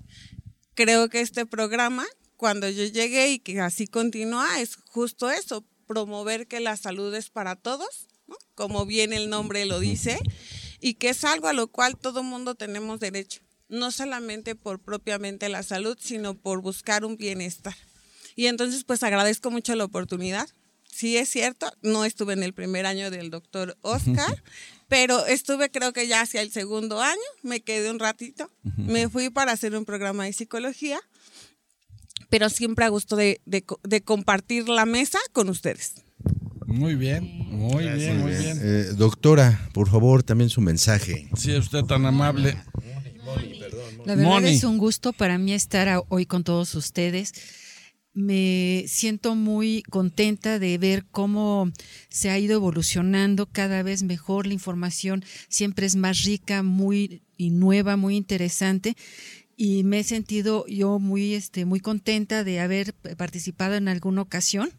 Creo 0.74 1.08
que 1.08 1.20
este 1.20 1.44
programa, 1.46 2.06
cuando 2.36 2.68
yo 2.68 2.84
llegué 2.84 3.32
y 3.32 3.38
que 3.38 3.60
así 3.60 3.86
continúa, 3.86 4.60
es 4.60 4.76
justo 4.76 5.30
eso, 5.30 5.64
promover 5.86 6.46
que 6.46 6.60
la 6.60 6.76
salud 6.76 7.14
es 7.14 7.30
para 7.30 7.56
todos, 7.56 8.08
¿no? 8.26 8.36
como 8.54 8.86
bien 8.86 9.12
el 9.12 9.30
nombre 9.30 9.64
lo 9.66 9.80
dice, 9.80 10.18
y 10.80 10.94
que 10.94 11.10
es 11.10 11.24
algo 11.24 11.48
a 11.48 11.52
lo 11.52 11.68
cual 11.68 11.96
todo 11.96 12.22
mundo 12.22 12.54
tenemos 12.54 13.00
derecho, 13.00 13.40
no 13.68 13.90
solamente 13.90 14.54
por 14.54 14.80
propiamente 14.80 15.48
la 15.48 15.62
salud, 15.62 15.96
sino 16.00 16.34
por 16.34 16.60
buscar 16.60 17.04
un 17.04 17.16
bienestar. 17.16 17.74
Y 18.36 18.46
entonces, 18.46 18.84
pues 18.84 19.02
agradezco 19.02 19.50
mucho 19.50 19.74
la 19.76 19.84
oportunidad. 19.84 20.48
Sí 20.84 21.16
es 21.16 21.28
cierto, 21.28 21.72
no 21.82 22.04
estuve 22.04 22.34
en 22.34 22.42
el 22.42 22.52
primer 22.52 22.86
año 22.86 23.10
del 23.10 23.30
doctor 23.30 23.76
Oscar, 23.80 24.42
pero 24.88 25.26
estuve 25.26 25.70
creo 25.70 25.92
que 25.92 26.06
ya 26.06 26.20
hacia 26.20 26.40
el 26.40 26.52
segundo 26.52 27.00
año, 27.00 27.20
me 27.42 27.62
quedé 27.62 27.90
un 27.90 27.98
ratito, 27.98 28.50
me 28.76 29.08
fui 29.08 29.30
para 29.30 29.52
hacer 29.52 29.74
un 29.74 29.84
programa 29.84 30.24
de 30.24 30.32
psicología, 30.32 31.00
pero 32.34 32.50
siempre 32.50 32.84
a 32.84 32.88
gusto 32.88 33.14
de, 33.14 33.40
de 33.46 33.62
co- 33.62 33.78
de 33.84 34.00
compartir 34.02 34.68
la 34.68 34.86
mesa 34.86 35.20
con 35.32 35.48
ustedes. 35.48 36.02
Muy 36.66 36.96
bien, 36.96 37.22
muy 37.48 37.84
bien, 37.84 38.18
muy 38.20 38.32
bien. 38.32 38.58
Eh, 38.60 38.86
doctora, 38.96 39.68
por 39.72 39.88
favor, 39.88 40.24
también 40.24 40.50
su 40.50 40.60
mensaje. 40.60 41.28
Si 41.36 41.56
usted 41.56 41.84
tan 41.84 42.04
amable. 42.06 42.56
La 44.04 44.16
verdad 44.16 44.32
Moni. 44.32 44.48
es 44.50 44.64
un 44.64 44.78
gusto 44.78 45.12
para 45.12 45.38
mí 45.38 45.52
estar 45.52 46.02
hoy 46.08 46.26
con 46.26 46.42
todos 46.42 46.74
ustedes. 46.74 47.32
Me 48.14 48.84
siento 48.88 49.36
muy 49.36 49.84
contenta 49.88 50.58
de 50.58 50.76
ver 50.76 51.04
cómo 51.12 51.70
se 52.08 52.30
ha 52.30 52.38
ido 52.40 52.54
evolucionando 52.54 53.46
cada 53.46 53.84
vez 53.84 54.02
mejor. 54.02 54.48
La 54.48 54.54
información 54.54 55.24
siempre 55.48 55.86
es 55.86 55.94
más 55.94 56.24
rica, 56.24 56.64
muy 56.64 57.22
y 57.36 57.50
nueva, 57.50 57.96
muy 57.96 58.16
interesante. 58.16 58.96
Y 59.56 59.84
me 59.84 60.00
he 60.00 60.04
sentido 60.04 60.66
yo 60.66 60.98
muy, 60.98 61.34
este, 61.34 61.64
muy 61.64 61.80
contenta 61.80 62.44
de 62.44 62.60
haber 62.60 62.94
participado 62.94 63.74
en 63.74 63.88
alguna 63.88 64.22
ocasión. 64.22 64.70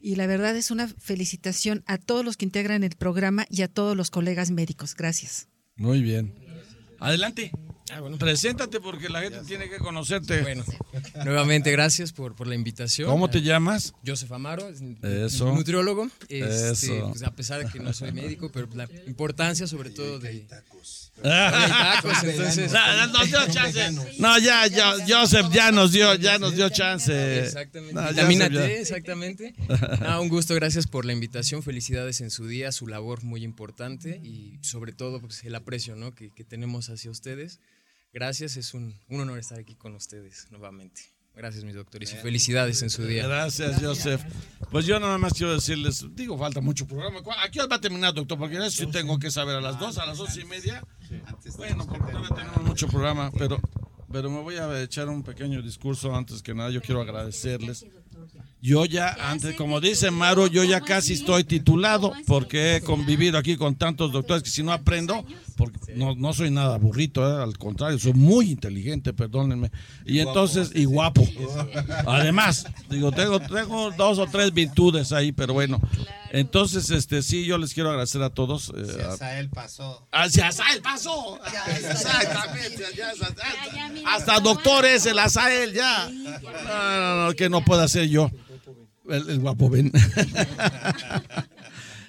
Y 0.00 0.14
la 0.16 0.26
verdad 0.26 0.56
es 0.56 0.70
una 0.70 0.88
felicitación 0.88 1.82
a 1.86 1.98
todos 1.98 2.24
los 2.24 2.36
que 2.36 2.46
integran 2.46 2.82
el 2.84 2.96
programa 2.96 3.46
y 3.50 3.62
a 3.62 3.68
todos 3.68 3.96
los 3.96 4.10
colegas 4.10 4.50
médicos. 4.50 4.94
Gracias. 4.94 5.48
Muy 5.76 6.02
bien. 6.02 6.34
Adelante. 6.98 7.50
Preséntate 8.18 8.80
porque 8.80 9.08
la 9.08 9.20
gente 9.20 9.40
tiene 9.46 9.68
que 9.68 9.78
conocerte. 9.78 10.42
Bueno, 10.42 10.64
nuevamente 11.24 11.72
gracias 11.72 12.12
por, 12.12 12.36
por 12.36 12.46
la 12.46 12.54
invitación. 12.54 13.08
¿Cómo 13.08 13.28
te 13.28 13.42
llamas? 13.42 13.94
Joseph 14.06 14.30
Amaro, 14.32 14.68
es 14.68 14.80
Eso. 15.02 15.52
nutriólogo. 15.52 16.08
Este, 16.28 16.70
Eso. 16.72 17.08
pues, 17.10 17.22
a 17.24 17.34
pesar 17.34 17.64
de 17.64 17.70
que 17.70 17.80
no 17.80 17.92
soy 17.92 18.12
médico, 18.12 18.50
pero 18.52 18.68
la 18.74 18.88
importancia 19.06 19.66
sobre 19.66 19.90
todo 19.90 20.18
de... 20.18 20.46
Tacos, 21.22 22.22
entonces... 22.24 22.72
No, 22.72 22.96
no, 23.06 23.06
nos 23.18 23.26
dio 23.28 23.46
chance. 23.48 23.90
No, 24.18 24.38
ya, 24.38 24.66
ya, 24.66 24.94
Joseph 25.06 25.46
ya 25.52 25.72
nos 25.72 25.92
dio, 25.92 26.14
ya 26.14 26.38
nos 26.38 26.54
dio 26.56 26.68
chance. 26.70 27.40
Exactamente. 27.40 27.94
No, 27.94 28.08
Vitamina 28.08 28.46
Joseph 28.48 28.70
exactamente. 28.70 29.54
Ah, 30.06 30.20
un 30.20 30.28
gusto, 30.28 30.54
gracias 30.54 30.86
por 30.86 31.04
la 31.04 31.12
invitación. 31.12 31.62
Felicidades 31.62 32.20
en 32.20 32.30
su 32.30 32.46
día, 32.46 32.72
su 32.72 32.86
labor 32.86 33.22
muy 33.22 33.44
importante 33.44 34.20
y 34.22 34.58
sobre 34.62 34.92
todo 34.92 35.20
pues, 35.20 35.44
el 35.44 35.54
aprecio 35.54 35.96
¿no? 35.96 36.14
que, 36.14 36.30
que 36.32 36.44
tenemos 36.44 36.88
hacia 36.90 37.10
ustedes. 37.10 37.60
Gracias, 38.12 38.56
es 38.56 38.74
un, 38.74 38.98
un 39.08 39.20
honor 39.20 39.38
estar 39.38 39.58
aquí 39.58 39.74
con 39.76 39.94
ustedes 39.94 40.46
nuevamente. 40.50 41.02
Gracias, 41.32 41.62
mis 41.62 41.76
doctores, 41.76 42.12
y 42.12 42.16
felicidades 42.16 42.82
en 42.82 42.90
su 42.90 43.06
día. 43.06 43.24
Gracias, 43.26 43.80
Joseph. 43.80 44.20
Pues 44.72 44.84
yo 44.84 44.98
nada 44.98 45.16
más 45.16 45.32
quiero 45.32 45.54
decirles, 45.54 46.04
digo, 46.16 46.36
falta 46.36 46.60
mucho 46.60 46.86
programa. 46.88 47.22
¿Cu- 47.22 47.30
¿A 47.30 47.48
qué 47.50 47.60
hora 47.60 47.68
va 47.68 47.76
a 47.76 47.80
terminar, 47.80 48.12
doctor? 48.12 48.36
Porque 48.36 48.56
eso 48.56 48.68
sí 48.70 48.86
tengo 48.88 49.16
que 49.18 49.30
saber, 49.30 49.54
a 49.54 49.60
las 49.60 49.78
dos, 49.78 49.96
a 49.98 50.06
las 50.06 50.18
dos 50.18 50.36
y 50.36 50.44
media. 50.44 50.84
Bueno, 51.56 51.86
porque 51.86 52.12
todavía 52.12 52.34
tenemos 52.34 52.62
mucho 52.62 52.88
programa, 52.88 53.30
pero, 53.36 53.58
pero 54.12 54.30
me 54.30 54.40
voy 54.40 54.56
a 54.56 54.80
echar 54.82 55.08
un 55.08 55.22
pequeño 55.22 55.62
discurso 55.62 56.14
antes 56.14 56.42
que 56.42 56.54
nada. 56.54 56.70
Yo 56.70 56.80
quiero 56.80 57.00
agradecerles. 57.00 57.84
Yo 58.62 58.84
ya, 58.84 59.16
antes, 59.30 59.54
como 59.56 59.80
dice 59.80 60.10
Maru, 60.10 60.48
yo 60.48 60.64
ya 60.64 60.82
casi 60.82 61.14
estoy 61.14 61.44
titulado 61.44 62.12
porque 62.26 62.76
he 62.76 62.80
convivido 62.82 63.38
aquí 63.38 63.56
con 63.56 63.74
tantos 63.74 64.12
doctores 64.12 64.42
que 64.42 64.50
si 64.50 64.62
no 64.62 64.70
aprendo, 64.72 65.24
porque 65.56 65.94
no, 65.96 66.14
no 66.14 66.34
soy 66.34 66.50
nada 66.50 66.76
burrito, 66.76 67.26
¿eh? 67.26 67.42
al 67.42 67.56
contrario, 67.56 67.98
soy 67.98 68.12
muy 68.12 68.50
inteligente, 68.50 69.14
perdónenme. 69.14 69.70
Y 70.04 70.18
entonces, 70.18 70.72
y 70.74 70.84
guapo. 70.84 71.26
Además, 72.06 72.66
digo, 72.90 73.10
tengo, 73.12 73.40
tengo 73.40 73.92
dos 73.92 74.18
o 74.18 74.26
tres 74.26 74.52
virtudes 74.52 75.12
ahí, 75.12 75.32
pero 75.32 75.54
bueno. 75.54 75.80
Entonces, 76.32 76.90
este, 76.90 77.22
sí, 77.22 77.44
yo 77.44 77.56
les 77.58 77.72
quiero 77.74 77.88
agradecer 77.90 78.22
a 78.22 78.30
todos. 78.30 78.72
eh, 78.76 79.02
a- 79.02 79.12
Hasta 79.14 79.38
él 79.40 79.48
pasó. 79.48 80.06
Hacia 80.12 80.48
Asael 80.48 80.80
pasó. 80.82 81.38
Exactamente. 81.78 82.84
ya 82.96 83.10
hasta, 83.10 84.14
hasta 84.14 84.40
doctor 84.40 84.84
es 84.84 85.06
el 85.06 85.18
Asael, 85.18 85.72
ya. 85.72 86.08
No, 86.10 86.98
no, 86.98 87.26
no, 87.26 87.32
que 87.34 87.48
no 87.48 87.64
pueda 87.64 87.88
ser 87.88 88.08
yo. 88.08 88.30
El, 89.08 89.40
guapo 89.40 89.70
Ben. 89.70 89.90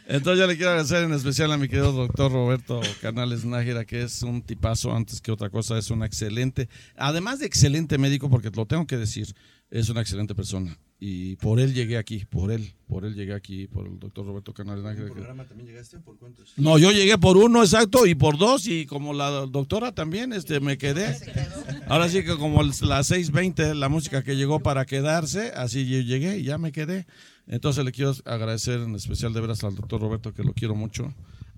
Entonces 0.07 0.39
yo 0.39 0.47
le 0.47 0.57
quiero 0.57 0.71
agradecer 0.71 1.03
en 1.03 1.13
especial 1.13 1.51
a 1.51 1.57
mi 1.57 1.67
querido 1.69 1.91
doctor 1.93 2.31
Roberto 2.31 2.81
Canales 3.01 3.45
Nájera, 3.45 3.85
que 3.85 4.01
es 4.03 4.23
un 4.23 4.41
tipazo 4.41 4.93
antes 4.93 5.21
que 5.21 5.31
otra 5.31 5.49
cosa, 5.49 5.77
es 5.77 5.89
un 5.89 6.03
excelente, 6.03 6.67
además 6.97 7.39
de 7.39 7.45
excelente 7.45 7.97
médico, 7.97 8.29
porque 8.29 8.49
lo 8.49 8.65
tengo 8.65 8.85
que 8.85 8.97
decir, 8.97 9.33
es 9.69 9.87
una 9.89 10.01
excelente 10.01 10.35
persona. 10.35 10.77
Y 11.03 11.35
por 11.37 11.59
él 11.59 11.73
llegué 11.73 11.97
aquí, 11.97 12.25
por 12.29 12.51
él, 12.51 12.73
por 12.87 13.05
él 13.05 13.15
llegué 13.15 13.33
aquí, 13.33 13.65
por 13.65 13.87
el 13.87 13.97
doctor 13.97 14.23
Roberto 14.23 14.53
Canales 14.53 14.83
Nájera. 14.83 15.07
que- 15.07 15.13
programa 15.13 15.45
también 15.45 15.67
llegaste? 15.69 15.97
¿Por 15.97 16.15
cuántos? 16.19 16.53
no, 16.57 16.77
yo 16.77 16.91
llegué 16.91 17.17
por 17.17 17.37
uno, 17.37 17.63
exacto, 17.63 18.05
y 18.05 18.13
por 18.13 18.37
dos, 18.37 18.67
y 18.67 18.85
como 18.85 19.11
la 19.11 19.31
doctora 19.47 19.93
también, 19.93 20.31
este, 20.31 20.59
me 20.59 20.77
quedé. 20.77 21.17
Ahora 21.87 22.07
sí 22.07 22.23
que 22.23 22.37
como 22.37 22.61
las 22.61 22.81
6.20, 23.09 23.73
la 23.73 23.89
música 23.89 24.23
que 24.23 24.35
llegó 24.35 24.59
para 24.59 24.85
quedarse, 24.85 25.51
así 25.55 25.87
yo 25.89 26.01
llegué 26.01 26.37
y 26.37 26.43
ya 26.43 26.59
me 26.59 26.71
quedé. 26.71 27.07
Entonces 27.47 27.83
le 27.83 27.91
quiero 27.91 28.13
agradecer 28.25 28.79
en 28.81 28.93
especial 28.93 29.33
de 29.33 29.41
veras 29.41 29.63
al 29.63 29.73
doctor 29.75 29.99
Roberto, 30.01 30.35
que 30.35 30.43
lo 30.43 30.53
quiero 30.53 30.75
mucho. 30.75 31.11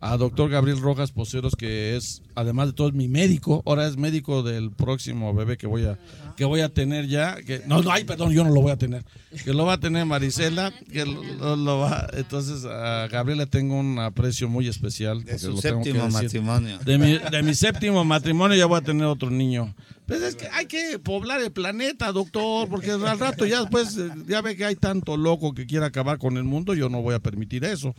A 0.05 0.17
doctor 0.17 0.49
Gabriel 0.49 0.81
Rojas 0.81 1.11
Poceros, 1.13 1.55
que 1.55 1.95
es, 1.95 2.21
además 2.35 2.67
de 2.67 2.73
todo, 2.73 2.89
es 2.89 2.93
mi 2.93 3.07
médico. 3.07 3.63
Ahora 3.65 3.87
es 3.87 3.95
médico 3.95 4.43
del 4.43 4.69
próximo 4.71 5.33
bebé 5.33 5.55
que 5.55 5.65
voy 5.65 5.85
a, 5.85 5.97
que 6.35 6.43
voy 6.43 6.59
a 6.59 6.67
tener 6.67 7.07
ya. 7.07 7.37
Que, 7.37 7.61
no, 7.67 7.81
no, 7.81 7.89
ay, 7.89 8.03
perdón, 8.03 8.33
yo 8.33 8.43
no 8.43 8.49
lo 8.49 8.59
voy 8.59 8.71
a 8.73 8.77
tener. 8.77 9.05
Que 9.45 9.53
lo 9.53 9.65
va 9.65 9.73
a 9.73 9.79
tener 9.79 10.05
Marisela, 10.05 10.73
que 10.91 11.05
lo, 11.05 11.55
lo- 11.55 11.79
va. 11.79 12.07
Entonces 12.13 12.65
a 12.65 13.07
Gabriel 13.07 13.37
le 13.37 13.45
tengo 13.47 13.79
un 13.79 13.97
aprecio 13.97 14.49
muy 14.49 14.67
especial. 14.67 15.23
De 15.23 15.39
su 15.39 15.51
lo 15.53 15.61
tengo 15.61 15.81
que 15.81 15.91
séptimo 15.91 16.05
decir. 16.19 16.41
matrimonio. 16.41 16.79
De 16.79 16.97
mi, 16.97 17.17
de 17.17 17.41
mi 17.41 17.55
séptimo 17.55 18.03
matrimonio 18.03 18.57
ya 18.57 18.65
voy 18.65 18.79
a 18.79 18.81
tener 18.83 19.05
otro 19.05 19.29
niño. 19.29 19.73
Pues 20.05 20.21
es 20.21 20.35
que 20.35 20.49
hay 20.49 20.65
que 20.65 20.99
poblar 20.99 21.41
el 21.41 21.53
planeta, 21.53 22.11
doctor, 22.11 22.67
porque 22.67 22.91
al 22.91 23.17
rato 23.19 23.45
ya 23.45 23.61
después, 23.61 23.97
eh, 23.97 24.09
ya 24.27 24.41
ve 24.41 24.57
que 24.57 24.65
hay 24.65 24.75
tanto 24.75 25.15
loco 25.15 25.53
que 25.53 25.65
quiere 25.65 25.85
acabar 25.85 26.17
con 26.17 26.35
el 26.35 26.43
mundo, 26.43 26.73
yo 26.73 26.89
no 26.89 27.01
voy 27.01 27.15
a 27.15 27.19
permitir 27.19 27.63
eso. 27.63 27.95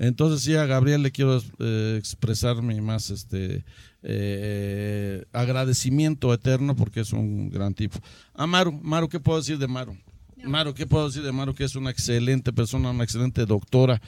Entonces 0.00 0.42
sí, 0.42 0.54
a 0.54 0.64
Gabriel 0.64 1.02
le 1.02 1.12
quiero 1.12 1.42
eh, 1.58 1.96
expresar 1.98 2.62
mi 2.62 2.80
más 2.80 3.10
este 3.10 3.66
eh, 4.02 5.26
agradecimiento 5.30 6.32
eterno 6.32 6.74
porque 6.74 7.00
es 7.00 7.12
un 7.12 7.50
gran 7.50 7.74
tipo. 7.74 7.98
A 8.32 8.46
Maru, 8.46 8.72
Maru, 8.82 9.10
¿qué 9.10 9.20
puedo 9.20 9.38
decir 9.38 9.58
de 9.58 9.68
Maru? 9.68 9.94
Maru, 10.42 10.72
¿qué 10.72 10.86
puedo 10.86 11.08
decir 11.08 11.22
de 11.22 11.32
Maru? 11.32 11.54
Que 11.54 11.64
es 11.64 11.76
una 11.76 11.90
excelente 11.90 12.50
persona, 12.50 12.88
una 12.92 13.04
excelente 13.04 13.44
doctora, 13.44 14.00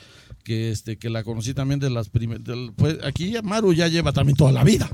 que 0.45 0.71
este 0.71 0.97
que 0.97 1.11
la 1.11 1.25
conocí 1.25 1.53
también 1.53 1.79
de 1.79 1.91
las 1.91 2.09
primeras. 2.09 2.43
Pues 2.75 2.97
aquí 3.05 3.31
ya 3.31 3.43
Maru 3.43 3.75
ya 3.75 3.87
lleva 3.89 4.13
también 4.15 4.35
toda 4.35 4.51
la 4.51 4.65
vida. 4.65 4.91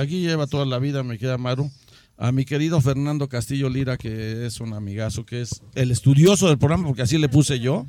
Aquí 0.00 0.20
lleva 0.20 0.48
toda 0.48 0.66
la 0.66 0.80
vida, 0.80 1.04
me 1.04 1.16
queda 1.16 1.38
Maru. 1.38 1.70
A 2.16 2.32
mi 2.32 2.44
querido 2.44 2.80
Fernando 2.80 3.28
Castillo 3.28 3.68
Lira, 3.68 3.96
que 3.96 4.46
es 4.46 4.60
un 4.60 4.72
amigazo, 4.72 5.24
que 5.24 5.42
es 5.42 5.62
el 5.74 5.92
estudioso 5.92 6.48
del 6.48 6.58
programa, 6.58 6.86
porque 6.86 7.02
así 7.02 7.18
le 7.18 7.28
puse 7.28 7.60
yo. 7.60 7.86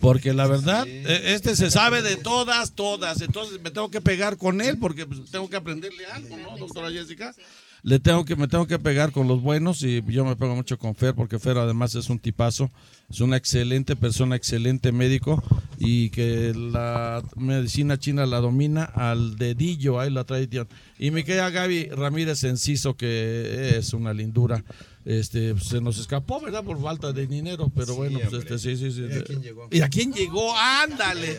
Porque 0.00 0.32
la 0.32 0.46
verdad, 0.46 0.86
e- 0.86 1.34
este 1.34 1.56
se 1.56 1.70
sabe 1.70 2.02
de 2.02 2.16
todas, 2.16 2.72
todas. 2.72 3.20
Entonces 3.20 3.60
me 3.60 3.70
tengo 3.70 3.90
que 3.90 4.00
pegar 4.00 4.36
con 4.36 4.60
él 4.60 4.78
porque 4.78 5.06
pues, 5.06 5.30
tengo 5.30 5.48
que 5.50 5.56
aprenderle 5.56 6.06
algo, 6.06 6.36
¿no, 6.36 6.56
doctora 6.56 6.90
Jessica? 6.90 7.34
Le 7.82 8.00
tengo 8.00 8.24
que, 8.24 8.34
me 8.36 8.48
tengo 8.48 8.66
que 8.66 8.78
pegar 8.78 9.12
con 9.12 9.28
los 9.28 9.40
buenos 9.40 9.82
y 9.82 10.02
yo 10.06 10.24
me 10.24 10.36
pego 10.36 10.54
mucho 10.56 10.78
con 10.78 10.94
Fer 10.94 11.14
porque 11.14 11.38
Fer 11.38 11.58
además 11.58 11.94
es 11.94 12.10
un 12.10 12.18
tipazo, 12.18 12.70
es 13.08 13.20
una 13.20 13.36
excelente 13.36 13.94
persona, 13.94 14.36
excelente 14.36 14.90
médico 14.90 15.42
y 15.78 16.10
que 16.10 16.52
la 16.54 17.22
medicina 17.36 17.98
china 17.98 18.26
la 18.26 18.40
domina 18.40 18.84
al 18.84 19.36
dedillo, 19.36 20.00
ahí 20.00 20.10
la 20.10 20.24
tradición. 20.24 20.68
Y 20.98 21.12
mi 21.12 21.22
querida 21.22 21.50
Gaby 21.50 21.90
Ramírez 21.90 22.42
Enciso 22.44 22.96
que 22.96 23.76
es 23.78 23.92
una 23.92 24.12
lindura. 24.12 24.64
Este, 25.04 25.58
se 25.58 25.80
nos 25.80 25.98
escapó, 25.98 26.38
¿verdad? 26.38 26.62
Por 26.62 26.82
falta 26.82 27.14
de 27.14 27.26
dinero, 27.26 27.72
pero 27.74 27.94
bueno, 27.94 28.18
pues 28.20 28.42
este, 28.44 28.58
sí, 28.58 28.76
sí, 28.76 28.92
sí. 28.92 29.06
¿Y 29.08 29.16
a 29.16 29.22
quién 29.22 29.42
llegó? 29.42 29.68
¿Y 29.70 29.80
a 29.80 29.88
quién 29.88 30.12
llegó? 30.12 30.54
Ándale. 30.54 31.38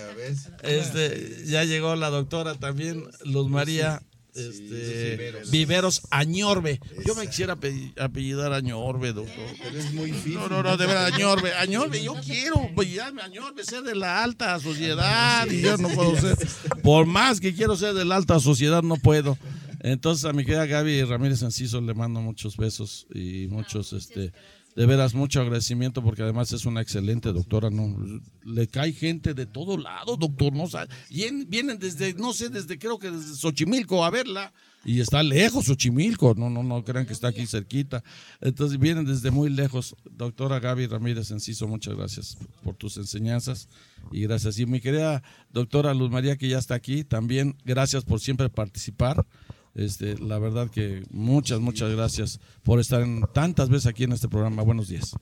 Este, 0.64 1.44
ya 1.46 1.64
llegó 1.66 1.96
la 1.96 2.10
doctora 2.10 2.56
también, 2.56 3.04
Luz 3.26 3.48
María 3.48 4.02
este, 4.40 5.12
Viveros. 5.18 5.52
Viveros 5.52 6.02
Añorbe. 6.10 6.80
Yo 7.06 7.16
me 7.16 7.28
quisiera 7.28 7.56
apell- 7.56 7.94
apellidar 8.00 8.54
Añorbe, 8.54 9.14
doctor. 9.14 9.46
Pero 9.62 9.78
es 9.80 9.92
muy 9.94 10.12
No, 10.34 10.48
no, 10.50 10.64
no, 10.64 10.78
de 10.78 10.86
verdad, 10.86 11.06
Añorbe, 11.14 11.54
Añorbe, 11.54 12.04
yo 12.04 12.16
quiero 12.26 12.60
apellidarme 12.72 13.22
Añorbe, 13.22 13.64
ser 13.64 13.84
de 13.84 13.96
la 13.96 14.24
alta 14.24 14.60
sociedad 14.60 15.48
y 15.50 15.62
yo 15.62 15.78
no 15.78 15.90
puedo 15.90 16.16
ser. 16.20 16.38
Por 16.84 17.06
más 17.06 17.40
que 17.40 17.54
quiero 17.54 17.76
ser 17.76 17.94
de 17.94 18.06
la 18.06 18.16
alta 18.16 18.40
sociedad, 18.40 18.82
no 18.84 18.96
puedo. 18.98 19.38
Entonces 19.82 20.26
a 20.26 20.34
mi 20.34 20.44
querida 20.44 20.66
Gaby 20.66 21.04
Ramírez 21.04 21.42
Enciso 21.42 21.80
le 21.80 21.94
mando 21.94 22.20
muchos 22.22 22.58
besos 22.58 23.08
y 23.14 23.48
muchos, 23.50 23.94
este, 23.94 24.34
de 24.76 24.86
veras, 24.86 25.14
mucho 25.14 25.42
agradecimiento 25.42 26.02
porque 26.04 26.22
además 26.24 26.52
es 26.54 26.66
una 26.66 26.82
excelente 26.82 27.34
doctora, 27.34 27.70
¿no? 27.70 27.98
Le 28.46 28.68
cae 28.68 28.94
gente 28.94 29.34
de 29.34 29.46
todo 29.46 29.78
lado, 29.78 30.16
doctor, 30.16 30.54
¿no? 30.54 30.66
Vien- 31.10 31.48
Vienen 31.50 31.80
desde, 31.80 32.14
no 32.14 32.32
sé, 32.34 32.50
desde 32.50 32.78
creo 32.80 32.98
que 33.00 33.12
desde 33.12 33.36
Xochimilco 33.36 34.06
a 34.06 34.10
verla. 34.10 34.54
Y 34.86 35.02
está 35.02 35.22
lejos 35.24 35.66
Xochimilco, 35.66 36.36
no, 36.38 36.50
no, 36.50 36.64
no 36.64 36.86
crean 36.86 37.06
que 37.06 37.12
está 37.12 37.28
aquí 37.28 37.46
cerquita. 37.46 38.02
Entonces 38.40 38.80
vienen 38.80 39.04
desde 39.06 39.30
muy 39.32 39.50
lejos. 39.50 39.94
Doctora 40.10 40.60
Gaby 40.62 40.88
Ramírez 40.88 41.32
Enciso, 41.32 41.68
muchas 41.68 41.96
gracias 41.98 42.38
por 42.64 42.76
tus 42.76 42.96
enseñanzas 42.96 43.68
y 44.14 44.22
gracias. 44.22 44.58
Y 44.60 44.66
mi 44.66 44.80
querida 44.80 45.22
doctora 45.52 45.94
Luz 45.94 46.10
María, 46.12 46.38
que 46.38 46.48
ya 46.48 46.60
está 46.60 46.76
aquí, 46.76 47.04
también 47.04 47.58
gracias 47.66 48.06
por 48.06 48.22
siempre 48.22 48.50
participar. 48.50 49.26
Este, 49.76 50.18
la 50.18 50.40
verdad 50.40 50.70
que 50.70 51.04
muchas, 51.12 51.60
muchas 51.60 51.92
gracias 51.92 52.40
por 52.64 52.80
estar 52.80 53.06
tantas 53.34 53.70
veces 53.70 53.88
aquí 53.88 54.04
en 54.04 54.12
este 54.12 54.28
programa. 54.28 54.64
Buenos 54.64 54.88
días. 54.88 55.16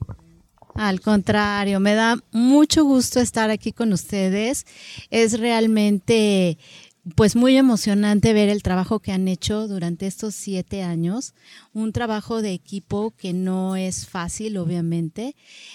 Al 0.74 1.00
contrario, 1.00 1.80
me 1.80 1.94
da 1.94 2.18
mucho 2.30 2.84
gusto 2.84 3.18
estar 3.18 3.50
aquí 3.50 3.72
con 3.72 3.92
ustedes. 3.92 4.64
Es 5.10 5.40
realmente 5.40 6.56
pues 7.14 7.36
muy 7.36 7.56
emocionante 7.56 8.32
ver 8.32 8.48
el 8.48 8.62
trabajo 8.62 9.00
que 9.00 9.12
han 9.12 9.28
hecho 9.28 9.66
durante 9.66 10.06
estos 10.06 10.34
siete 10.34 10.82
años, 10.82 11.34
un 11.72 11.92
trabajo 11.92 12.42
de 12.42 12.52
equipo 12.52 13.12
que 13.12 13.32
no 13.32 13.76
es 13.76 14.06
fácil, 14.06 14.56
obviamente. 14.58 15.34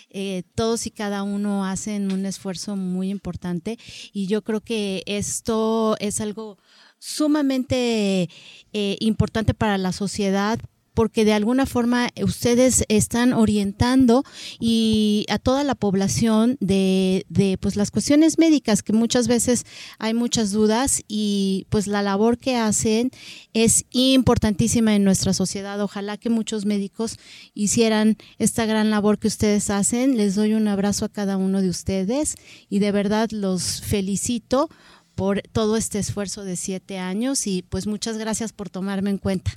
Eh, 0.09 0.43
todos 0.55 0.86
y 0.86 0.91
cada 0.91 1.23
uno 1.23 1.65
hacen 1.65 2.12
un 2.12 2.25
esfuerzo 2.25 2.75
muy 2.75 3.09
importante 3.09 3.77
y 4.12 4.27
yo 4.27 4.43
creo 4.43 4.62
que 4.62 5.03
esto 5.05 5.95
es 5.99 6.21
algo 6.21 6.57
sumamente 7.04 8.30
eh, 8.72 8.98
importante 9.02 9.54
para 9.54 9.78
la 9.78 9.92
sociedad 9.92 10.58
porque 10.94 11.26
de 11.26 11.34
alguna 11.34 11.66
forma 11.66 12.10
ustedes 12.24 12.86
están 12.88 13.34
orientando 13.34 14.24
y 14.60 15.26
a 15.28 15.39
toda 15.39 15.63
la 15.63 15.74
población 15.76 16.56
de, 16.60 17.26
de, 17.30 17.58
pues 17.58 17.76
las 17.76 17.89
cuestiones 17.89 18.38
médicas 18.38 18.84
que 18.84 18.94
muchas 18.94 19.28
veces 19.28 19.66
hay 19.98 20.13
muchas 20.13 20.52
dudas 20.52 21.02
y 21.08 21.66
pues 21.70 21.88
la 21.88 22.04
labor 22.04 22.38
que 22.38 22.58
hacen 22.58 23.10
es 23.54 23.86
importantísima 23.89 24.96
en 24.96 25.04
nuestra 25.04 25.34
sociedad. 25.34 25.82
Ojalá 25.82 26.18
que 26.18 26.30
muchos 26.30 26.66
médicos 26.66 27.18
hicieran 27.56 28.18
esta 28.38 28.66
gran 28.68 28.92
labor 28.92 29.18
que 29.18 29.28
ustedes 29.28 29.72
hacen. 29.72 30.16
Les 30.16 30.36
doy 30.36 30.54
un 30.54 30.68
abrazo 30.68 31.06
a 31.06 31.10
cada 31.10 31.38
uno 31.38 31.62
de 31.62 31.70
ustedes 31.70 32.36
y 32.70 32.78
de 32.80 32.92
verdad 32.92 33.30
los 33.32 33.82
felicito 33.82 34.70
por 35.15 35.41
todo 35.52 35.78
este 35.78 35.99
esfuerzo 35.99 36.43
de 36.43 36.56
siete 36.56 36.97
años 36.99 37.47
y 37.47 37.62
pues 37.63 37.88
muchas 37.88 38.17
gracias 38.17 38.52
por 38.54 38.69
tomarme 38.69 39.10
en 39.10 39.17
cuenta. 39.17 39.52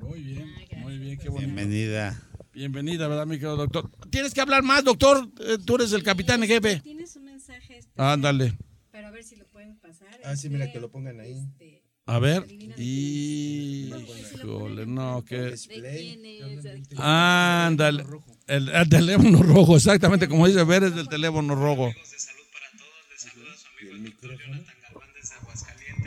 Muy 0.00 0.22
bien, 0.22 0.52
muy 0.82 0.98
bien, 0.98 1.18
qué 1.18 1.28
bonito. 1.28 1.46
Bienvenida. 1.54 2.22
Bienvenida, 2.54 3.08
¿verdad, 3.08 3.26
mi 3.26 3.36
querido 3.36 3.56
doctor? 3.56 3.90
Tienes 4.10 4.34
que 4.34 4.40
hablar 4.42 4.62
más, 4.62 4.84
doctor. 4.84 5.26
Eh, 5.40 5.56
Tú 5.64 5.76
eres 5.76 5.92
el 5.92 6.02
capitán 6.02 6.42
jefe. 6.42 6.80
Tienes 6.80 7.16
un 7.16 7.24
mensaje 7.24 7.80
Ándale. 7.96 8.58
pero 8.90 9.08
a 9.08 9.10
ver 9.10 9.24
si 9.24 9.36
lo 9.36 9.46
pueden 9.46 9.76
pasar. 9.78 10.08
Ah, 10.24 10.36
sí, 10.36 10.50
mira 10.50 10.70
que 10.70 10.78
lo 10.78 10.90
pongan 10.90 11.18
ahí. 11.20 11.36
A 12.04 12.18
ver. 12.18 12.44
Híjole, 13.96 14.84
no, 14.86 15.24
que. 15.24 15.54
Ándale. 16.98 18.04
El, 18.46 18.68
el 18.68 18.88
teléfono 18.88 19.42
rojo, 19.42 19.76
exactamente 19.76 20.28
como 20.28 20.46
dice 20.46 20.62
ver, 20.64 20.82
es 20.84 20.94
del 20.94 21.08
teléfono 21.08 21.54
rojo. 21.54 21.90
Y 23.80 24.10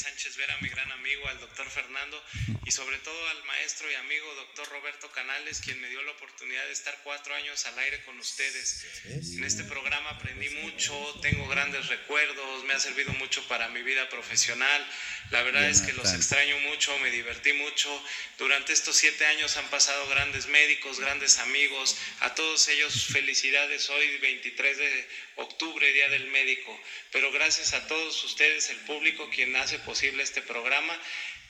Sánchez 0.00 0.36
Vera, 0.36 0.56
mi 0.62 0.68
gran 0.70 0.90
amigo, 0.92 1.28
al 1.28 1.38
doctor 1.40 1.68
Fernando 1.68 2.24
y 2.64 2.70
sobre 2.70 2.96
todo 2.98 3.28
al 3.28 3.44
maestro 3.44 3.90
y 3.90 3.94
amigo 3.96 4.34
doctor 4.34 4.66
Roberto 4.70 5.10
Canales, 5.10 5.60
quien 5.60 5.78
me 5.78 5.90
dio 5.90 6.00
la 6.02 6.12
oportunidad 6.12 6.64
de 6.64 6.72
estar 6.72 6.98
cuatro 7.04 7.34
años 7.34 7.66
al 7.66 7.78
aire 7.78 8.02
con 8.04 8.18
ustedes. 8.18 8.86
En 9.04 9.44
este 9.44 9.62
programa 9.64 10.08
aprendí 10.10 10.48
mucho, 10.50 10.94
tengo 11.20 11.46
grandes 11.48 11.88
recuerdos, 11.88 12.64
me 12.64 12.72
ha 12.72 12.80
servido 12.80 13.12
mucho 13.14 13.46
para 13.46 13.68
mi 13.68 13.82
vida 13.82 14.08
profesional. 14.08 14.86
La 15.30 15.42
verdad 15.42 15.68
es 15.68 15.82
que 15.82 15.92
los 15.92 16.14
extraño 16.14 16.58
mucho, 16.60 16.98
me 17.00 17.10
divertí 17.10 17.52
mucho. 17.52 17.90
Durante 18.38 18.72
estos 18.72 18.96
siete 18.96 19.26
años 19.26 19.58
han 19.58 19.68
pasado 19.68 20.08
grandes 20.08 20.46
médicos, 20.46 20.98
grandes 20.98 21.38
amigos. 21.38 21.96
A 22.20 22.34
todos 22.34 22.68
ellos 22.68 23.06
felicidades 23.12 23.90
hoy, 23.90 24.16
23 24.16 24.78
de 24.78 25.08
octubre, 25.42 25.92
Día 25.92 26.08
del 26.10 26.28
Médico. 26.30 26.70
Pero 27.12 27.32
gracias 27.32 27.74
a 27.74 27.86
todos 27.86 28.24
ustedes, 28.24 28.70
el 28.70 28.76
público, 28.86 29.24
quien 29.34 29.54
hace 29.56 29.78
posible 29.80 30.22
este 30.22 30.42
programa, 30.42 30.92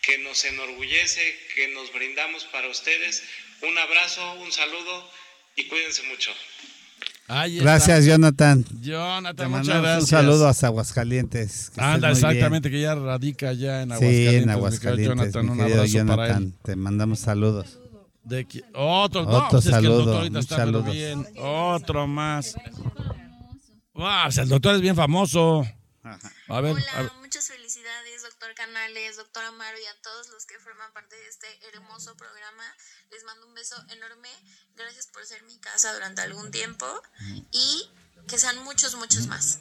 que 0.03 0.18
nos 0.18 0.45
enorgullece, 0.45 1.20
que 1.55 1.68
nos 1.74 1.93
brindamos 1.93 2.45
para 2.45 2.68
ustedes. 2.68 3.22
Un 3.62 3.76
abrazo, 3.78 4.34
un 4.41 4.51
saludo 4.53 5.11
y 5.57 5.64
cuídense 5.68 6.03
mucho. 6.05 6.30
Ahí 7.28 7.59
está. 7.59 7.64
Gracias, 7.70 8.07
Jonathan. 8.07 8.64
Jonathan, 8.80 9.36
Te 9.36 9.47
muchas 9.47 9.80
gracias. 9.82 10.01
un 10.03 10.07
saludo 10.09 10.49
hasta 10.49 10.66
Aguascalientes. 10.66 11.70
que 11.70 11.80
Anda, 11.80 12.09
muy 12.09 12.16
bien. 12.18 12.26
exactamente, 12.30 12.70
que 12.70 12.80
ya 12.80 12.95
radica 12.97 13.53
ya 13.53 13.82
en 13.82 13.91
Sí, 13.91 13.95
Aguascalientes. 13.95 14.34
en 14.34 14.41
mi 14.41 14.47
querido 14.47 14.53
Aguascalientes. 14.57 15.07
Jonathan, 15.32 15.45
mi 15.47 15.53
un 15.53 15.61
abrazo 15.61 15.76
para 15.76 15.82
él. 15.84 15.91
Jonathan. 15.93 16.55
Te 16.64 16.76
mandamos 16.76 17.20
saludos. 17.20 17.78
De 18.24 18.47
otro, 18.74 19.22
no, 19.22 19.28
Otro 19.30 19.49
pues 19.51 19.64
es 19.66 19.70
que 19.70 19.76
el 19.76 19.82
saludo, 19.82 19.97
doctor 19.99 20.16
ahorita 20.16 20.38
está 20.41 20.57
saludos. 20.57 20.93
bien. 20.93 21.26
Otro 21.38 22.07
más. 22.07 22.55
Wow, 23.95 24.28
o 24.28 24.30
sea, 24.30 24.45
el 24.45 24.49
doctor 24.49 24.74
es 24.76 24.80
bien 24.80 24.97
famoso. 24.97 25.66
A 26.49 26.61
ver, 26.62 26.76
a 26.95 27.03
ver. 27.03 27.12
muchas 27.20 27.47
felicidades, 27.49 28.22
doctor 28.22 28.55
Canales, 28.55 29.16
doctor 29.18 29.45
Amaro 29.45 29.76
y 29.78 29.84
a 29.86 30.03
todos 30.03 30.28
los 30.30 30.47
que 30.47 30.59
forman 30.59 30.91
parte 30.95 31.14
de 31.16 31.28
este 31.28 31.47
hermoso 31.74 32.16
programa. 32.16 32.64
Les 33.11 33.22
mando 33.24 33.47
un 33.47 33.55
beso 33.55 33.76
enorme. 33.91 34.28
Gracias 34.76 35.09
por 35.09 35.24
ser 35.26 35.43
mi 35.45 35.59
casa 35.59 35.93
durante 35.93 36.22
algún 36.22 36.51
tiempo 36.51 36.86
y 37.53 37.84
que 38.28 38.38
sean 38.38 38.59
muchos, 38.64 38.95
muchos 38.97 39.26
más. 39.26 39.59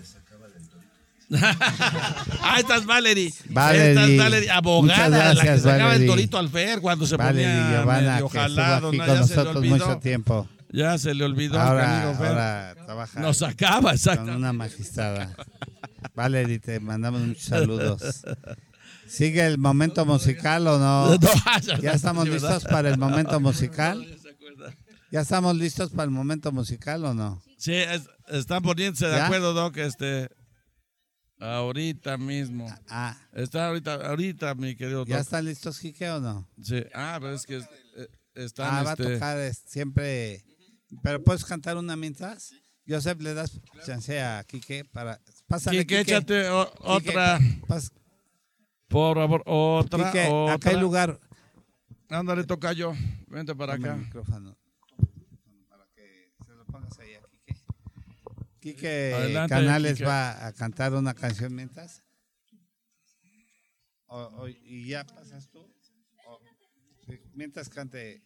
ah, 2.42 2.56
esta 2.60 2.78
es 2.78 2.86
Valerie. 2.86 3.34
Valerie. 3.50 3.90
Esta 3.90 4.06
es 4.06 4.18
Valerie, 4.18 4.52
abogada, 4.52 5.10
Muchas 5.10 5.36
la 5.36 5.42
que 5.42 5.48
gracias, 5.48 5.62
sacaba 5.72 5.96
el 5.96 6.08
torito 6.08 6.38
al 6.38 6.50
fer 6.50 6.80
cuando 6.82 7.06
se 7.06 7.18
Valerie 7.18 7.46
ponía 7.48 7.80
Giovanna, 7.80 8.14
medio 8.14 8.30
que 8.30 8.38
estuvo 8.38 8.42
jalado. 8.56 8.88
aquí 8.90 8.98
¿no? 8.98 9.06
con 9.06 9.16
Ya 9.16 9.24
se 9.24 9.36
nosotros 9.36 9.56
olvidó. 9.58 9.76
mucho 9.76 10.00
tiempo. 10.00 10.50
Ya 10.72 10.98
se 10.98 11.14
le 11.16 11.24
olvidó 11.26 11.60
Ahora, 11.60 11.84
canijo 11.86 12.20
Fer. 12.20 12.28
ahora 12.28 12.76
trabaja. 12.86 13.20
Nos 13.22 13.38
sacaba, 13.38 13.92
exacto. 13.94 14.26
Con 14.26 14.36
una 14.36 14.54
magistrada. 14.54 15.36
Valerie, 16.14 16.60
te 16.60 16.80
mandamos 16.80 17.22
muchos 17.22 17.44
saludos. 17.46 18.24
¿Sigue 19.08 19.46
el 19.48 19.58
momento 19.58 20.06
musical 20.06 20.68
o 20.68 20.78
no? 20.78 21.16
Ya- 21.20 21.80
¿Ya 21.80 21.92
estamos 21.94 22.28
listos 22.30 22.64
para 22.66 22.90
el 22.90 22.98
momento 23.00 23.40
musical? 23.40 24.06
¿Ya 25.12 25.22
estamos 25.22 25.56
listos 25.58 25.90
para 25.90 26.04
el 26.04 26.12
momento 26.12 26.52
musical 26.52 27.04
o 27.06 27.14
no? 27.16 27.42
Sí, 27.58 27.74
es- 27.74 28.08
están 28.28 28.62
poniéndose 28.62 29.08
de 29.08 29.18
¿Ya? 29.18 29.26
acuerdo, 29.26 29.54
Doc, 29.54 29.76
este. 29.78 30.30
Ahorita 31.40 32.18
mismo. 32.18 32.68
Ah. 32.90 33.18
Está 33.34 33.68
ahorita, 33.70 33.96
ahorita, 33.96 34.54
mi 34.56 34.76
querido 34.76 35.06
¿Ya 35.06 35.16
Doc. 35.18 35.22
están 35.24 35.46
listos, 35.46 35.80
Quique, 35.80 36.10
o 36.12 36.20
no? 36.20 36.48
Sí. 36.62 36.84
Ah, 36.94 37.18
pero 37.20 37.34
es 37.34 37.46
que 37.46 37.58
eh, 37.58 38.08
están. 38.36 38.68
Ah, 38.76 38.84
va 38.84 38.90
a 38.92 38.94
este, 38.94 39.14
tocar 39.16 39.38
es- 39.40 39.64
siempre. 39.66 40.44
¿Pero 41.04 41.24
puedes 41.24 41.46
cantar 41.46 41.78
una 41.78 41.96
mientras? 41.96 42.54
Joseph, 42.88 43.22
le 43.22 43.34
das 43.36 43.60
chance 43.86 44.20
a 44.20 44.44
Quique 44.44 44.84
para. 44.86 45.20
Pásale, 45.48 45.80
Quique, 45.86 46.00
Quique. 46.00 46.12
échate 46.12 46.50
o- 46.50 46.72
Quique, 46.98 47.10
otra. 47.12 47.40
pas- 47.68 47.92
Por 48.88 49.18
favor, 49.18 49.44
otra. 49.46 50.06
Quique, 50.12 50.28
otra. 50.28 50.54
acá 50.56 50.70
hay 50.72 50.80
lugar. 50.80 51.20
Ándale, 52.10 52.44
toca 52.46 52.74
yo. 52.74 52.94
Vente 53.28 53.54
para 53.56 53.74
Dame 53.74 53.88
acá. 53.90 53.96
el 53.98 54.06
micrófono. 54.06 54.58
Para 55.70 55.86
que 55.96 56.32
se 56.44 56.52
lo 56.54 56.66
pongas 56.66 56.98
ahí 56.98 57.14
a 57.14 57.22
Quique. 57.22 57.56
Quique 58.60 59.14
Adelante, 59.14 59.54
Canales 59.56 59.94
Quique. 59.94 60.06
va 60.06 60.48
a 60.48 60.54
cantar 60.54 60.94
una 60.94 61.14
canción 61.14 61.54
mientras. 61.54 62.02
O- 64.08 64.18
o- 64.42 64.48
¿Y 64.48 64.88
ya 64.88 65.06
pasas 65.06 65.48
tú? 65.52 65.60
O- 66.26 66.40
mientras 67.36 67.70
cante. 67.70 68.24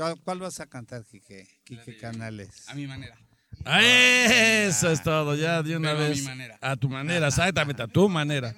¿Cuál, 0.00 0.18
cuál 0.22 0.38
vas 0.38 0.58
a 0.60 0.66
cantar, 0.66 1.04
Quique? 1.04 1.46
Quique 1.62 1.94
Canales. 1.98 2.66
A 2.70 2.74
mi 2.74 2.86
manera. 2.86 3.18
Ah, 3.66 3.82
Eso 3.82 4.90
es 4.90 5.02
todo, 5.02 5.34
ya 5.34 5.62
de 5.62 5.76
una 5.76 5.90
Pero 5.92 6.04
a 6.04 6.08
vez. 6.08 6.20
mi 6.20 6.24
manera. 6.24 6.58
A 6.62 6.74
tu 6.76 6.88
manera, 6.88 7.28
exactamente, 7.28 7.82
a 7.82 7.86
tu 7.86 8.08
manera. 8.08 8.54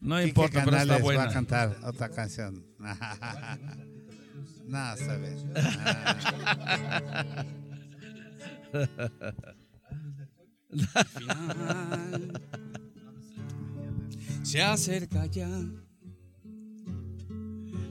No 0.00 0.16
Quique 0.16 0.28
importa, 0.28 0.64
pero 0.64 0.78
está 0.78 0.96
buena. 0.96 1.24
va 1.24 1.30
a 1.30 1.32
cantar 1.34 1.76
otra 1.82 2.08
canción. 2.08 2.64
no, 4.68 4.94
está 4.94 5.16
bien. 5.16 5.52
final 11.04 12.40
se 14.42 14.62
acerca 14.62 15.26
ya. 15.26 15.46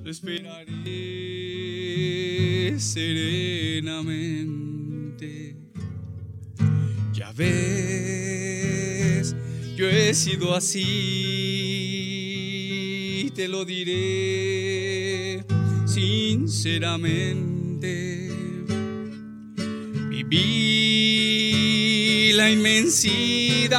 Esperaré 0.09 0.65
serenamente. 2.79 5.55
Ya 7.13 7.31
ves, 7.31 9.35
yo 9.75 9.87
he 9.87 10.15
sido 10.15 10.55
así, 10.55 10.81
te 13.35 13.47
lo 13.47 13.65
diré 13.65 15.45
sinceramente. 15.85 18.31
Viví 20.09 21.51
la 22.33 22.49
inmensidad 22.49 23.69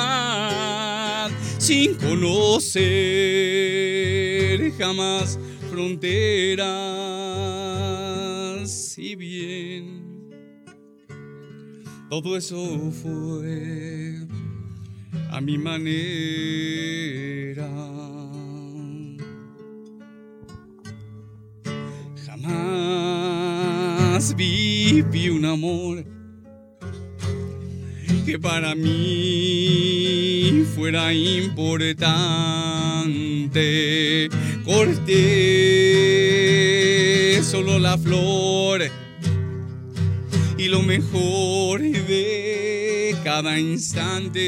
sin 1.58 1.96
conocer 1.96 3.50
jamás 4.78 5.40
fronteras. 5.70 6.68
Y 8.98 9.16
bien, 9.16 10.04
todo 12.08 12.36
eso 12.36 12.92
fue 13.02 14.18
a 15.30 15.40
mi 15.40 15.56
manera. 15.56 17.70
Jamás 22.26 24.34
viví 24.36 25.30
un 25.30 25.44
amor 25.44 26.04
que 28.26 28.36
para 28.38 28.74
mí 28.74 30.64
fuera 30.74 31.14
importante. 31.14 32.10
Corté 34.70 35.10
solo 37.42 37.80
la 37.80 37.98
flor 37.98 38.82
y 40.56 40.68
lo 40.68 40.80
mejor 40.82 41.80
de 41.80 43.16
cada 43.24 43.58
instante. 43.58 44.38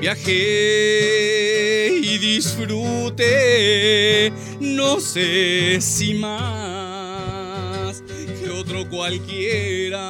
Viajé 0.00 0.30
y 2.02 2.18
disfruté, 2.18 3.22
no 4.58 4.98
sé 4.98 5.80
si 5.80 6.14
más 6.14 6.42
que 8.42 8.50
otro 8.50 8.90
cualquiera. 8.90 10.00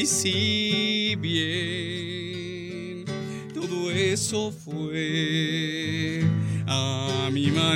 Y 0.00 0.06
si 0.06 1.16
bien 1.16 3.04
todo 3.52 3.90
eso 3.90 4.52
fue 4.52 6.23
a 6.74 7.30
mi 7.30 7.50
manera. 7.50 7.74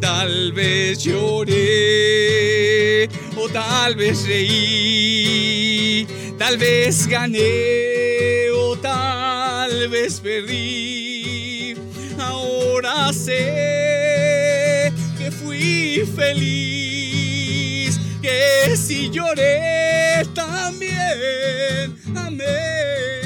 Tal 0.00 0.52
vez 0.52 1.04
lloré 1.04 3.08
o 3.36 3.48
tal 3.48 3.94
vez 3.94 4.26
reí, 4.26 6.06
tal 6.38 6.56
vez 6.58 7.06
gané 7.06 8.50
o 8.52 8.76
tal 8.76 9.88
vez 9.88 10.20
perdí. 10.20 11.74
Ahora 12.18 13.12
sé 13.12 14.92
que 15.18 15.30
fui 15.30 16.04
feliz, 16.16 18.00
que 18.22 18.76
si 18.76 19.10
lloré 19.10 20.24
también 20.34 21.96
amé. 22.14 23.19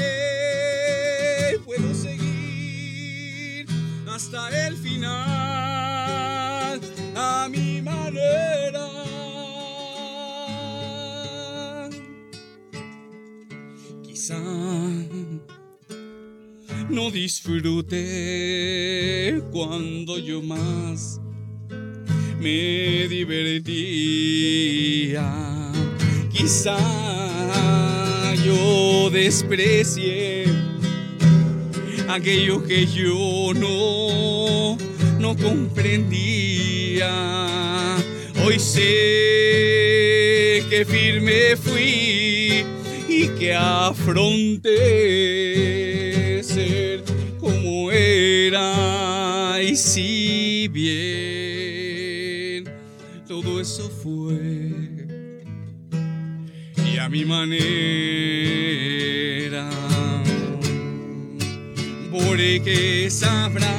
Hasta 4.25 4.67
el 4.67 4.75
final 4.77 6.81
a 7.15 7.47
mi 7.47 7.79
manera. 7.81 8.89
Quizá 14.03 14.39
no 16.89 17.11
disfruté 17.11 18.01
cuando 19.51 20.17
yo 20.17 20.41
más 20.41 21.21
me 22.39 23.07
divertía. 23.07 23.61
Quizá 26.33 26.79
yo 28.43 29.11
desprecié 29.11 30.54
aquello 32.09 32.63
que 32.63 32.85
yo 32.85 33.51
no, 33.55 34.77
no 35.19 35.35
comprendía. 35.37 37.09
Hoy 38.43 38.59
sé 38.59 38.81
que 40.69 40.85
firme 40.85 41.55
fui 41.55 42.65
y 43.07 43.27
que 43.39 43.53
afronté 43.53 44.71
ser 46.43 47.03
como 47.39 47.91
era. 47.91 49.61
Y 49.61 49.75
si 49.75 50.67
bien 50.67 52.65
todo 53.27 53.59
eso 53.59 53.89
fue 53.89 54.39
y 56.93 56.97
a 56.97 57.09
mi 57.09 57.25
manera, 57.25 58.34
porque 62.35 63.07
sabrás 63.09 63.69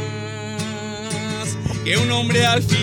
que 1.84 1.98
un 1.98 2.10
hombre 2.10 2.46
al 2.46 2.62
fin 2.62 2.74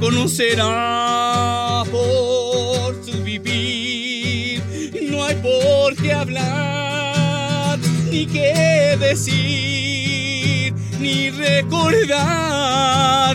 conocerá 0.00 1.82
por 1.90 3.04
su 3.04 3.22
vivir. 3.22 4.62
No 5.02 5.22
hay 5.22 5.36
por 5.36 5.94
qué 5.96 6.14
hablar, 6.14 7.78
ni 8.10 8.24
qué 8.24 8.96
decir, 8.98 10.72
ni 10.98 11.28
recordar, 11.28 11.76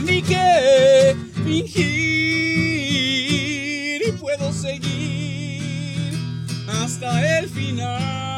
ni 0.01 0.23
qué 0.23 1.15
fingir. 1.45 2.01
Y 4.07 4.11
puedo 4.13 4.51
seguir 4.51 6.11
hasta 6.67 7.37
el 7.37 7.47
final. 7.49 8.36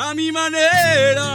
A 0.00 0.14
mi 0.14 0.32
manera. 0.32 1.26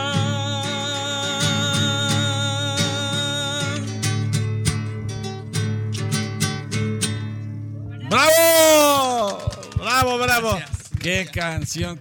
¡Bravo! 8.09 9.39
¡Bravo, 9.77 10.17
bravo! 10.17 10.57
¡Qué 11.01 11.27
canción! 11.31 11.99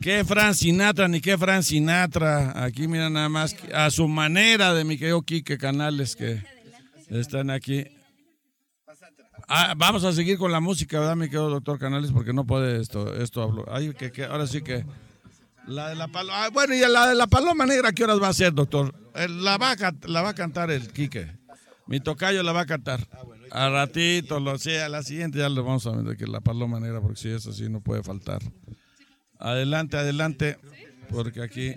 ¡Qué 0.00 0.24
Fran 0.24 0.54
Sinatra, 0.54 1.08
ni 1.08 1.20
qué 1.20 1.36
Fran 1.36 1.62
Sinatra! 1.62 2.64
Aquí 2.64 2.88
mira 2.88 3.10
nada 3.10 3.28
más 3.28 3.56
a 3.74 3.90
su 3.90 4.08
manera 4.08 4.72
de 4.74 4.84
mi 4.84 4.96
querido 4.98 5.22
Quique 5.22 5.58
Canales 5.58 6.16
que 6.16 6.42
están 7.10 7.50
aquí. 7.50 7.84
Ah, 9.48 9.74
vamos 9.76 10.04
a 10.04 10.12
seguir 10.12 10.38
con 10.38 10.50
la 10.52 10.60
música, 10.60 10.98
¿verdad, 10.98 11.16
mi 11.16 11.26
querido 11.26 11.50
doctor 11.50 11.78
Canales? 11.78 12.10
Porque 12.12 12.32
no 12.32 12.44
puede 12.46 12.80
esto, 12.80 13.14
esto 13.14 13.42
hablo. 13.42 13.64
Ay, 13.70 13.92
que, 13.94 14.10
que- 14.10 14.24
ahora 14.24 14.46
sí 14.46 14.62
que. 14.62 14.84
La 15.66 15.88
de 15.88 15.96
la 15.96 16.08
paloma. 16.08 16.48
bueno, 16.50 16.74
y 16.74 16.80
la 16.80 17.08
de 17.08 17.14
la 17.14 17.26
paloma 17.26 17.66
negra, 17.66 17.92
¿qué 17.92 18.04
horas 18.04 18.20
va 18.22 18.28
a 18.28 18.32
ser, 18.32 18.52
doctor? 18.52 18.94
Eh, 19.14 19.28
La 19.28 19.58
va 19.58 19.72
a, 19.72 19.92
la 20.06 20.22
va 20.22 20.30
a 20.30 20.34
cantar 20.34 20.70
el 20.70 20.92
Quique. 20.92 21.36
Mi 21.86 22.00
tocayo 22.00 22.42
la 22.42 22.52
va 22.52 22.62
a 22.62 22.66
cantar. 22.66 23.06
A 23.50 23.68
ratito, 23.70 24.40
lo 24.40 24.58
sé, 24.58 24.80
a 24.82 24.88
la 24.88 25.02
siguiente 25.02 25.38
ya 25.38 25.48
le 25.48 25.60
vamos 25.60 25.86
a 25.86 25.92
meter 25.92 26.16
que 26.16 26.26
la 26.26 26.40
paloma 26.40 26.80
negra, 26.80 27.00
porque 27.00 27.16
si 27.20 27.28
eso 27.28 27.52
sí 27.52 27.68
no 27.68 27.80
puede 27.80 28.02
faltar. 28.02 28.42
Adelante, 29.38 29.96
adelante, 29.96 30.58
porque 31.10 31.42
aquí. 31.42 31.74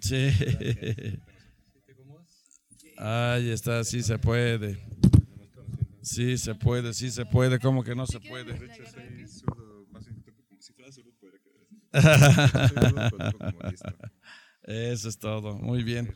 Sí. 0.00 0.30
Ahí 2.98 3.50
está, 3.50 3.82
sí 3.84 4.02
se 4.02 4.18
puede. 4.18 4.78
Sí 6.02 6.36
se 6.36 6.54
puede, 6.54 6.92
sí 6.92 7.10
se 7.10 7.24
puede, 7.24 7.58
¿cómo 7.58 7.82
que 7.82 7.94
no 7.94 8.06
se 8.06 8.20
puede? 8.20 8.58
Eso 14.64 15.08
es 15.08 15.18
todo, 15.18 15.56
muy 15.58 15.82
bien. 15.82 16.14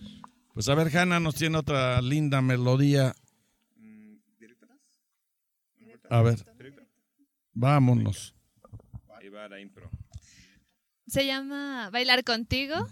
Pues 0.54 0.68
a 0.68 0.74
ver, 0.74 0.94
Hanna 0.96 1.20
nos 1.20 1.34
tiene 1.34 1.58
otra 1.58 2.00
linda 2.02 2.40
melodía. 2.42 3.14
A 6.10 6.22
ver, 6.22 6.38
vámonos. 7.52 8.34
Ahí 9.20 9.28
va 9.28 9.48
la 9.48 9.60
impro. 9.60 9.90
Se 11.06 11.26
llama 11.26 11.90
Bailar 11.90 12.24
contigo 12.24 12.88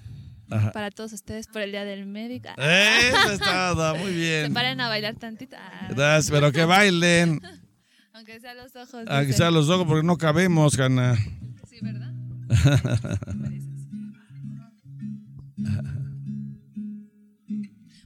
Ajá. 0.50 0.72
para 0.72 0.90
todos 0.90 1.12
ustedes 1.14 1.46
por 1.48 1.62
el 1.62 1.70
Día 1.70 1.84
del 1.84 2.06
Médico. 2.06 2.48
Eso 2.58 3.32
es 3.32 3.38
todo, 3.40 3.94
muy 3.96 4.12
Se 4.12 4.16
bien. 4.16 4.54
paren 4.54 4.80
a 4.80 4.88
bailar 4.88 5.16
tantito. 5.16 5.56
Pero 6.30 6.52
que 6.52 6.64
bailen. 6.64 7.40
Aunque 8.12 8.40
sea 8.40 8.54
los 8.54 8.74
ojos. 8.76 9.04
Dicen. 9.04 9.30
están 9.30 9.52
los 9.54 9.68
ojos 9.68 9.86
porque 9.86 10.06
no 10.06 10.16
cabemos, 10.16 10.78
Hanna. 10.78 11.16
Sí, 11.68 11.78
¿verdad? 11.82 12.12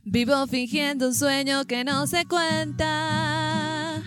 Vivo 0.05 0.47
fingiendo 0.49 1.07
un 1.07 1.15
sueño 1.15 1.65
que 1.67 1.85
no 1.85 2.07
se 2.09 2.25
cuenta. 2.25 4.03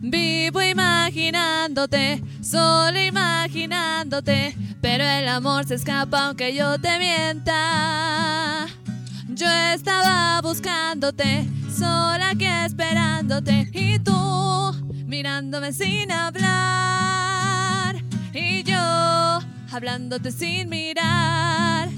Vivo 0.00 0.60
imaginándote, 0.60 2.22
solo 2.42 3.00
imaginándote. 3.00 4.54
Pero 4.82 5.04
el 5.04 5.28
amor 5.28 5.66
se 5.66 5.76
escapa 5.76 6.26
aunque 6.26 6.54
yo 6.54 6.78
te 6.78 6.98
mienta. 6.98 8.66
Yo 9.28 9.48
estaba 9.48 10.40
buscándote, 10.42 11.46
sola 11.74 12.30
aquí 12.30 12.44
esperándote. 12.44 13.70
Y 13.72 13.98
tú 13.98 14.12
mirándome 15.06 15.72
sin 15.72 16.12
hablar. 16.12 17.96
Y 18.34 18.62
yo 18.62 19.40
hablándote 19.72 20.32
sin 20.32 20.68
mirar. 20.68 21.88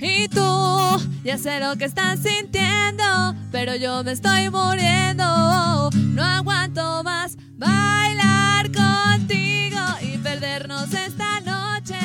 Y 0.00 0.28
tú, 0.28 1.00
ya 1.24 1.36
sé 1.36 1.60
lo 1.60 1.76
que 1.76 1.84
estás 1.84 2.20
sintiendo, 2.20 3.34
pero 3.52 3.76
yo 3.76 4.02
me 4.02 4.12
estoy 4.12 4.48
muriendo. 4.50 5.90
No 5.92 6.24
aguanto 6.24 7.02
más 7.02 7.36
bailar 7.56 8.70
contigo 8.72 9.80
y 10.00 10.18
perdernos 10.18 10.92
esta 10.94 11.40
noche. 11.40 11.98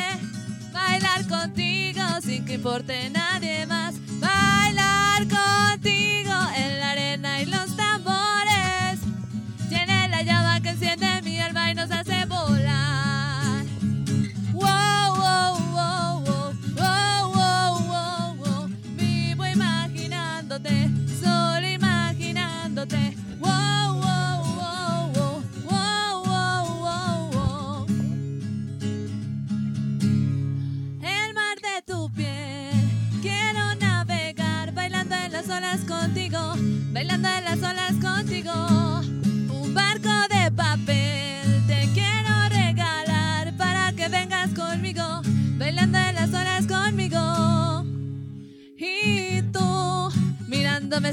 Bailar 0.73 1.27
contigo 1.27 2.01
sin 2.21 2.45
que 2.45 2.55
importe 2.55 3.09
nadie 3.09 3.65
más. 3.65 3.95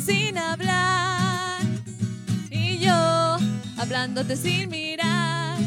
Sin 0.01 0.39
hablar, 0.39 1.61
y 2.51 2.79
yo 2.79 3.37
hablándote 3.77 4.37
sin 4.37 4.71
mirar. 4.71 5.59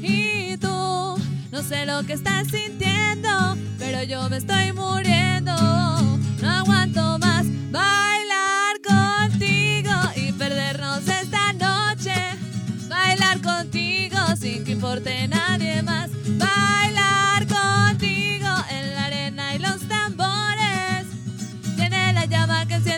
Y 0.00 0.56
tú 0.58 1.16
no 1.50 1.62
sé 1.62 1.84
lo 1.84 2.04
que 2.04 2.12
estás 2.12 2.46
sintiendo, 2.48 3.56
pero 3.78 4.02
yo 4.04 4.28
me 4.30 4.36
estoy 4.36 4.72
muriendo. 4.72 5.52
No 6.42 6.50
aguanto 6.50 7.18
más 7.18 7.46
bailar 7.72 8.80
contigo 8.86 9.92
y 10.14 10.32
perdernos 10.32 11.06
esta 11.08 11.52
noche. 11.54 12.14
Bailar 12.88 13.40
contigo 13.40 14.18
sin 14.38 14.64
que 14.64 14.72
importe 14.72 15.26
nadie 15.26 15.82
más. 15.82 16.10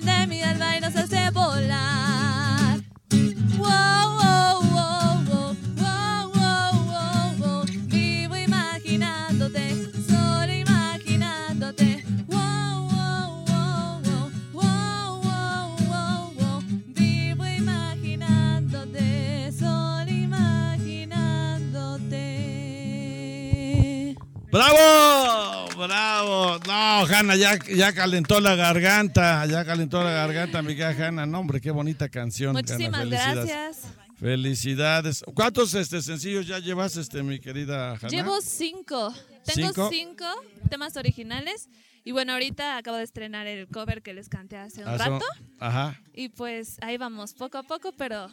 Llama 0.07 0.29
que 0.29 0.66
Hanna, 27.19 27.37
ya, 27.37 27.59
ya 27.75 27.93
calentó 27.93 28.41
la 28.41 28.55
garganta. 28.55 29.47
Ya 29.47 29.65
calentó 29.65 30.03
la 30.03 30.11
garganta, 30.11 30.63
mi 30.63 30.77
querida 30.77 31.09
Hanna. 31.09 31.27
No, 31.27 31.41
hombre, 31.41 31.61
qué 31.61 31.71
bonita 31.71 32.09
canción. 32.09 32.51
Hanna, 32.57 32.61
Muchísimas 32.61 33.01
felicidades. 33.01 33.47
gracias. 33.49 33.93
Felicidades. 34.19 35.25
¿Cuántos 35.35 35.75
este, 35.75 36.03
sencillos 36.03 36.47
ya 36.47 36.59
llevas, 36.59 36.97
este, 36.97 37.23
mi 37.23 37.39
querida 37.39 37.93
Hanna? 37.93 38.09
Llevo 38.09 38.41
cinco. 38.41 39.15
Tengo 39.45 39.69
¿Cinco? 39.69 39.89
¿Cinco? 39.91 40.25
temas 40.69 40.97
originales. 40.97 41.69
Y 42.05 42.13
bueno, 42.13 42.33
ahorita 42.33 42.77
acabo 42.77 42.97
de 42.97 43.05
estrenar 43.05 43.47
el 43.47 43.67
cover 43.67 44.03
que 44.03 44.15
les 44.15 44.29
canté 44.29 44.57
hace 44.57 44.85
un 44.85 44.99
rato. 44.99 45.25
Ajá. 45.59 46.01
Y 46.15 46.29
pues 46.29 46.77
ahí 46.83 46.97
vamos, 46.99 47.35
poco 47.35 47.59
a 47.59 47.63
poco, 47.63 47.93
pero 47.97 48.31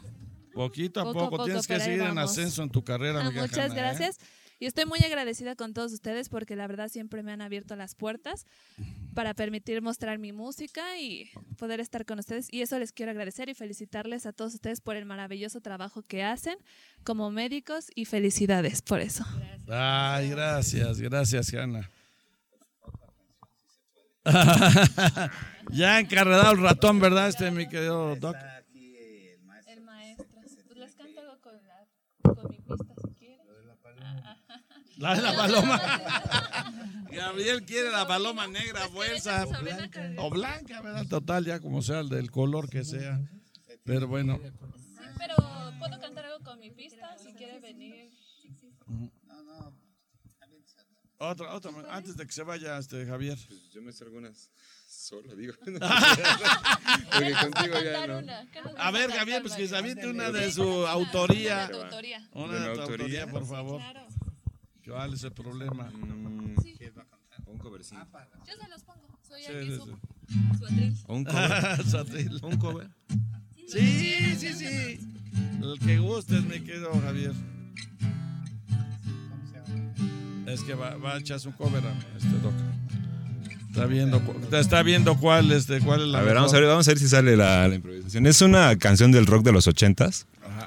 Poquito 0.54 1.00
a 1.00 1.04
Poco 1.04 1.30
poco. 1.30 1.44
Tienes 1.44 1.66
que 1.66 1.80
seguir 1.80 2.02
en 2.02 2.16
ascenso 2.16 2.62
en 2.62 2.70
tu 2.70 2.84
carrera, 2.84 3.20
Ah, 3.20 3.24
mi 3.24 3.30
querida 3.30 3.42
muchas 3.42 3.70
Hanna, 3.72 3.92
¿eh? 3.92 4.10
Gracias. 4.54 4.60
Y 4.60 4.66
estoy 4.66 4.86
muy 4.86 5.00
agradecida 5.00 5.56
con 5.56 5.74
todos 5.74 5.92
ustedes 5.92 6.28
porque 6.28 6.56
la 6.56 6.66
verdad 6.66 6.88
siempre 6.88 7.22
me 7.22 7.32
han 7.32 7.42
abierto 7.42 7.76
las 7.76 7.94
puertas 7.94 8.46
para 9.14 9.34
permitir 9.34 9.82
mostrar 9.82 10.18
mi 10.18 10.32
música 10.32 10.98
y 10.98 11.30
poder 11.56 11.80
estar 11.80 12.04
con 12.04 12.18
ustedes. 12.18 12.48
Y 12.52 12.62
eso 12.62 12.78
les 12.78 12.92
quiero 12.92 13.10
agradecer 13.12 13.48
y 13.48 13.54
felicitarles 13.54 14.26
a 14.26 14.32
todos 14.32 14.54
ustedes 14.54 14.80
por 14.80 14.96
el 14.96 15.04
maravilloso 15.04 15.60
trabajo 15.60 16.02
que 16.02 16.22
hacen 16.22 16.56
como 17.04 17.30
médicos 17.30 17.86
y 17.94 18.04
felicidades 18.04 18.82
por 18.82 19.00
eso. 19.00 19.24
Ay, 19.68 20.30
gracias, 20.30 21.00
gracias, 21.00 21.52
Hanna. 21.54 21.90
ya 25.70 26.00
encarredado 26.00 26.52
el 26.52 26.62
ratón, 26.62 26.98
¿verdad, 26.98 27.28
este, 27.28 27.50
mi 27.50 27.68
querido 27.68 28.16
Doc? 28.16 28.36
El 29.66 29.82
maestro. 29.82 30.26
Pues 30.66 30.78
les 30.78 30.94
canto 30.94 31.20
algo 31.20 31.40
con, 31.42 31.52
la, 31.66 31.86
con 32.34 32.50
mi 32.50 32.56
pista 32.58 32.94
si 33.02 33.14
quieren. 33.14 33.46
La 34.98 35.14
de 35.14 35.22
la 35.22 35.34
paloma. 35.34 35.80
Gabriel 37.10 37.64
quiere 37.64 37.90
la 37.90 38.06
paloma 38.06 38.46
negra, 38.46 38.86
blanca, 38.88 39.88
que- 39.90 40.14
o 40.18 40.30
blanca, 40.30 40.80
¿verdad? 40.82 41.06
Total, 41.08 41.44
ya 41.44 41.60
como 41.60 41.82
sea, 41.82 42.00
el 42.00 42.08
del 42.08 42.30
color 42.30 42.68
que 42.68 42.84
sea. 42.84 43.20
Pero 43.84 44.08
bueno, 44.08 44.40
Sí, 44.42 44.50
pero 45.18 45.36
puedo 45.78 46.00
cantar 46.00 46.26
algo 46.26 46.44
con 46.44 46.58
mi 46.58 46.70
pista 46.70 47.16
si 47.18 47.32
quiere 47.34 47.60
venir. 47.60 48.10
otra, 51.18 51.54
otra, 51.54 51.70
antes 51.90 52.16
de 52.16 52.26
que 52.26 52.32
se 52.32 52.42
vaya 52.42 52.78
este 52.78 53.06
Javier. 53.06 53.38
Yo 53.72 53.80
me 53.82 53.92
sé 53.92 54.04
algunas 54.04 54.50
solo, 54.88 55.34
digo. 55.36 55.54
Porque 55.64 57.32
contigo 57.40 57.74
ya 57.82 58.06
no. 58.06 58.22
A 58.78 58.90
ver, 58.90 59.10
Javier, 59.10 59.42
pues 59.42 59.54
que 59.54 59.66
se 59.68 59.76
aviente 59.76 60.06
una 60.08 60.30
de 60.30 60.50
su 60.52 60.86
autoría. 60.86 61.66
Una 61.66 61.68
de 61.68 61.72
tu 61.72 61.82
autoría. 61.82 62.28
Una 62.32 62.54
¿De 62.54 62.60
de 62.60 62.66
mi 64.86 64.90
tu 64.90 64.92
autoría? 64.92 64.92
autoría, 64.92 64.92
por 64.92 64.92
favor. 64.92 64.98
¿Cuál 64.98 65.14
es 65.14 65.24
el 65.24 65.32
problema? 65.32 65.90
Un 67.46 67.58
covercito. 67.58 68.06
Yo 68.46 68.52
se 68.62 68.68
los 68.68 68.82
pongo. 68.82 69.18
Soy 69.26 69.40
Sí, 69.42 69.52
aquí 69.52 69.66
sí, 69.70 69.76
su, 69.76 69.84
sí. 69.86 70.58
su 70.58 70.64
atril. 70.66 70.96
Un 71.08 71.24
cover. 71.32 71.84
Su 71.86 71.98
atril. 71.98 72.40
Un 72.42 72.56
cover. 72.58 72.88
Sí, 73.66 74.36
sí, 74.36 74.52
sí. 74.52 75.00
El 75.62 75.78
que 75.84 75.98
gustes, 75.98 76.44
mi 76.44 76.60
querido 76.60 76.92
Javier. 77.00 77.32
Es 80.46 80.62
que 80.62 80.74
va, 80.74 80.96
va 80.96 81.14
a 81.14 81.18
echarse 81.18 81.48
un 81.48 81.54
cover 81.54 81.82
a 81.86 81.92
este 82.16 82.38
doc. 82.42 82.52
Está 83.70 83.86
viendo, 83.86 84.22
está 84.52 84.82
viendo 84.84 85.16
cuál, 85.18 85.50
este, 85.50 85.80
cuál 85.80 86.02
es 86.02 86.06
la 86.08 86.20
A 86.20 86.22
ver, 86.22 86.34
vamos 86.36 86.54
a 86.54 86.60
ver, 86.60 86.68
vamos 86.68 86.86
a 86.86 86.90
ver 86.92 86.98
si 86.98 87.08
sale 87.08 87.36
la, 87.36 87.66
la 87.66 87.74
improvisación. 87.74 88.24
Es 88.26 88.40
una 88.40 88.76
canción 88.76 89.10
del 89.10 89.26
rock 89.26 89.42
de 89.44 89.50
los 89.52 89.66
ochentas. 89.66 90.26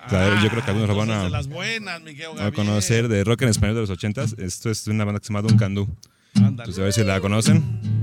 Sea, 0.09 0.41
yo 0.41 0.49
creo 0.49 0.63
que 0.63 0.71
algunos 0.71 0.89
lo 0.89 0.95
van 0.95 1.11
a, 1.11 1.29
las 1.29 1.47
buenas, 1.47 2.01
a 2.39 2.51
conocer 2.51 3.07
de 3.07 3.23
rock 3.23 3.41
en 3.43 3.49
español 3.49 3.75
de 3.75 3.81
los 3.81 3.89
ochentas. 3.89 4.35
Esto 4.37 4.69
es 4.69 4.85
de 4.85 4.91
una 4.91 5.05
banda 5.05 5.19
que 5.19 5.27
se 5.27 5.33
llama 5.33 5.47
Don 5.47 5.57
Candú. 5.57 5.87
Entonces 6.35 6.79
a 6.79 6.83
ver 6.83 6.93
si 6.93 7.03
la 7.03 7.19
conocen. 7.19 7.96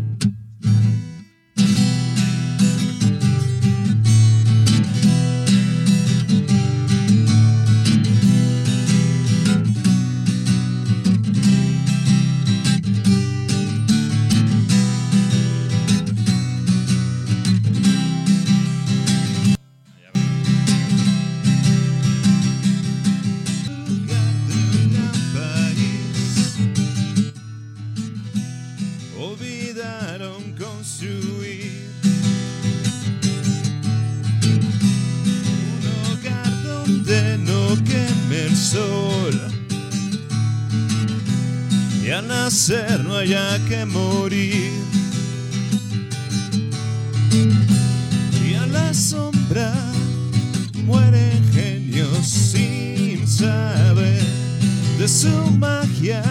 De 55.05 55.09
su 55.09 55.51
magia 55.59 56.23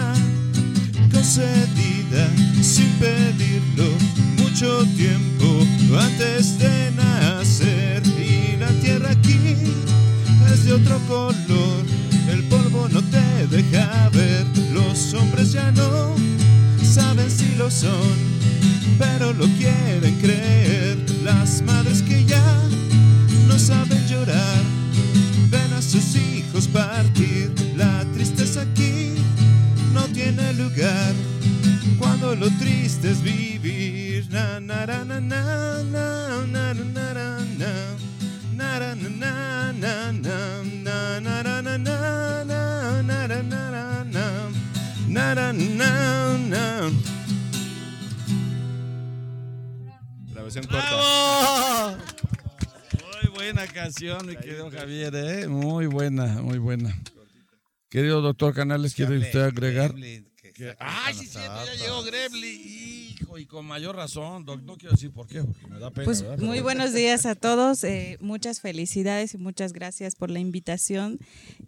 concedida 1.12 2.28
sin 2.60 2.88
pedirlo 2.98 3.88
mucho 4.36 4.84
tiempo 4.96 5.64
antes 5.96 6.58
de 6.58 6.90
nacer. 6.90 8.02
Y 8.18 8.56
la 8.56 8.70
tierra 8.82 9.10
aquí 9.12 9.38
es 10.52 10.64
de 10.64 10.72
otro 10.72 10.98
color, 11.06 11.84
el 12.28 12.42
polvo 12.48 12.88
no 12.88 13.00
te 13.00 13.46
deja 13.46 14.08
ver, 14.08 14.44
los 14.72 15.14
hombres 15.14 15.52
ya 15.52 15.70
no 15.70 16.16
saben 16.82 17.30
si 17.30 17.54
lo 17.54 17.70
son, 17.70 18.16
pero 18.98 19.32
lo 19.34 19.46
quieren 19.56 20.16
creer, 20.20 20.98
las 21.22 21.62
madres 21.62 22.02
que 22.02 22.24
ya 22.24 22.60
no 23.46 23.56
saben 23.56 24.04
llorar, 24.08 24.62
ven 25.48 25.72
a 25.74 25.80
sus 25.80 26.16
hijos 26.16 26.66
partir, 26.66 27.52
aquí 28.56 29.14
no 29.92 30.02
tiene 30.08 30.52
lugar, 30.54 31.12
cuando 31.98 32.34
lo 32.34 32.48
triste 32.58 33.10
es 33.10 33.22
vivir, 33.22 34.28
na 34.30 34.60
na 34.60 34.86
na 34.86 35.04
na 35.04 35.22
na 35.22 35.82
na 35.82 36.44
na 36.44 36.74
na 36.74 37.14
na 37.14 37.38
na. 37.58 37.96
Na 38.56 38.78
na 38.78 38.94
na 38.94 39.72
na 39.72 40.12
na 40.12 40.12
na 40.12 41.20
na 41.20 41.42
na 41.42 41.42
na 41.42 41.78
na 41.78 41.78
na 41.78 42.44
na 43.02 43.02
na 43.02 43.32
na 43.42 44.04
na 44.04 44.26
na 45.08 45.34
na 45.34 45.52
na 45.52 46.38
na 46.48 46.90
La 50.34 50.42
versión 50.42 50.64
¡Bravo! 50.66 51.96
Muy 53.02 53.30
buena 53.34 53.66
canción, 53.66 54.26
mi 54.26 54.36
querido 54.36 54.70
Javier, 54.70 55.14
¿eh? 55.14 55.48
Muy 55.48 55.86
buena, 55.86 56.26
muy 56.42 56.58
buena. 56.58 56.94
Querido 57.94 58.20
doctor 58.22 58.52
Canales, 58.52 58.92
¿quiere 58.92 59.18
usted 59.18 59.40
agregar? 59.40 59.94
Que- 59.94 60.74
¡Ay, 60.80 61.14
sí, 61.14 61.28
cierto! 61.28 61.64
Ya 61.64 61.74
llegó 61.74 62.02
Grebli. 62.02 62.48
Hijo, 63.20 63.33
y 63.38 63.46
con 63.46 63.66
mayor 63.66 63.96
razón, 63.96 64.44
doc. 64.44 64.62
No 64.62 64.76
quiero 64.76 64.92
decir 64.92 65.10
por 65.10 65.26
qué, 65.26 65.42
porque 65.42 65.66
me 65.66 65.78
da 65.78 65.90
pena. 65.90 66.04
Pues 66.04 66.22
¿verdad? 66.22 66.38
muy 66.44 66.60
buenos 66.60 66.92
días 66.92 67.26
a 67.26 67.34
todos, 67.34 67.82
eh, 67.84 68.16
muchas 68.20 68.60
felicidades 68.60 69.34
y 69.34 69.38
muchas 69.38 69.72
gracias 69.72 70.14
por 70.14 70.30
la 70.30 70.38
invitación 70.38 71.18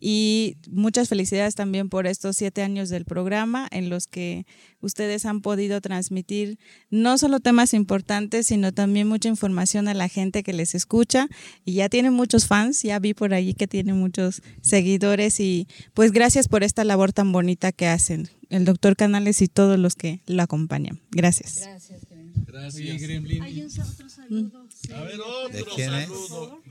y 0.00 0.56
muchas 0.70 1.08
felicidades 1.08 1.54
también 1.54 1.88
por 1.88 2.06
estos 2.06 2.36
siete 2.36 2.62
años 2.62 2.88
del 2.88 3.04
programa 3.04 3.68
en 3.70 3.90
los 3.90 4.06
que 4.06 4.46
ustedes 4.80 5.26
han 5.26 5.40
podido 5.40 5.80
transmitir 5.80 6.58
no 6.90 7.18
solo 7.18 7.40
temas 7.40 7.74
importantes, 7.74 8.46
sino 8.46 8.72
también 8.72 9.08
mucha 9.08 9.28
información 9.28 9.88
a 9.88 9.94
la 9.94 10.08
gente 10.08 10.42
que 10.42 10.52
les 10.52 10.74
escucha 10.74 11.28
y 11.64 11.74
ya 11.74 11.88
tienen 11.88 12.12
muchos 12.12 12.46
fans, 12.46 12.82
ya 12.82 12.98
vi 12.98 13.14
por 13.14 13.34
ahí 13.34 13.54
que 13.54 13.66
tienen 13.66 13.98
muchos 13.98 14.42
seguidores 14.60 15.40
y 15.40 15.66
pues 15.94 16.12
gracias 16.12 16.48
por 16.48 16.62
esta 16.62 16.84
labor 16.84 17.12
tan 17.12 17.32
bonita 17.32 17.72
que 17.72 17.86
hacen 17.86 18.28
el 18.50 18.64
doctor 18.64 18.96
Canales 18.96 19.42
y 19.42 19.48
todos 19.48 19.78
los 19.78 19.94
que 19.94 20.20
lo 20.26 20.42
acompañan. 20.42 21.00
Gracias. 21.10 21.55
Gracias. 21.60 22.00
Gracias, 22.46 23.02
Gremlin. 23.02 23.42
Hay 23.42 23.62
un 23.62 23.80
otro 23.80 24.08
saludo. 24.08 24.68
A 24.94 25.00
ver, 25.02 25.16
¿De 25.16 25.62
otro 25.62 25.74
quién 25.74 25.94
es? 25.94 26.06
saludo. 26.08 26.62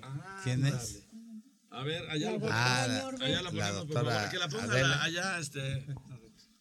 ¿Quién 0.43 0.65
es? 0.65 1.01
A 1.71 1.83
ver, 1.83 2.09
allá 2.09 2.31
lo 2.31 2.39
Ah, 2.49 2.85
la- 2.87 3.25
allá 3.25 3.41
la 3.41 3.41
la 3.41 3.49
ponemos, 3.49 3.71
por 3.71 3.87
doctora 3.87 4.11
favor. 4.15 4.29
Que 4.31 4.37
la 4.37 4.47
pongan 4.47 4.69
Adela. 4.71 5.03
allá, 5.03 5.39
este. 5.39 5.85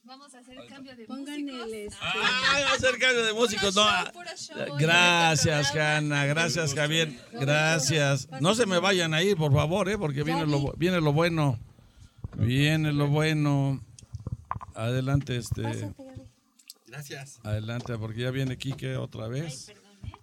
Vamos 0.06 0.34
a 0.34 0.38
hacer 0.40 0.58
el 0.58 0.66
cambio 0.68 0.94
de 0.96 1.04
Pongan 1.06 1.40
músicos. 1.42 1.66
el, 1.66 1.74
este, 1.74 1.96
Ah, 2.02 2.60
va 2.68 2.74
a 2.74 2.78
ser 2.78 2.98
cambio 2.98 3.24
de 3.24 3.32
músicos, 3.32 3.74
no. 3.74 3.82
ah, 3.84 4.12
Gracias, 4.78 5.74
Hanna, 5.74 6.26
gracias, 6.26 6.74
Javier, 6.74 7.16
gracias. 7.32 8.28
No 8.40 8.54
se 8.54 8.66
me 8.66 8.78
vayan 8.80 9.14
a 9.14 9.22
ir, 9.22 9.36
por 9.36 9.52
favor, 9.52 9.88
eh, 9.88 9.96
porque 9.96 10.22
viene 10.24 10.46
lo, 10.46 10.72
viene 10.74 11.00
lo 11.00 11.12
bueno. 11.12 11.58
Viene 12.36 12.92
lo 12.92 13.06
bueno. 13.08 13.82
Adelante, 14.74 15.36
este. 15.36 15.62
Gracias. 16.94 17.40
Adelante, 17.42 17.96
porque 17.98 18.20
ya 18.22 18.30
viene 18.30 18.56
Quique 18.56 18.96
otra 18.96 19.26
vez 19.28 19.72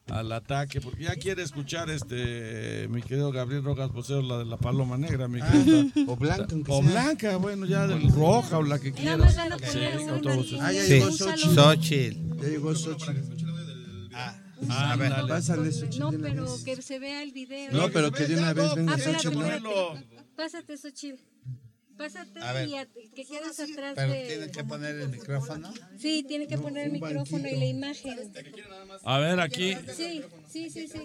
al 0.07 0.32
ataque, 0.32 0.80
porque 0.82 1.03
ya 1.03 1.15
quiere 1.15 1.43
escuchar 1.43 1.89
este 1.89 2.88
mi 2.89 3.01
querido 3.01 3.32
Gabriel 3.32 3.63
Rojas 3.63 3.89
Poseo, 3.91 4.22
la 4.22 4.38
de 4.39 4.45
la 4.45 4.57
paloma 4.57 4.97
negra, 4.97 5.28
mi 5.28 5.41
querido. 5.41 5.86
o 6.07 6.15
blanca, 6.15 6.47
aunque 6.51 6.72
O 6.72 6.82
sea. 6.82 6.91
blanca, 6.91 7.38
bueno, 7.38 7.65
ya 7.65 7.88
del 7.88 8.09
roja 8.11 8.57
o 8.57 8.63
la 8.63 8.80
que 8.80 8.91
quieras. 8.93 9.34
Sí. 9.72 10.57
Ah, 10.61 10.72
ya 10.72 10.84
Sí. 10.84 10.89
llegó 10.93 11.11
Xochitl. 11.11 11.55
Xochitl. 11.55 12.41
Ya 12.41 12.47
llegó 12.49 12.76
Xochitl. 12.76 13.41
A 14.69 14.95
ver. 14.95 15.11
Pásale 15.28 15.72
Xochitl 15.72 15.99
No, 15.99 16.11
pero 16.11 16.45
que 16.63 16.82
se 16.82 16.99
vea 16.99 17.24
el 17.24 17.32
video. 17.32 17.72
No, 17.72 17.89
pero 17.89 18.11
que 18.11 18.28
de 18.28 18.38
una 18.38 18.53
vez 18.53 18.74
venga 18.76 18.93
Ah, 18.93 18.97
Xochitl. 18.97 19.41
espérate. 19.41 20.24
Pásate, 20.36 20.78
Xochitl. 20.78 21.22
Pásate 22.02 22.41
A 22.41 22.54
ver. 22.54 22.68
y 22.68 22.76
a- 22.78 22.86
que 22.88 23.26
quedes 23.26 23.60
atrás 23.60 23.93
Pero 23.95 24.12
de... 24.14 24.26
tienen 24.26 24.52
que 24.52 24.64
poner 24.64 24.95
el 24.95 25.10
micrófono. 25.10 25.72
Sí, 25.99 26.26
tiene 26.28 26.47
que 26.47 26.58
poner 26.58 26.88
el 26.88 26.93
micrófono 26.93 27.47
y 27.47 27.56
la 27.60 27.66
imagen. 27.66 28.18
A 29.04 29.20
ver, 29.20 29.39
aquí. 29.39 29.76
Sí, 29.95 30.24
sí, 30.49 30.70
sí, 30.72 30.88
sí. 30.88 31.02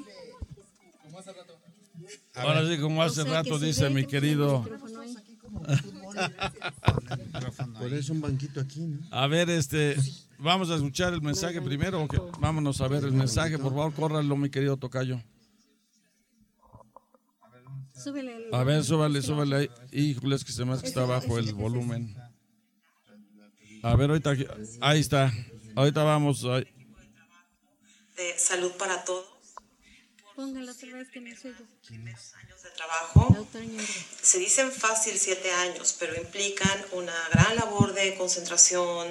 Ahora 2.34 2.66
sí, 2.66 2.78
como 2.80 3.03
hace 3.03 3.20
O 3.20 3.24
sea, 3.24 3.32
rato 3.34 3.59
dice 3.59 3.84
ve 3.84 3.90
mi 3.90 4.07
tiene 4.07 4.11
querido. 4.11 4.64
Por 7.78 7.92
eso 7.92 8.14
un 8.14 8.22
banquito 8.22 8.59
aquí, 8.61 8.80
¿no? 8.80 9.01
A 9.11 9.26
ver, 9.26 9.51
este, 9.51 9.97
vamos 10.38 10.70
a 10.70 10.76
escuchar 10.76 11.12
el 11.12 11.20
mensaje 11.20 11.61
primero. 11.61 12.09
Vámonos 12.40 12.80
a 12.80 12.88
ver 12.88 13.05
el 13.05 13.12
mensaje, 13.12 13.59
por 13.59 13.74
favor, 13.74 13.92
córralo, 13.92 14.34
mi 14.36 14.49
querido 14.49 14.78
Tocayo. 14.78 15.20
Súbele 18.07 18.36
el- 18.36 18.54
A 18.54 18.62
ver, 18.62 18.84
súbale, 18.84 19.20
súbale 19.20 19.57
ahí. 19.57 19.70
Híjole, 19.90 20.36
es 20.36 20.44
que 20.44 20.52
se 20.52 20.64
me 20.64 20.74
hace 20.74 20.82
que 20.82 20.88
está 20.88 21.04
bajo 21.04 21.38
el 21.38 21.52
volumen. 21.54 22.16
A 23.82 23.96
ver, 23.96 24.11
ahorita, 24.11 24.30
ahí 24.80 25.00
está. 25.00 25.32
Ahorita 25.74 26.04
vamos. 26.04 26.44
ahí. 26.44 26.64
de 28.16 28.38
salud 28.38 28.70
para 28.78 29.04
todos 29.04 29.26
Póngala 30.36 30.70
otra 30.72 30.92
vez 30.94 31.09
que 31.11 31.36
se 31.36 31.48
oye. 31.48 31.64
De 32.66 32.72
trabajo. 32.72 33.46
Se 34.22 34.38
dicen 34.38 34.72
fácil 34.72 35.18
siete 35.18 35.52
años, 35.52 35.94
pero 35.98 36.16
implican 36.16 36.84
una 36.92 37.16
gran 37.32 37.54
labor 37.56 37.94
de 37.94 38.14
concentración, 38.16 39.06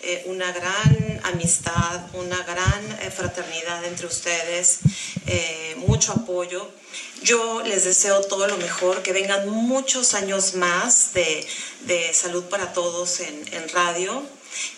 eh, 0.00 0.22
una 0.26 0.50
gran 0.52 1.20
amistad, 1.24 2.00
una 2.14 2.42
gran 2.44 2.82
eh, 3.02 3.10
fraternidad 3.10 3.84
entre 3.84 4.06
ustedes, 4.06 4.78
eh, 5.26 5.74
mucho 5.86 6.12
apoyo. 6.12 6.70
Yo 7.22 7.62
les 7.62 7.84
deseo 7.84 8.22
todo 8.22 8.46
lo 8.46 8.56
mejor, 8.56 9.02
que 9.02 9.12
vengan 9.12 9.48
muchos 9.48 10.14
años 10.14 10.54
más 10.54 11.12
de, 11.12 11.46
de 11.82 12.14
salud 12.14 12.44
para 12.44 12.72
todos 12.72 13.20
en, 13.20 13.54
en 13.54 13.68
radio, 13.68 14.22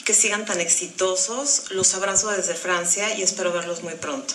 que 0.05 0.15
sigan 0.15 0.45
tan 0.47 0.61
exitosos. 0.61 1.71
Los 1.71 1.95
abrazo 1.95 2.31
desde 2.31 2.55
Francia 2.55 3.15
y 3.15 3.23
espero 3.23 3.53
verlos 3.53 3.83
muy 3.83 3.95
pronto. 3.95 4.35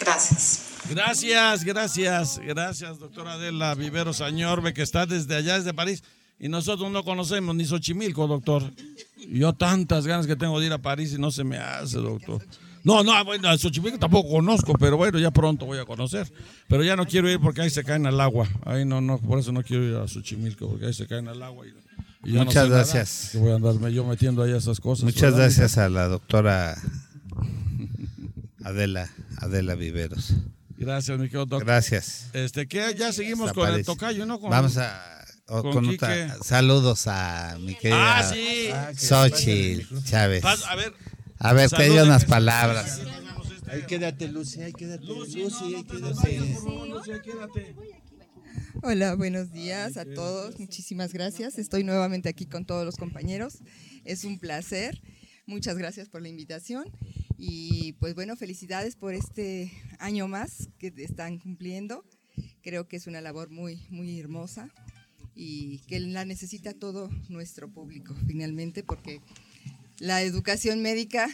Gracias. 0.00 0.63
Gracias, 0.90 1.64
gracias, 1.64 2.38
gracias, 2.44 2.98
doctora 2.98 3.34
Adela 3.34 3.74
Viveros 3.74 4.20
Añorbe, 4.20 4.74
que 4.74 4.82
está 4.82 5.06
desde 5.06 5.34
allá, 5.34 5.56
desde 5.56 5.72
París. 5.72 6.02
Y 6.38 6.48
nosotros 6.48 6.90
no 6.90 7.04
conocemos 7.04 7.54
ni 7.54 7.64
Xochimilco, 7.64 8.26
doctor. 8.26 8.62
Yo 9.30 9.54
tantas 9.54 10.06
ganas 10.06 10.26
que 10.26 10.36
tengo 10.36 10.60
de 10.60 10.66
ir 10.66 10.72
a 10.72 10.78
París 10.78 11.14
y 11.14 11.18
no 11.18 11.30
se 11.30 11.42
me 11.44 11.56
hace, 11.56 11.98
doctor. 11.98 12.44
No, 12.82 13.02
no, 13.02 13.24
bueno, 13.24 13.48
a 13.48 13.56
Xochimilco 13.56 13.98
tampoco 13.98 14.28
conozco, 14.28 14.74
pero 14.74 14.98
bueno, 14.98 15.18
ya 15.18 15.30
pronto 15.30 15.64
voy 15.64 15.78
a 15.78 15.86
conocer. 15.86 16.30
Pero 16.68 16.84
ya 16.84 16.96
no 16.96 17.06
quiero 17.06 17.30
ir 17.30 17.40
porque 17.40 17.62
ahí 17.62 17.70
se 17.70 17.82
caen 17.82 18.06
al 18.06 18.20
agua. 18.20 18.46
Ahí 18.66 18.84
no, 18.84 19.00
no, 19.00 19.18
por 19.18 19.38
eso 19.38 19.52
no 19.52 19.62
quiero 19.62 19.84
ir 19.84 19.96
a 19.96 20.06
Xochimilco, 20.06 20.68
porque 20.68 20.86
ahí 20.86 20.94
se 20.94 21.06
caen 21.06 21.28
al 21.28 21.42
agua. 21.42 21.66
Y, 21.66 22.30
y 22.30 22.32
no 22.34 22.44
Muchas 22.44 22.68
gracias. 22.68 23.30
que 23.32 23.38
voy 23.38 23.52
a 23.52 23.54
andarme 23.54 23.90
yo 23.92 24.04
metiendo 24.04 24.42
ahí 24.42 24.52
esas 24.52 24.80
cosas. 24.80 25.04
Muchas 25.04 25.22
¿verdad, 25.22 25.38
gracias 25.38 25.78
a 25.78 25.88
la 25.88 26.08
doctora 26.08 26.76
Adela, 28.62 29.08
Adela 29.38 29.74
Viveros. 29.76 30.34
Gracias, 30.76 31.18
mi 31.18 31.24
querido 31.26 31.46
doctor. 31.46 31.64
Gracias. 31.64 32.26
Este, 32.32 32.66
que 32.66 32.94
ya 32.98 33.12
seguimos 33.12 33.50
Hasta 33.50 33.60
con 33.60 33.74
el 33.74 33.84
tocayo, 33.84 34.26
¿no? 34.26 34.40
Con- 34.40 34.50
Vamos 34.50 34.76
a 34.76 35.24
o- 35.46 35.62
con 35.62 35.72
con 35.72 35.88
otra- 35.88 36.36
saludos 36.42 37.06
a 37.06 37.56
mi 37.60 37.74
querida 37.76 38.18
Ah, 38.18 38.22
sí. 38.32 38.68
Xochitl 39.06 40.02
Chávez. 40.04 40.42
Pas- 40.42 40.64
a 40.68 40.74
ver. 40.76 40.92
A 41.38 41.52
ver, 41.52 41.70
diga 41.70 42.04
unas 42.04 42.24
palabras. 42.24 43.00
Ahí 43.68 43.82
quédate, 43.86 44.28
Lucy, 44.28 44.62
ahí 44.62 44.72
quédate. 44.72 45.04
Lucy, 45.04 45.42
ahí 45.42 45.84
quédate. 45.84 47.74
Hola, 48.82 49.14
buenos 49.14 49.50
días 49.52 49.96
a 49.96 50.04
todos. 50.04 50.58
Muchísimas 50.58 51.12
gracias. 51.12 51.58
Estoy 51.58 51.84
nuevamente 51.84 52.28
aquí 52.28 52.46
con 52.46 52.64
todos 52.66 52.84
los 52.84 52.96
compañeros. 52.96 53.58
Es 54.04 54.24
un 54.24 54.38
placer. 54.38 55.00
Muchas 55.46 55.76
gracias 55.76 56.08
por 56.08 56.22
la 56.22 56.28
invitación. 56.28 56.84
Y 57.46 57.92
pues 58.00 58.14
bueno, 58.14 58.36
felicidades 58.36 58.96
por 58.96 59.12
este 59.12 59.70
año 59.98 60.28
más 60.28 60.70
que 60.78 60.90
están 60.96 61.38
cumpliendo. 61.38 62.02
Creo 62.62 62.88
que 62.88 62.96
es 62.96 63.06
una 63.06 63.20
labor 63.20 63.50
muy, 63.50 63.86
muy 63.90 64.18
hermosa 64.18 64.70
y 65.34 65.80
que 65.80 66.00
la 66.00 66.24
necesita 66.24 66.72
todo 66.72 67.10
nuestro 67.28 67.70
público 67.70 68.14
finalmente 68.26 68.82
porque 68.82 69.20
la 69.98 70.22
educación 70.22 70.80
médica 70.80 71.28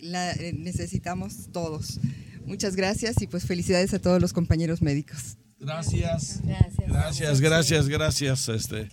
la 0.00 0.32
eh, 0.32 0.52
necesitamos 0.54 1.52
todos. 1.52 2.00
Muchas 2.46 2.74
gracias 2.74 3.22
y 3.22 3.28
pues 3.28 3.46
felicidades 3.46 3.94
a 3.94 4.00
todos 4.00 4.20
los 4.20 4.32
compañeros 4.32 4.82
médicos. 4.82 5.36
Gracias. 5.64 6.40
Gracias, 6.86 7.40
gracias, 7.40 7.88
gracias. 7.88 8.48
Este, 8.48 8.88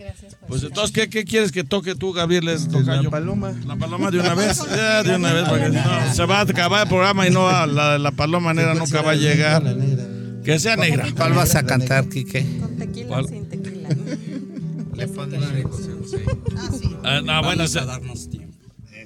pues 0.47 0.63
entonces, 0.63 0.91
¿qué, 0.91 1.09
qué 1.09 1.23
quieres 1.25 1.51
que 1.51 1.63
toque 1.63 1.95
tú, 1.95 2.13
Gabriel? 2.13 2.45
La 2.45 3.09
paloma. 3.09 3.53
La 3.65 3.75
paloma 3.75 4.09
de 4.11 4.19
una 4.19 4.33
vez. 4.35 4.61
Ya, 4.69 5.03
de 5.03 5.15
una 5.15 5.33
vez, 5.33 5.49
porque 5.49 5.65
si 5.67 5.71
no, 5.75 6.13
se 6.13 6.25
va 6.25 6.39
a 6.39 6.41
acabar 6.41 6.83
el 6.83 6.87
programa 6.89 7.27
y 7.27 7.31
no 7.31 7.43
va- 7.43 7.67
la, 7.67 7.97
la 7.99 8.11
paloma 8.11 8.53
negra 8.53 8.73
nunca 8.75 9.01
va 9.01 9.11
a 9.11 9.15
llegar. 9.15 9.63
Que 10.43 10.59
sea 10.59 10.75
negra. 10.75 11.07
¿Cuál 11.15 11.33
vas 11.33 11.55
a 11.55 11.63
cantar, 11.63 12.07
Quique? 12.09 12.45
¿Cuál? 13.07 13.25
Le 14.95 15.07
pones 15.07 15.41
Ah, 17.03 17.21
no, 17.23 17.43
bueno, 17.43 17.67
se- 17.67 17.79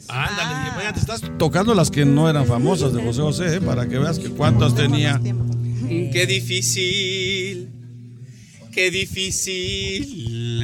Ándale, 0.08 0.76
vaya, 0.76 0.94
te 0.94 1.00
estás 1.00 1.22
tocando 1.40 1.74
las 1.74 1.90
que 1.90 2.06
no 2.06 2.30
eran 2.30 2.46
famosas 2.46 2.94
de 2.94 3.02
José 3.02 3.22
José, 3.22 3.56
eh, 3.56 3.62
para 3.62 3.88
que 3.88 3.98
veas 3.98 4.20
que 4.20 4.30
cuántas 4.30 4.76
tenía. 4.76 5.20
Qué 5.88 6.26
difícil, 6.28 7.70
qué 8.72 8.90
difícil. 8.92 10.64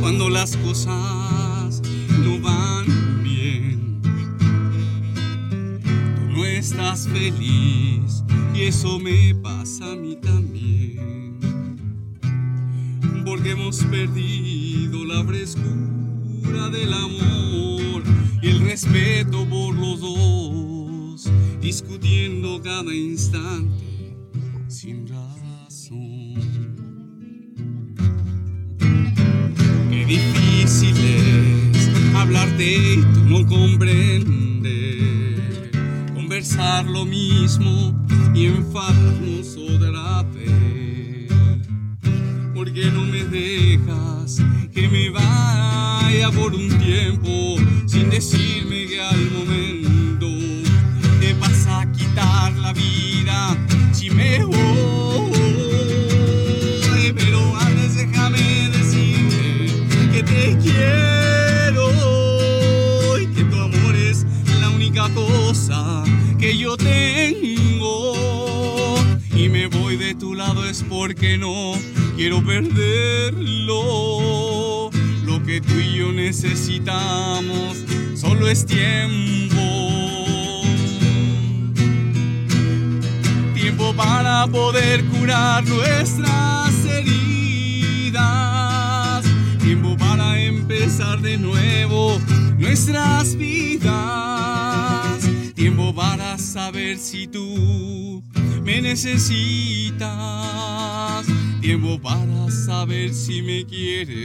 Cuando 0.00 0.28
las 0.30 0.56
cosas 0.58 1.82
no 2.22 2.40
van 2.40 3.22
bien, 3.22 4.00
tú 6.16 6.32
no 6.32 6.44
estás 6.44 7.08
feliz 7.08 8.22
y 8.54 8.62
eso 8.62 8.98
me 8.98 9.34
pasa 9.34 9.92
a 9.92 9.96
mí 9.96 10.16
también. 10.16 11.38
Porque 13.24 13.50
hemos 13.50 13.82
perdido 13.84 15.04
la 15.04 15.24
frescura 15.24 16.68
del 16.70 16.92
amor 16.92 18.02
y 18.42 18.48
el 18.48 18.60
respeto 18.60 19.46
por 19.48 19.74
los 19.74 20.00
dos, 20.00 20.79
discutiendo 21.60 22.60
cada 22.62 22.94
instante 22.94 24.16
sin 24.68 25.06
razón. 25.08 26.34
Qué 29.90 30.04
difícil 30.06 30.96
es 31.74 31.90
hablarte 32.14 32.94
y 32.94 33.02
tú 33.14 33.20
no 33.26 33.46
comprendes, 33.46 34.70
conversar 36.14 36.86
lo 36.86 37.04
mismo 37.04 37.94
y 38.34 38.46
enfadarnos 38.46 39.56
otra 39.56 40.22
vez. 40.22 41.32
Porque 42.54 42.90
no 42.92 43.04
me 43.04 43.24
dejas 43.24 44.42
que 44.72 44.88
me 44.88 45.10
vaya 45.10 46.30
por 46.30 46.54
un 46.54 46.68
tiempo 46.78 47.56
sin 47.86 48.10
decirme 48.10 48.86
que 48.86 49.00
al 49.00 49.30
momento 49.32 49.79
la 52.14 52.72
vida 52.72 53.56
si 53.92 54.10
me 54.10 54.44
voy. 54.44 55.30
Pero 57.14 57.56
antes 57.56 57.96
déjame 57.96 58.70
decirte 58.70 59.72
que 60.12 60.22
te 60.22 60.56
quiero 60.58 61.90
y 63.18 63.26
que 63.26 63.44
tu 63.44 63.60
amor 63.60 63.96
es 63.96 64.26
la 64.60 64.70
única 64.70 65.08
cosa 65.10 66.04
que 66.38 66.56
yo 66.56 66.76
tengo. 66.76 68.14
Y 69.34 69.48
me 69.48 69.66
voy 69.66 69.96
de 69.96 70.14
tu 70.14 70.34
lado 70.34 70.64
es 70.66 70.84
porque 70.88 71.36
no 71.38 71.72
quiero 72.16 72.44
perderlo. 72.44 73.70
Lo 75.24 75.42
que 75.44 75.60
tú 75.60 75.74
y 75.74 75.98
yo 75.98 76.12
necesitamos 76.12 77.76
solo 78.14 78.48
es. 78.48 78.66
Tiempo 78.66 80.19
para 84.02 84.46
poder 84.46 85.04
curar 85.06 85.62
nuestras 85.66 86.86
heridas. 86.86 88.14
Tiempo 89.62 89.94
para 89.98 90.40
empezar 90.40 91.20
de 91.20 91.36
nuevo 91.36 92.18
nuestras 92.56 93.36
vidas. 93.36 93.92
Tiempo 95.54 95.94
para 95.94 96.38
saber 96.38 96.96
si 96.98 97.26
tú 97.26 98.24
me 98.62 98.80
necesitas. 98.80 100.08
Tiempo 101.60 102.00
para 102.00 102.50
saber 102.50 103.12
si 103.12 103.42
me 103.42 103.66
quieres. 103.66 104.16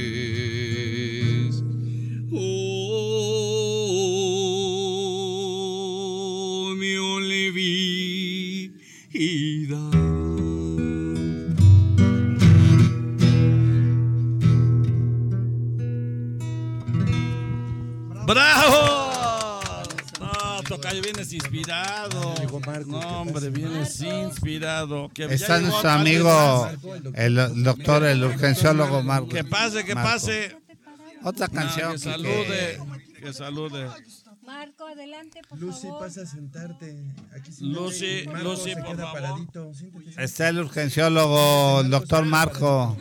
Oh, 2.31 3.44
¡Bravo! 18.25 19.61
No, 20.19 20.63
Tocayo, 20.67 21.01
vienes 21.01 21.31
inspirado. 21.33 22.33
No, 22.87 23.21
hombre, 23.21 23.49
vienes 23.49 24.01
inspirado. 24.01 25.09
Que 25.13 25.25
Está 25.25 25.59
nuestro 25.59 25.89
amigo, 25.89 26.69
el 27.13 27.63
doctor, 27.63 28.05
el 28.05 28.23
urgenciólogo 28.23 29.03
Marco. 29.03 29.29
Que 29.29 29.43
pase, 29.43 29.85
que 29.85 29.93
pase. 29.93 30.57
Otra 31.23 31.47
canción. 31.47 31.93
que 31.93 31.97
salude. 31.99 32.79
Que 33.21 33.33
salude. 33.33 33.89
Marco, 34.43 34.85
adelante, 34.85 35.41
por 35.49 35.57
Lucy, 35.57 35.87
pasa 35.99 36.21
a 36.21 36.25
sentarte. 36.27 36.95
Aquí 37.35 37.49
Lucy, 37.61 38.25
Marco 38.27 38.43
Lucy, 38.49 38.69
se 38.69 38.75
por 38.75 38.85
queda 38.85 39.03
favor. 39.07 39.21
paradito. 39.21 39.73
Siéntate. 39.73 40.23
Está 40.23 40.49
el 40.49 40.59
urgenciólogo, 40.59 41.81
el 41.81 41.89
doctor 41.89 42.25
Marco. 42.25 42.95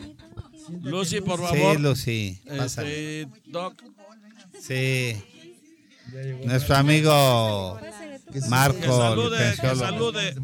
Lucy, 0.81 1.21
por 1.21 1.39
favor. 1.39 1.75
Sí, 1.77 1.81
Lucy. 1.81 2.41
Este, 2.45 3.27
Doc. 3.45 3.75
Sí. 4.61 5.15
Nuestro 6.45 6.75
amigo 6.75 7.79
Que 8.31 8.41
Marco, 8.41 8.97
salude, 8.97 9.55
salude. 9.55 10.35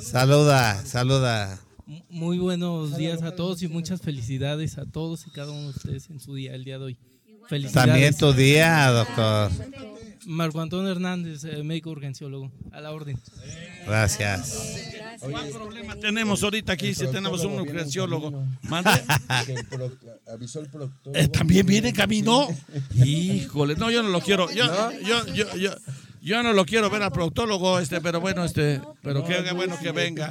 Saluda, 0.00 0.84
saluda. 0.84 1.60
Muy 2.08 2.38
buenos 2.38 2.96
días 2.96 3.22
a 3.22 3.34
todos 3.34 3.62
y 3.62 3.68
muchas 3.68 4.00
felicidades 4.00 4.78
a 4.78 4.86
todos 4.86 5.26
y 5.26 5.30
cada 5.30 5.50
uno 5.52 5.62
de 5.62 5.68
ustedes 5.70 6.10
en 6.10 6.20
su 6.20 6.34
día, 6.34 6.54
el 6.54 6.64
día 6.64 6.78
de 6.78 6.84
hoy. 6.84 6.98
Felicidades. 7.48 7.90
También 7.90 8.16
tu 8.16 8.32
día, 8.32 8.90
doctor. 8.90 9.50
Marco 10.26 10.60
Antonio 10.60 10.90
Hernández, 10.90 11.44
eh, 11.44 11.62
médico 11.62 11.90
urgenciólogo, 11.90 12.50
a 12.72 12.80
la 12.80 12.92
orden. 12.92 13.18
Gracias. 13.86 14.88
¿Cuál 15.20 15.48
problema 15.50 15.96
tenemos 15.96 16.42
ahorita 16.42 16.72
aquí 16.72 16.94
si 16.94 17.06
tenemos 17.08 17.44
un 17.44 17.60
urgenciólogo? 17.60 18.44
Mande. 18.62 18.90
Que 19.46 19.54
el 19.54 19.64
pro- 19.66 19.90
avisó 20.32 20.60
el 20.60 20.68
proctólogo. 20.68 21.18
Eh, 21.18 21.28
También 21.28 21.66
viene 21.66 21.88
en 21.88 21.94
camino. 21.94 22.48
Híjole, 23.04 23.74
no, 23.76 23.90
yo 23.90 24.02
no 24.02 24.10
lo 24.10 24.20
quiero. 24.20 24.50
Yo, 24.52 24.64
yo, 25.02 25.26
yo, 25.34 25.56
yo, 25.56 25.70
yo 26.20 26.42
no 26.42 26.52
lo 26.52 26.64
quiero 26.64 26.88
ver 26.90 27.02
al 27.02 27.10
proctólogo, 27.12 27.78
este, 27.80 28.00
pero 28.00 28.20
bueno, 28.20 28.44
este, 28.44 28.80
pero 29.02 29.24
qué, 29.24 29.42
qué 29.42 29.52
bueno 29.52 29.76
que 29.80 29.90
venga. 29.92 30.30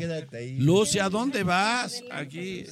Lucy, 0.58 1.00
¿a 1.00 1.10
dónde 1.10 1.44
vas? 1.44 2.02
Aquí. 2.12 2.66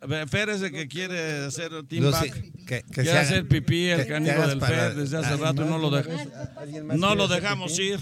El 0.00 0.28
que 0.70 0.86
quiere 0.86 1.46
hacer 1.46 1.72
team 1.88 2.04
Lucy, 2.04 2.28
back. 2.28 2.42
que- 2.66 2.82
que 2.82 3.02
quiere 3.02 3.18
hacer 3.18 3.48
pipí 3.48 3.88
el 3.88 4.02
que 4.02 4.06
canijo 4.08 4.46
del 4.46 4.58
para- 4.58 4.76
Fer 4.90 4.94
desde 4.94 5.16
hace 5.18 5.36
rato 5.36 5.62
y 5.62 5.68
no 5.68 5.78
lo, 5.78 5.88
¿Alguien 5.96 6.16
deja, 6.16 6.24
más- 6.38 6.48
alguien 6.56 6.86
más 6.86 6.98
no 6.98 7.14
lo 7.16 7.26
dejamos 7.28 7.72
pipí? 7.72 7.82
ir. 7.84 8.00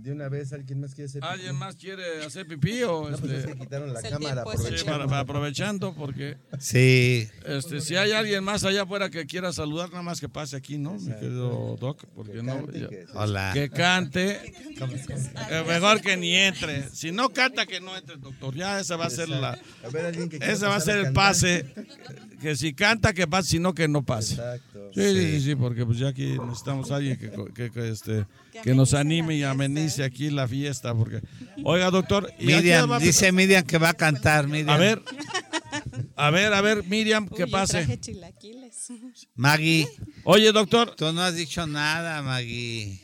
De 0.00 0.12
una 0.12 0.28
vez, 0.28 0.52
¿alguien 0.52 0.80
más 0.80 0.94
quiere 0.94 1.06
hacer 1.08 1.20
pipí? 1.20 1.32
¿Alguien 1.32 1.56
más 1.56 1.76
quiere 1.76 2.24
hacer 2.24 2.46
pipí 2.46 2.82
o 2.82 3.10
No, 3.10 3.16
pues 3.18 3.32
este? 3.32 3.36
es 3.38 3.46
que 3.46 3.58
quitaron 3.60 3.92
la 3.92 4.02
cámara, 4.02 4.42
aprovechando. 4.42 5.06
para- 5.08 5.18
aprovechando 5.20 5.94
porque 5.94 6.36
Sí. 6.58 7.28
este, 7.46 7.80
si 7.80 7.96
hay 7.96 8.12
alguien 8.12 8.42
más 8.44 8.64
allá 8.64 8.82
afuera 8.82 9.10
que 9.10 9.26
quiera 9.26 9.52
saludar, 9.52 9.90
nada 9.90 10.02
más 10.02 10.20
que 10.20 10.28
pase 10.28 10.56
aquí, 10.56 10.78
¿no? 10.78 10.94
Mi 10.94 11.12
querido 11.14 11.76
Doc, 11.80 12.04
porque 12.14 12.42
no. 12.42 12.70
ya- 12.72 12.88
Hola. 13.14 13.50
Que 13.54 13.68
cante. 13.70 14.52
Eh, 15.50 15.64
mejor 15.66 16.00
que 16.00 16.16
ni 16.16 16.34
entre. 16.36 16.88
Si 16.90 17.10
no 17.12 17.30
canta, 17.30 17.66
que 17.66 17.80
no 17.80 17.96
entre, 17.96 18.16
doctor. 18.16 18.54
Ya 18.54 18.80
esa 18.80 18.96
va 18.96 19.06
a 19.06 19.10
ser 19.10 19.28
la. 19.28 19.58
A 19.84 19.88
ver, 19.92 20.06
alguien 20.06 20.28
que 20.28 20.38
quiera 20.38 20.52
Ese 20.52 20.66
va 20.66 20.76
a 20.76 20.80
ser 20.80 20.98
el 20.98 21.04
cantar. 21.04 21.24
pase. 21.24 21.66
Que 22.40 22.54
si 22.56 22.72
canta, 22.72 23.12
que 23.12 23.26
pase, 23.26 23.48
si 23.50 23.58
no, 23.58 23.74
que 23.74 23.88
no 23.88 24.02
pase. 24.02 24.36
Sí, 24.94 25.02
sí, 25.02 25.14
sí, 25.32 25.40
sí, 25.40 25.54
porque 25.56 25.84
pues 25.84 25.98
ya 25.98 26.08
aquí 26.08 26.38
necesitamos 26.38 26.90
a 26.90 26.96
alguien 26.96 27.16
que, 27.18 27.30
que, 27.52 27.70
que, 27.70 27.88
este, 27.88 28.26
que 28.62 28.74
nos 28.74 28.94
anime 28.94 29.34
y 29.36 29.42
amenice 29.42 30.04
aquí 30.04 30.30
la 30.30 30.46
fiesta. 30.46 30.94
Porque, 30.94 31.20
oiga, 31.64 31.90
doctor. 31.90 32.32
Miriam, 32.40 32.90
va- 32.90 32.98
dice 33.00 33.32
Miriam 33.32 33.64
que 33.64 33.78
va 33.78 33.90
a 33.90 33.94
cantar, 33.94 34.46
Miriam. 34.46 34.70
A 34.70 34.76
ver, 34.76 35.02
a 36.16 36.30
ver, 36.30 36.52
a 36.54 36.60
ver, 36.60 36.84
Miriam, 36.84 37.26
que 37.28 37.44
Uy, 37.44 37.50
yo 37.50 37.50
pase. 37.50 37.78
traje 37.78 37.98
chilaquiles. 38.00 38.88
Maggie. 39.34 39.88
Oye, 40.24 40.52
doctor. 40.52 40.94
Tú 40.96 41.12
no 41.12 41.22
has 41.22 41.34
dicho 41.34 41.66
nada, 41.66 42.22
Maggie. 42.22 43.00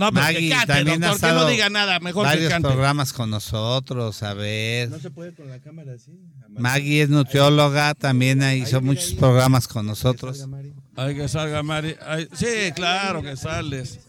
No, 0.00 0.10
pero 0.12 0.26
que 0.28 0.32
Maggie 0.32 0.48
cante, 0.48 0.66
también 0.66 1.04
ha 1.04 1.08
doctor, 1.08 1.20
que 1.20 1.26
no 1.26 1.40
estado 1.40 1.48
diga 1.50 1.68
nada, 1.68 2.00
mejor 2.00 2.24
que 2.24 2.28
varios 2.30 2.50
cante. 2.50 2.68
programas 2.68 3.12
con 3.12 3.28
nosotros, 3.28 4.22
a 4.22 4.32
ver. 4.32 4.88
No 4.88 4.98
se 4.98 5.10
puede 5.10 5.34
con 5.34 5.50
la 5.50 5.58
cámara 5.58 5.92
así. 5.92 6.18
Maggie 6.48 7.02
es 7.02 7.10
nutrióloga, 7.10 7.94
también 7.94 8.42
hizo 8.54 8.80
muchos 8.80 9.12
programas 9.12 9.68
con 9.68 9.84
nosotros. 9.86 10.48
Ay, 10.96 11.14
que 11.14 11.28
salga 11.28 11.62
Mari. 11.62 11.96
Ay, 12.00 12.28
sí, 12.32 12.72
claro 12.74 13.22
que 13.22 13.36
sales. 13.36 14.00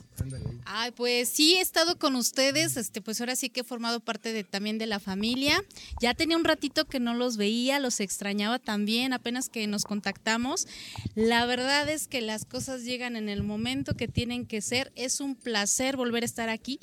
Ay, 0.65 0.91
pues 0.91 1.30
sí, 1.30 1.55
he 1.55 1.61
estado 1.61 1.97
con 1.97 2.15
ustedes, 2.15 2.78
este, 2.78 3.01
pues 3.01 3.19
ahora 3.19 3.36
sí 3.36 3.49
que 3.49 3.61
he 3.61 3.63
formado 3.63 3.99
parte 3.99 4.32
de, 4.32 4.43
también 4.43 4.78
de 4.78 4.88
la 4.88 4.99
familia. 4.99 5.63
Ya 6.01 6.13
tenía 6.13 6.38
un 6.38 6.43
ratito 6.43 6.86
que 6.86 6.99
no 6.99 7.13
los 7.13 7.38
veía, 7.38 7.80
los 7.80 7.99
extrañaba 7.99 8.59
también, 8.59 9.13
apenas 9.13 9.49
que 9.49 9.67
nos 9.67 9.84
contactamos. 9.84 10.67
La 11.15 11.45
verdad 11.45 11.89
es 11.89 12.07
que 12.07 12.22
las 12.22 12.45
cosas 12.45 12.84
llegan 12.84 13.15
en 13.15 13.30
el 13.30 13.43
momento 13.43 13.95
que 13.95 14.07
tienen 14.07 14.45
que 14.45 14.61
ser. 14.61 14.91
Es 14.95 15.19
un 15.19 15.36
placer 15.36 15.97
volver 15.97 16.24
a 16.24 16.26
estar 16.26 16.49
aquí 16.49 16.80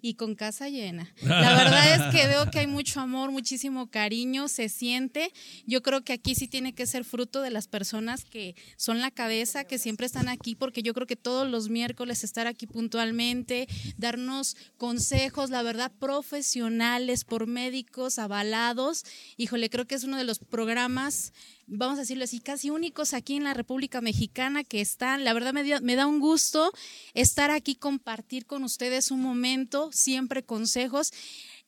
y 0.00 0.14
con 0.14 0.34
casa 0.34 0.68
llena. 0.68 1.12
La 1.22 1.56
verdad 1.56 1.94
es 1.94 2.14
que 2.14 2.26
veo 2.26 2.50
que 2.50 2.60
hay 2.60 2.66
mucho 2.66 3.00
amor, 3.00 3.30
muchísimo 3.30 3.88
cariño, 3.88 4.48
se 4.48 4.68
siente. 4.68 5.32
Yo 5.66 5.82
creo 5.82 6.02
que 6.04 6.12
aquí 6.12 6.34
sí 6.34 6.48
tiene 6.48 6.74
que 6.74 6.86
ser 6.86 7.04
fruto 7.04 7.40
de 7.40 7.50
las 7.50 7.68
personas 7.68 8.24
que 8.24 8.56
son 8.76 9.00
la 9.00 9.10
cabeza, 9.10 9.64
que 9.64 9.78
siempre 9.78 10.06
están 10.06 10.28
aquí, 10.28 10.54
porque 10.54 10.82
yo 10.82 10.94
creo 10.94 11.06
que 11.06 11.16
todos 11.16 11.48
los 11.48 11.68
miércoles 11.68 12.24
estar 12.24 12.46
aquí 12.46 12.66
puntualmente, 12.72 13.68
darnos 13.96 14.56
consejos, 14.78 15.50
la 15.50 15.62
verdad, 15.62 15.92
profesionales 15.98 17.24
por 17.24 17.46
médicos 17.46 18.18
avalados. 18.18 19.04
Híjole, 19.36 19.70
creo 19.70 19.86
que 19.86 19.94
es 19.94 20.04
uno 20.04 20.16
de 20.16 20.24
los 20.24 20.38
programas, 20.38 21.32
vamos 21.66 21.98
a 21.98 22.00
decirlo 22.02 22.24
así, 22.24 22.40
casi 22.40 22.70
únicos 22.70 23.14
aquí 23.14 23.36
en 23.36 23.44
la 23.44 23.54
República 23.54 24.00
Mexicana 24.00 24.64
que 24.64 24.80
están. 24.80 25.24
La 25.24 25.32
verdad 25.32 25.52
me, 25.52 25.80
me 25.80 25.96
da 25.96 26.06
un 26.06 26.20
gusto 26.20 26.72
estar 27.14 27.50
aquí, 27.50 27.74
compartir 27.76 28.46
con 28.46 28.64
ustedes 28.64 29.10
un 29.10 29.20
momento, 29.20 29.90
siempre 29.92 30.42
consejos. 30.42 31.12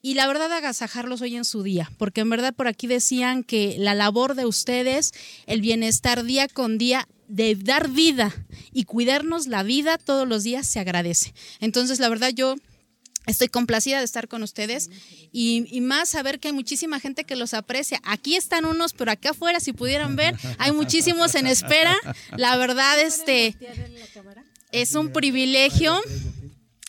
Y 0.05 0.13
la 0.13 0.27
verdad, 0.27 0.53
agasajarlos 0.53 1.23
hoy 1.23 1.35
en 1.35 1.47
su 1.47 1.63
día, 1.63 1.91
porque 1.97 2.21
en 2.21 2.29
verdad 2.29 2.55
por 2.55 2.69
aquí 2.69 2.87
decían 2.87 3.43
que 3.43 3.77
la 3.79 3.95
labor 3.95 4.35
de 4.35 4.45
ustedes, 4.45 5.15
el 5.47 5.63
bienestar 5.63 6.25
día 6.25 6.47
con 6.47 6.77
día, 6.77 7.09
de 7.27 7.55
dar 7.55 7.89
vida 7.89 8.31
y 8.75 8.85
cuidarnos 8.85 9.47
la 9.47 9.63
vida 9.63 9.97
todos 9.97 10.29
los 10.29 10.43
días 10.43 10.67
se 10.67 10.79
agradece. 10.79 11.33
Entonces, 11.59 12.01
la 12.01 12.11
verdad, 12.11 12.33
yo 12.35 12.57
estoy 13.25 13.49
complacida 13.49 13.99
de 13.99 14.05
estar 14.05 14.29
con 14.29 14.43
ustedes 14.43 14.91
y, 15.33 15.65
y 15.75 15.81
más 15.81 16.11
saber 16.11 16.39
que 16.39 16.49
hay 16.49 16.55
muchísima 16.55 17.01
gente 17.01 17.25
que 17.25 17.35
los 17.35 17.55
aprecia. 17.55 17.99
Aquí 18.05 18.37
están 18.37 18.67
unos, 18.67 18.93
pero 18.93 19.11
acá 19.11 19.31
afuera, 19.31 19.59
si 19.59 19.73
pudieran 19.73 20.17
ver, 20.17 20.37
hay 20.59 20.73
muchísimos 20.73 21.35
en 21.35 21.47
espera. 21.47 21.97
La 22.37 22.59
verdad, 22.59 23.01
este 23.01 23.57
es 24.71 24.95
un 24.97 25.15
privilegio. 25.15 25.99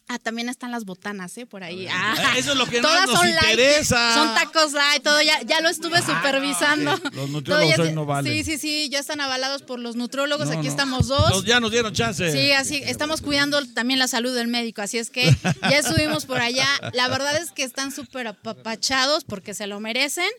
Ah, 0.07 0.19
también 0.19 0.49
están 0.49 0.69
las 0.69 0.85
botanas, 0.85 1.35
¿eh? 1.39 1.47
Por 1.47 1.63
ahí. 1.63 1.87
Ah, 1.89 2.13
Eh, 2.35 2.39
eso 2.39 2.51
es 2.51 2.57
lo 2.59 2.67
que 2.67 2.79
todas 2.81 3.07
nos 3.07 3.17
son 3.17 3.27
light, 3.27 3.41
interesa. 3.43 4.13
Son 4.13 4.35
tacos 4.35 4.71
light, 4.73 5.01
todo 5.01 5.19
ya, 5.23 5.41
ya 5.41 5.61
lo 5.61 5.69
estuve 5.69 5.99
supervisando. 6.03 6.95
los 7.13 7.29
nutriólogos 7.31 7.75
ya- 7.77 7.83
hoy 7.83 7.91
no 7.91 8.05
valen. 8.05 8.31
Sí, 8.31 8.43
sí, 8.43 8.57
sí, 8.59 8.89
ya 8.89 8.99
están 8.99 9.19
avalados 9.19 9.63
por 9.63 9.79
los 9.79 9.95
nutriólogos, 9.95 10.45
No, 10.47 10.53
aquí 10.59 10.67
no. 10.67 10.69
estamos 10.69 11.07
dos. 11.07 11.29
Nos- 11.31 11.45
ya 11.45 11.59
nos 11.59 11.71
dieron 11.71 11.91
chance. 11.93 12.31
Sí, 12.31 12.51
así 12.51 12.75
estamos 12.85 13.21
cuidando 13.21 13.65
también 13.73 13.97
la 13.97 14.07
salud 14.07 14.35
del 14.35 14.47
médico, 14.47 14.83
así 14.83 14.99
es 14.99 15.09
que 15.09 15.23
ya 15.63 15.79
estuvimos 15.79 16.27
por 16.27 16.39
allá. 16.39 16.67
La 16.93 17.07
verdad 17.07 17.35
es 17.37 17.49
que 17.51 17.63
están 17.63 17.91
súper 17.91 18.27
apapachados 18.27 19.23
porque 19.23 19.55
se 19.55 19.65
lo 19.65 19.79
merecen. 19.79 20.29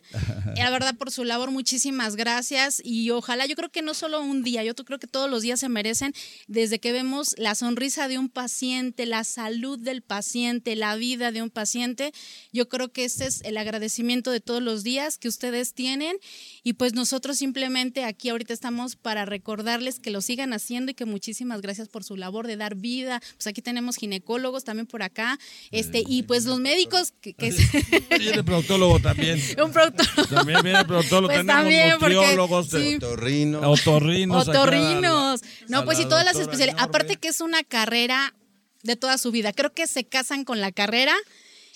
Y 0.54 0.60
la 0.60 0.70
verdad 0.70 0.94
por 0.94 1.10
su 1.10 1.24
labor 1.24 1.50
muchísimas 1.50 2.14
gracias 2.14 2.80
y 2.84 3.10
ojalá 3.10 3.46
yo 3.46 3.56
creo 3.56 3.70
que 3.70 3.82
no 3.82 3.94
solo 3.94 4.20
un 4.20 4.44
día, 4.44 4.62
yo 4.62 4.76
creo 4.76 5.00
que 5.00 5.08
todos 5.08 5.28
los 5.28 5.42
días 5.42 5.58
se 5.58 5.68
merecen 5.68 6.14
desde 6.46 6.78
que 6.78 6.92
vemos 6.92 7.34
la 7.36 7.56
sonrisa 7.56 8.06
de 8.06 8.18
un 8.18 8.28
paciente, 8.28 9.06
la 9.06 9.24
salud 9.24 9.55
del 9.60 10.02
paciente, 10.02 10.76
la 10.76 10.96
vida 10.96 11.32
de 11.32 11.42
un 11.42 11.50
paciente. 11.50 12.12
Yo 12.52 12.68
creo 12.68 12.92
que 12.92 13.04
este 13.04 13.26
es 13.26 13.40
el 13.42 13.56
agradecimiento 13.56 14.30
de 14.30 14.40
todos 14.40 14.62
los 14.62 14.82
días 14.84 15.18
que 15.18 15.28
ustedes 15.28 15.72
tienen 15.72 16.16
y 16.62 16.74
pues 16.74 16.92
nosotros 16.92 17.38
simplemente 17.38 18.04
aquí 18.04 18.28
ahorita 18.28 18.52
estamos 18.52 18.96
para 18.96 19.24
recordarles 19.24 19.98
que 19.98 20.10
lo 20.10 20.20
sigan 20.20 20.52
haciendo 20.52 20.92
y 20.92 20.94
que 20.94 21.06
muchísimas 21.06 21.62
gracias 21.62 21.88
por 21.88 22.04
su 22.04 22.16
labor 22.16 22.46
de 22.46 22.56
dar 22.56 22.74
vida. 22.74 23.20
Pues 23.36 23.46
aquí 23.46 23.62
tenemos 23.62 23.96
ginecólogos 23.96 24.64
también 24.64 24.86
por 24.86 25.02
acá, 25.02 25.38
este 25.70 26.04
y 26.06 26.22
pues 26.24 26.44
los 26.44 26.60
médicos 26.60 27.12
que, 27.20 27.32
que 27.34 27.50
Viene 28.18 28.44
proctólogo 28.44 29.00
también. 29.00 29.40
un 29.62 29.72
proctólogo. 29.72 30.28
También 30.28 30.62
viene 30.62 30.84
proctólogo. 30.84 31.28
Pues 31.28 31.38
Tenemos 31.38 31.62
también, 31.62 31.90
nutriólogos, 31.98 32.68
sí. 32.68 32.96
otorrinos. 32.96 33.80
Otorrinos. 33.80 34.48
Otorrinos. 34.48 35.40
No, 35.68 35.84
pues 35.84 35.98
y 36.00 36.04
todas 36.04 36.24
las 36.24 36.36
especialidades. 36.36 36.82
Aparte 36.82 37.16
que 37.16 37.28
es 37.28 37.40
una 37.40 37.64
carrera 37.64 38.34
de 38.82 38.96
toda 38.96 39.18
su 39.18 39.30
vida. 39.30 39.52
Creo 39.52 39.72
que 39.72 39.86
se 39.86 40.04
casan 40.04 40.44
con 40.44 40.60
la 40.60 40.72
carrera. 40.72 41.14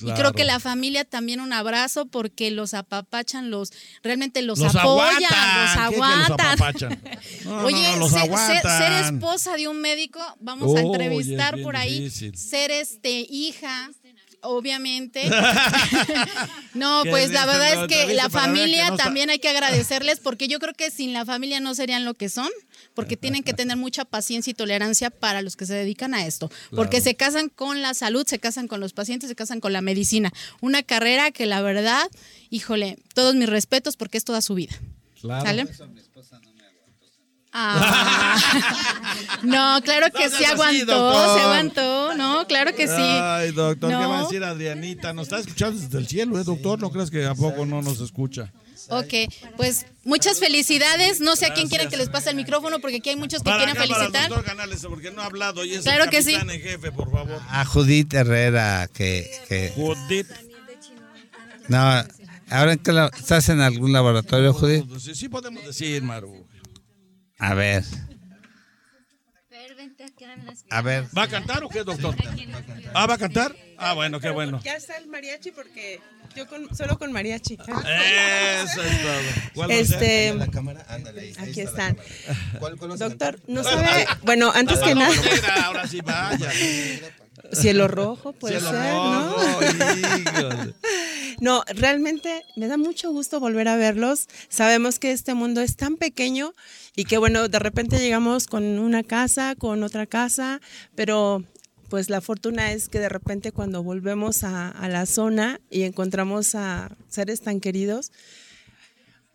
Y 0.03 0.11
creo 0.13 0.33
que 0.33 0.45
la 0.45 0.59
familia 0.61 1.05
también 1.05 1.41
un 1.41 1.53
abrazo 1.53 2.07
porque 2.07 2.51
los 2.51 2.73
apapachan, 2.73 3.51
los 3.51 3.71
realmente 4.03 4.41
los, 4.41 4.59
Los 4.59 4.75
apoyan, 4.75 5.23
aguantan. 5.23 5.61
los 5.61 5.71
¿Qué 5.71 5.77
que 5.77 5.99
los 5.99 6.07
aguantan. 6.09 6.41
apapachan? 6.41 7.03
No, 7.45 7.65
Oye, 7.67 7.83
no, 7.83 7.91
no, 7.91 7.97
los 7.99 8.11
ser, 8.11 8.21
ser- 8.21 8.31
aguantan. 8.31 8.79
ser 8.79 9.15
esposa 9.15 9.57
de 9.59 9.69
un 9.69 9.79
médico, 9.83 10.19
vamos 10.41 10.75
a 10.75 10.81
entrevistar 10.81 11.61
por 11.63 11.77
ahí, 11.77 12.05
difícil. 12.05 12.35
ser 12.35 12.71
este 12.71 13.27
hija, 13.29 13.91
obviamente. 14.41 15.29
no, 16.75 17.03
pues 17.09 17.31
la 17.31 17.47
verdad 17.47 17.83
es 17.85 17.89
que 17.89 18.15
la 18.15 18.31
familia 18.31 18.95
también 18.97 19.31
hay 19.31 19.39
que 19.39 19.49
agradecerles 19.49 20.21
porque 20.21 20.49
yo 20.49 20.59
creo 20.61 20.75
que 20.75 20.91
sin 20.91 21.13
la 21.13 21.25
familia 21.25 21.61
no 21.61 21.75
serían 21.75 22.05
lo 22.05 22.15
que 22.15 22.29
son, 22.29 22.49
porque 22.95 23.17
tienen 23.17 23.43
que 23.43 23.53
tener 23.55 23.77
mucha 23.77 24.05
paciencia 24.05 24.51
y 24.51 24.55
tolerancia 24.55 25.11
para 25.11 25.43
los 25.43 25.57
que 25.57 25.67
se 25.67 25.75
dedican 25.75 26.15
a 26.15 26.27
esto, 26.27 26.51
porque 26.71 26.99
Claro. 26.99 27.05
se 27.05 27.15
casan 27.17 27.49
con 27.49 27.83
la 27.83 27.95
salud, 27.95 28.27
se 28.27 28.39
casan 28.39 28.69
con 28.69 28.81
los 28.81 28.93
pacientes, 28.93 29.29
se 29.29 29.35
casan 29.35 29.61
con 29.61 29.73
la 29.73 29.81
medicina, 29.81 30.33
una 30.61 30.83
carrera 30.83 31.31
que 31.31 31.47
la 31.47 31.63
verdad, 31.63 32.09
híjole, 32.51 32.99
todos 33.15 33.35
mis 33.35 33.49
respetos 33.49 33.97
porque 33.97 34.19
es 34.19 34.25
toda 34.25 34.43
su 34.43 34.55
vida. 34.55 34.75
Claro. 35.21 35.45
¿Sale? 35.45 35.67
Ah. 37.53 38.37
no, 39.43 39.81
claro 39.83 40.07
que 40.13 40.29
No 40.29 40.37
sí 40.37 40.45
así, 40.45 40.53
aguantó, 40.53 41.35
se 41.35 41.41
aguantó, 41.43 42.15
no, 42.15 42.47
claro 42.47 42.75
que 42.75 42.87
sí. 42.87 42.93
Ay, 42.97 43.51
doctor, 43.53 43.91
¿qué 43.91 43.97
No. 43.97 44.09
va 44.09 44.19
a 44.21 44.23
decir 44.23 44.45
Adrianita? 44.45 45.13
Nos 45.13 45.25
está 45.25 45.39
escuchando 45.41 45.81
desde 45.81 45.99
el 45.99 46.07
cielo, 46.07 46.39
¿eh, 46.39 46.45
doctor? 46.45 46.79
¿No 46.81 46.91
crees 46.91 47.11
que 47.11 47.27
a 47.27 47.35
poco 47.35 47.67
no 47.67 47.83
nos 47.83 48.01
escucha? 48.01 48.53
Ok, 48.89 49.13
pues 49.57 49.87
muchas 50.05 50.39
felicidades. 50.41 51.21
No 51.21 51.37
sé 51.37 51.47
a 51.47 51.55
quién 51.55 51.69
quieren 51.69 51.89
que 51.89 51.97
les 51.97 52.09
pase 52.09 52.31
el 52.31 52.37
micrófono 52.37 52.81
porque 52.81 52.97
aquí 52.97 53.11
hay 53.11 53.17
muchos 53.17 53.41
que 53.41 53.45
Para 53.51 53.59
quieren 53.65 53.77
acá, 53.77 53.81
para 53.87 53.89
el 53.89 53.95
felicitar. 54.13 54.29
doctor 54.29 54.45
Canales, 54.45 54.87
porque 54.89 55.11
no 55.11 55.23
ha 55.23 55.27
hablado 55.27 55.65
y 55.65 55.75
es 55.75 55.83
Claro 55.83 56.05
el 56.05 56.11
que 56.11 56.23
sí. 56.23 56.35
en 56.35 56.49
jefe, 56.49 56.91
por 56.93 57.11
favor. 57.11 57.41
A 57.51 57.65
Judith 57.65 58.13
Herrera, 58.15 58.89
que... 58.93 59.31
que 59.49 59.73
Judith. 59.77 60.27
no, 61.69 61.79
¿ahora 62.51 62.73
en 62.73 62.79
qué 62.79 62.93
la- 62.93 63.11
estás 63.17 63.49
en 63.49 63.61
algún 63.61 63.93
laboratorio, 63.93 64.53
Judith? 64.55 64.85
Sí, 64.99 65.15
sí 65.15 65.29
podemos 65.29 65.65
decir, 65.65 66.03
Maru. 66.03 66.47
A 67.41 67.55
ver, 67.55 67.85
a 70.71 70.83
ver. 70.83 71.05
¿Va 71.17 71.23
a 71.25 71.29
cantar 71.29 71.65
o 71.65 71.69
qué, 71.69 71.83
doctor? 71.83 72.15
Ah, 72.95 73.07
¿va 73.07 73.15
a 73.15 73.19
cantar? 73.19 73.55
Ah, 73.79 73.95
bueno, 73.95 74.21
qué 74.21 74.31
bueno. 74.31 74.61
Ya 74.63 74.77
está 74.77 74.97
el 74.99 75.07
mariachi 75.09 75.51
porque 75.51 76.01
yo 76.37 76.47
con, 76.47 76.75
solo 76.77 76.99
con 76.99 77.13
mariachi. 77.13 77.55
Eso 77.55 78.83
es 78.83 79.03
todo. 79.55 79.69
Este, 79.71 80.35
La 80.35 80.47
cámara, 80.49 80.85
ándale. 80.89 81.21
ahí, 81.23 81.35
ahí 81.39 81.51
aquí 81.51 81.61
está 81.63 81.89
están. 81.89 81.97
cámara. 81.97 82.59
¿Cuál- 82.59 82.77
cuál 82.77 82.91
vas 82.91 83.01
a 83.01 83.09
Doctor, 83.09 83.41
no 83.49 83.65
sabe. 83.65 84.07
Bueno, 84.23 84.53
antes 84.55 84.79
que 84.81 84.95
nada. 84.95 85.15
Ahora 85.65 85.87
sí, 85.89 86.01
vaya. 86.03 86.51
Cielo 87.53 87.89
rojo 87.89 88.33
puede 88.35 88.61
Cielo 88.61 88.71
ser, 88.71 88.93
rojo, 88.93 89.11
¿no? 89.11 90.75
No, 91.41 91.65
realmente 91.75 92.45
me 92.57 92.69
da 92.69 92.77
mucho 92.77 93.11
gusto 93.13 93.41
volver 93.41 93.67
a 93.69 93.77
verlos. 93.77 94.29
Sabemos 94.51 94.99
que 94.99 95.11
este 95.11 95.33
mundo 95.35 95.63
es 95.63 95.77
tan 95.77 95.97
pequeño 95.97 96.53
y 96.97 97.05
que 97.05 97.19
bueno, 97.19 97.49
de 97.49 97.59
repente 97.59 97.99
llegamos 97.99 98.47
con 98.47 98.79
una 98.79 99.03
casa, 99.03 99.55
con 99.57 99.83
otra 99.83 100.07
casa, 100.07 100.61
pero 100.95 101.45
pues 101.89 102.09
la 102.09 102.21
fortuna 102.21 102.73
es 102.73 102.89
que 102.89 103.01
de 103.01 103.09
repente 103.09 103.53
cuando 103.53 103.83
volvemos 103.83 104.45
a, 104.45 104.89
la 104.89 105.07
zona 105.07 105.61
y 105.71 105.83
encontramos 105.83 106.55
a 106.55 106.97
seres 107.09 107.41
tan 107.41 107.61
queridos, 107.61 108.13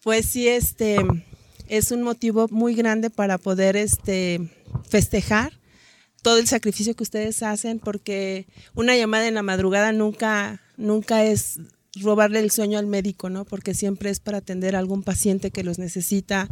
pues 0.01 0.25
sí, 0.25 0.47
este 0.47 0.97
es 1.67 1.91
un 1.91 2.01
motivo 2.01 2.47
muy 2.49 2.75
grande 2.75 3.09
para 3.09 3.37
poder 3.37 3.75
este, 3.75 4.39
festejar 4.87 5.59
todo 6.21 6.37
el 6.37 6.47
sacrificio 6.47 6.95
que 6.95 7.03
ustedes 7.03 7.43
hacen, 7.43 7.79
porque 7.79 8.47
una 8.73 8.95
llamada 8.95 9.27
en 9.27 9.35
la 9.35 9.43
madrugada 9.43 9.91
nunca, 9.91 10.61
nunca 10.77 11.23
es 11.23 11.59
robarle 12.01 12.39
el 12.39 12.51
sueño 12.51 12.79
al 12.79 12.87
médico, 12.87 13.29
¿no? 13.29 13.45
Porque 13.45 13.73
siempre 13.73 14.09
es 14.09 14.19
para 14.19 14.39
atender 14.39 14.75
a 14.75 14.79
algún 14.79 15.03
paciente 15.03 15.51
que 15.51 15.63
los 15.63 15.77
necesita. 15.77 16.49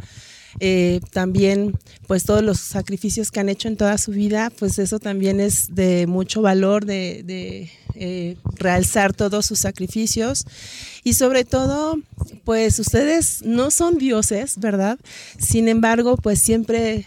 Eh, 0.60 1.00
también, 1.10 1.76
pues 2.06 2.24
todos 2.24 2.42
los 2.42 2.60
sacrificios 2.60 3.30
que 3.30 3.40
han 3.40 3.48
hecho 3.48 3.68
en 3.68 3.76
toda 3.76 3.98
su 3.98 4.12
vida, 4.12 4.50
pues 4.50 4.78
eso 4.78 4.98
también 4.98 5.40
es 5.40 5.74
de 5.74 6.06
mucho 6.06 6.42
valor, 6.42 6.84
de, 6.84 7.22
de, 7.24 7.70
eh, 7.94 8.36
realzar 8.56 9.12
todos 9.12 9.46
sus 9.46 9.60
sacrificios. 9.60 10.44
Y 11.02 11.14
sobre 11.14 11.44
todo, 11.44 11.96
pues 12.44 12.78
ustedes 12.78 13.42
no 13.44 13.70
son 13.70 13.98
dioses, 13.98 14.58
¿verdad? 14.58 14.98
Sin 15.38 15.68
embargo, 15.68 16.16
pues 16.16 16.40
siempre 16.40 17.06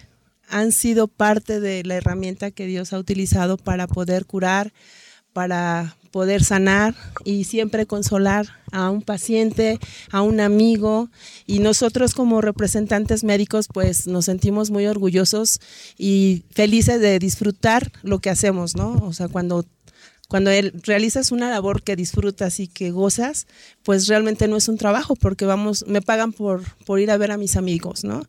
han 0.49 0.71
sido 0.71 1.07
parte 1.07 1.59
de 1.59 1.83
la 1.83 1.95
herramienta 1.95 2.51
que 2.51 2.67
Dios 2.67 2.93
ha 2.93 2.99
utilizado 2.99 3.57
para 3.57 3.87
poder 3.87 4.25
curar, 4.25 4.71
para 5.33 5.96
poder 6.11 6.43
sanar 6.43 6.95
y 7.23 7.43
siempre 7.43 7.85
consolar 7.85 8.47
a 8.71 8.89
un 8.89 9.01
paciente, 9.01 9.79
a 10.11 10.21
un 10.21 10.39
amigo. 10.39 11.09
Y 11.45 11.59
nosotros 11.59 12.13
como 12.13 12.41
representantes 12.41 13.23
médicos 13.23 13.67
pues 13.71 14.07
nos 14.07 14.25
sentimos 14.25 14.71
muy 14.71 14.87
orgullosos 14.87 15.59
y 15.97 16.43
felices 16.51 16.99
de 17.01 17.19
disfrutar 17.19 17.91
lo 18.03 18.19
que 18.19 18.29
hacemos, 18.29 18.75
¿no? 18.75 18.93
O 19.03 19.13
sea, 19.13 19.27
cuando 19.27 19.65
cuando 20.27 20.51
él, 20.51 20.73
realizas 20.83 21.31
una 21.31 21.49
labor 21.49 21.83
que 21.83 21.95
disfrutas 21.95 22.59
y 22.59 22.67
que 22.67 22.91
gozas, 22.91 23.47
pues 23.83 24.07
realmente 24.07 24.47
no 24.47 24.57
es 24.57 24.67
un 24.67 24.77
trabajo 24.77 25.15
porque 25.15 25.45
vamos, 25.45 25.85
me 25.87 26.01
pagan 26.01 26.33
por, 26.33 26.63
por 26.85 26.99
ir 26.99 27.11
a 27.11 27.17
ver 27.17 27.31
a 27.31 27.37
mis 27.37 27.55
amigos, 27.55 28.03
¿no? 28.03 28.23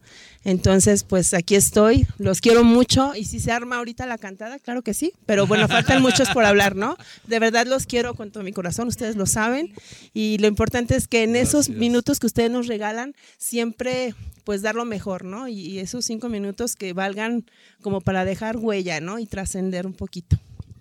Entonces, 0.45 1.03
pues 1.03 1.35
aquí 1.35 1.57
estoy, 1.57 2.07
los 2.17 2.41
quiero 2.41 2.63
mucho 2.63 3.13
y 3.17 3.25
si 3.25 3.41
se 3.41 3.51
arma 3.51 3.77
ahorita 3.77 4.07
la 4.07 4.17
cantada, 4.17 4.61
claro 4.61 4.83
que 4.83 4.95
sí, 4.95 5.13
pero 5.27 5.47
bueno, 5.47 5.67
faltan 5.69 6.01
muchos 6.01 6.29
por 6.31 6.45
hablar, 6.45 6.77
¿no? 6.77 6.97
De 7.27 7.41
verdad 7.41 7.67
los 7.67 7.87
quiero 7.87 8.15
con 8.15 8.31
todo 8.31 8.45
mi 8.45 8.53
corazón, 8.53 8.87
ustedes 8.87 9.17
lo 9.17 9.27
saben 9.27 9.73
y 10.15 10.39
lo 10.39 10.47
importante 10.47 10.95
es 10.95 11.09
que 11.09 11.25
en 11.25 11.35
esos 11.35 11.69
minutos 11.69 12.21
que 12.21 12.27
ustedes 12.27 12.51
nos 12.51 12.69
regalan, 12.69 13.15
siempre 13.37 14.15
pues 14.45 14.63
dar 14.63 14.77
lo 14.77 14.85
mejor, 14.85 15.25
¿no? 15.25 15.49
Y, 15.49 15.55
y 15.55 15.79
esos 15.81 16.05
cinco 16.05 16.29
minutos 16.29 16.77
que 16.77 16.93
valgan 16.93 17.45
como 17.83 18.01
para 18.01 18.25
dejar 18.25 18.57
huella, 18.57 19.01
¿no? 19.01 19.19
Y 19.19 19.27
trascender 19.27 19.87
un 19.87 19.93
poquito. 19.93 20.39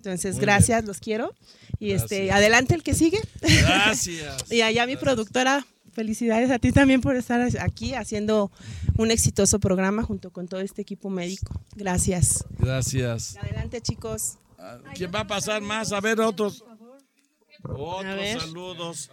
Entonces, 0.08 0.36
Muy 0.36 0.46
gracias, 0.46 0.86
los 0.86 1.00
quiero. 1.00 1.36
Y 1.80 1.92
este, 1.92 2.32
adelante 2.32 2.74
el 2.74 2.82
que 2.82 2.94
sigue. 2.94 3.20
Gracias. 3.42 4.46
y 4.52 4.62
allá 4.62 4.86
mi 4.86 4.96
productora, 4.96 5.68
felicidades 5.92 6.50
a 6.50 6.60
ti 6.60 6.72
también 6.72 7.02
por 7.02 7.18
estar 7.18 7.46
aquí 7.60 7.94
haciendo 7.94 8.50
un 8.98 9.12
exitoso 9.12 9.60
programa 9.60 10.04
junto 10.04 10.32
con 10.32 10.48
todo 10.48 10.62
este 10.62 10.82
equipo 10.82 11.10
médico. 11.10 11.62
Gracias. 11.76 12.46
Gracias. 12.58 13.36
Adelante, 13.36 13.82
chicos. 13.82 14.38
¿Quién 14.96 15.12
va 15.14 15.22
a 15.22 15.28
pasar 15.28 15.62
más? 15.62 15.92
A 15.92 16.00
ver, 16.00 16.22
otros. 16.22 16.64
Otros 17.64 18.16
ver. 18.16 18.40
saludos. 18.40 19.12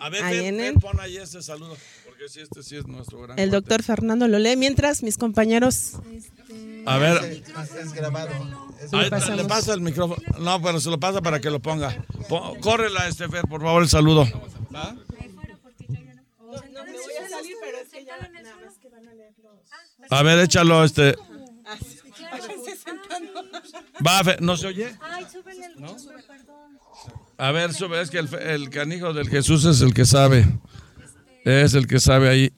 A 0.00 0.08
ver, 0.08 0.24
Ahí. 0.24 0.50
Fer, 0.50 0.74
pon 0.74 0.98
ahí 0.98 1.18
ese 1.18 1.40
saludo. 1.40 1.76
Porque 2.04 2.28
sí, 2.28 2.40
este 2.40 2.64
sí 2.64 2.76
es 2.76 2.86
nuestro 2.88 3.22
gran. 3.22 3.38
El 3.38 3.52
doctor 3.52 3.84
Fernando 3.84 4.26
lo 4.26 4.40
lee 4.40 4.56
mientras 4.56 5.04
mis 5.04 5.16
compañeros. 5.18 5.92
A 6.84 6.98
ver. 6.98 7.44
Es 7.80 7.92
grabado. 7.92 8.32
Ahí, 8.92 9.10
le 9.36 9.44
pasa 9.44 9.74
el 9.74 9.80
micrófono. 9.80 10.20
No, 10.38 10.60
pero 10.62 10.80
se 10.80 10.90
lo 10.90 10.98
pasa 11.00 11.20
para 11.22 11.40
que 11.40 11.50
lo 11.50 11.60
ponga. 11.60 12.04
Po- 12.28 12.56
córrela, 12.60 13.08
este 13.08 13.28
Fer, 13.28 13.42
por 13.48 13.62
favor, 13.62 13.82
el 13.82 13.88
saludo. 13.88 14.26
A 20.10 20.22
ver, 20.22 20.38
échalo, 20.40 20.84
este. 20.84 21.14
Va, 24.06 24.22
Fer, 24.24 24.40
¿no 24.42 24.56
se 24.56 24.66
oye? 24.66 24.94
A 27.38 27.50
ver, 27.52 27.72
sube, 27.74 28.00
es 28.00 28.10
que 28.10 28.18
el, 28.18 28.32
el 28.34 28.70
canijo 28.70 29.12
del 29.12 29.28
Jesús 29.28 29.64
es 29.64 29.80
el 29.80 29.94
que 29.94 30.04
sabe. 30.04 30.46
Es 31.44 31.74
el 31.74 31.86
que 31.86 31.98
sabe 32.00 32.28
ahí. 32.28 32.52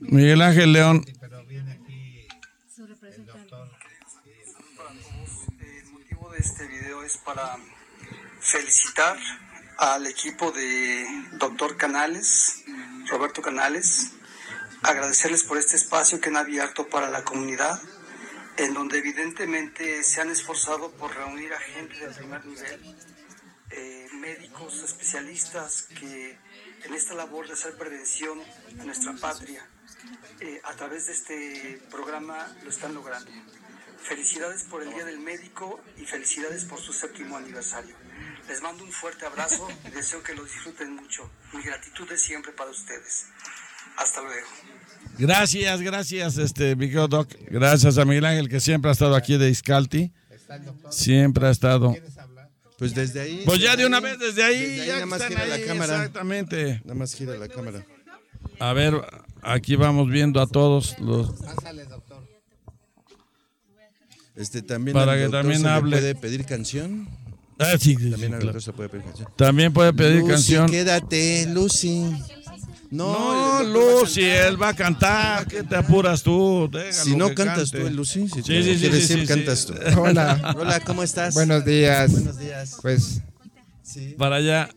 Miguel 0.00 0.42
Ángel 0.42 0.72
León. 0.72 1.04
Para 7.24 7.56
felicitar 8.40 9.18
al 9.78 10.06
equipo 10.06 10.52
de 10.52 11.06
Doctor 11.32 11.76
Canales, 11.76 12.62
Roberto 13.08 13.42
Canales, 13.42 14.12
agradecerles 14.82 15.44
por 15.44 15.58
este 15.58 15.76
espacio 15.76 16.20
que 16.20 16.28
han 16.28 16.36
abierto 16.36 16.88
para 16.88 17.10
la 17.10 17.24
comunidad, 17.24 17.80
en 18.56 18.74
donde 18.74 18.98
evidentemente 18.98 20.02
se 20.04 20.20
han 20.20 20.30
esforzado 20.30 20.90
por 20.92 21.14
reunir 21.14 21.52
a 21.54 21.60
gente 21.60 21.98
de 21.98 22.14
primer 22.14 22.44
nivel, 22.44 22.96
eh, 23.70 24.08
médicos, 24.14 24.82
especialistas 24.82 25.88
que 25.98 26.38
en 26.84 26.94
esta 26.94 27.14
labor 27.14 27.46
de 27.46 27.54
hacer 27.54 27.76
prevención 27.76 28.40
a 28.78 28.84
nuestra 28.84 29.14
patria, 29.14 29.66
eh, 30.40 30.60
a 30.64 30.74
través 30.74 31.06
de 31.06 31.12
este 31.12 31.82
programa 31.90 32.54
lo 32.62 32.70
están 32.70 32.94
logrando. 32.94 33.30
Felicidades 34.02 34.64
por 34.64 34.82
el 34.82 34.90
Día 34.92 35.04
del 35.04 35.20
Médico 35.20 35.80
y 35.96 36.04
felicidades 36.04 36.64
por 36.64 36.80
su 36.80 36.92
séptimo 36.92 37.36
aniversario. 37.36 37.94
Les 38.48 38.60
mando 38.60 38.84
un 38.84 38.92
fuerte 38.92 39.24
abrazo 39.24 39.68
y 39.86 39.90
deseo 39.90 40.22
que 40.22 40.34
lo 40.34 40.44
disfruten 40.44 40.94
mucho. 40.94 41.30
Mi 41.54 41.62
gratitud 41.62 42.10
es 42.12 42.22
siempre 42.22 42.52
para 42.52 42.70
ustedes. 42.70 43.26
Hasta 43.96 44.20
luego. 44.22 44.46
Gracias, 45.18 45.80
gracias, 45.80 46.38
este, 46.38 46.74
mi 46.74 46.86
querido 46.86 47.08
Doc. 47.08 47.28
Gracias 47.50 47.98
a 47.98 48.04
Miguel 48.04 48.24
Ángel, 48.24 48.48
que 48.48 48.60
siempre 48.60 48.90
ha 48.90 48.92
estado 48.92 49.14
aquí 49.14 49.36
de 49.36 49.50
Iscalti. 49.50 50.12
Siempre 50.90 51.46
ha 51.46 51.50
estado. 51.50 51.94
Pues 52.78 52.94
desde 52.94 53.20
ahí. 53.20 53.42
Pues 53.46 53.60
ya 53.60 53.76
de 53.76 53.86
una 53.86 54.00
vez, 54.00 54.18
desde 54.18 54.42
ahí, 54.42 54.60
Desde 54.60 54.82
ahí 54.82 54.86
ya 54.88 54.94
nada 54.94 55.06
más 55.06 55.26
gira 55.26 55.46
la 55.46 55.60
cámara. 55.60 55.96
Exactamente. 55.96 56.80
Nada 56.84 56.94
más 56.94 57.14
gira 57.14 57.36
la 57.36 57.48
cámara. 57.48 57.86
A 58.58 58.72
ver, 58.72 58.94
aquí 59.42 59.76
vamos 59.76 60.08
viendo 60.10 60.40
a 60.40 60.46
todos 60.46 60.98
los. 60.98 61.30
Este 64.36 64.62
también 64.62 64.94
Para 64.94 65.16
que 65.16 65.28
también 65.28 65.66
hable. 65.66 65.96
puede 65.98 66.14
pedir 66.14 66.44
canción. 66.44 67.08
Ah, 67.58 67.76
sí, 67.78 67.94
sí, 67.98 68.10
También 68.10 68.32
sí, 68.32 68.38
claro. 68.38 68.60
se 68.60 68.72
puede 68.72 68.88
pedir 68.88 69.04
canción. 69.04 69.28
También 69.36 69.72
puede 69.72 69.92
pedir 69.92 70.20
Lucy, 70.20 70.30
canción. 70.30 70.70
Quédate, 70.70 71.46
Lucy. 71.52 72.10
No, 72.90 73.58
a 73.58 73.62
Lucy, 73.62 74.22
él 74.22 74.60
va 74.60 74.70
a 74.70 74.74
cantar. 74.74 75.46
¿Qué 75.46 75.62
te 75.62 75.76
apuras 75.76 76.22
tú? 76.22 76.68
Déjalo 76.70 77.04
Si 77.04 77.16
no 77.16 77.28
que 77.28 77.34
cantas 77.36 77.70
cante. 77.70 77.88
tú, 77.88 77.94
Lucy. 77.94 78.28
Si 78.28 78.42
Sí, 78.42 78.42
te 78.42 78.62
sí, 78.62 78.74
sí, 78.74 78.80
quieres 78.80 79.06
sí, 79.06 79.12
ir, 79.14 79.20
sí, 79.20 79.26
cantas 79.26 79.58
sí. 79.60 79.66
tú. 79.68 80.00
Hola. 80.00 80.54
Hola, 80.58 80.80
¿cómo 80.80 81.02
estás? 81.02 81.34
Buenos 81.34 81.64
días. 81.64 82.10
Buenos 82.12 82.38
días. 82.38 82.76
Pues 82.82 83.20
Para 84.18 84.36
allá. 84.36 84.68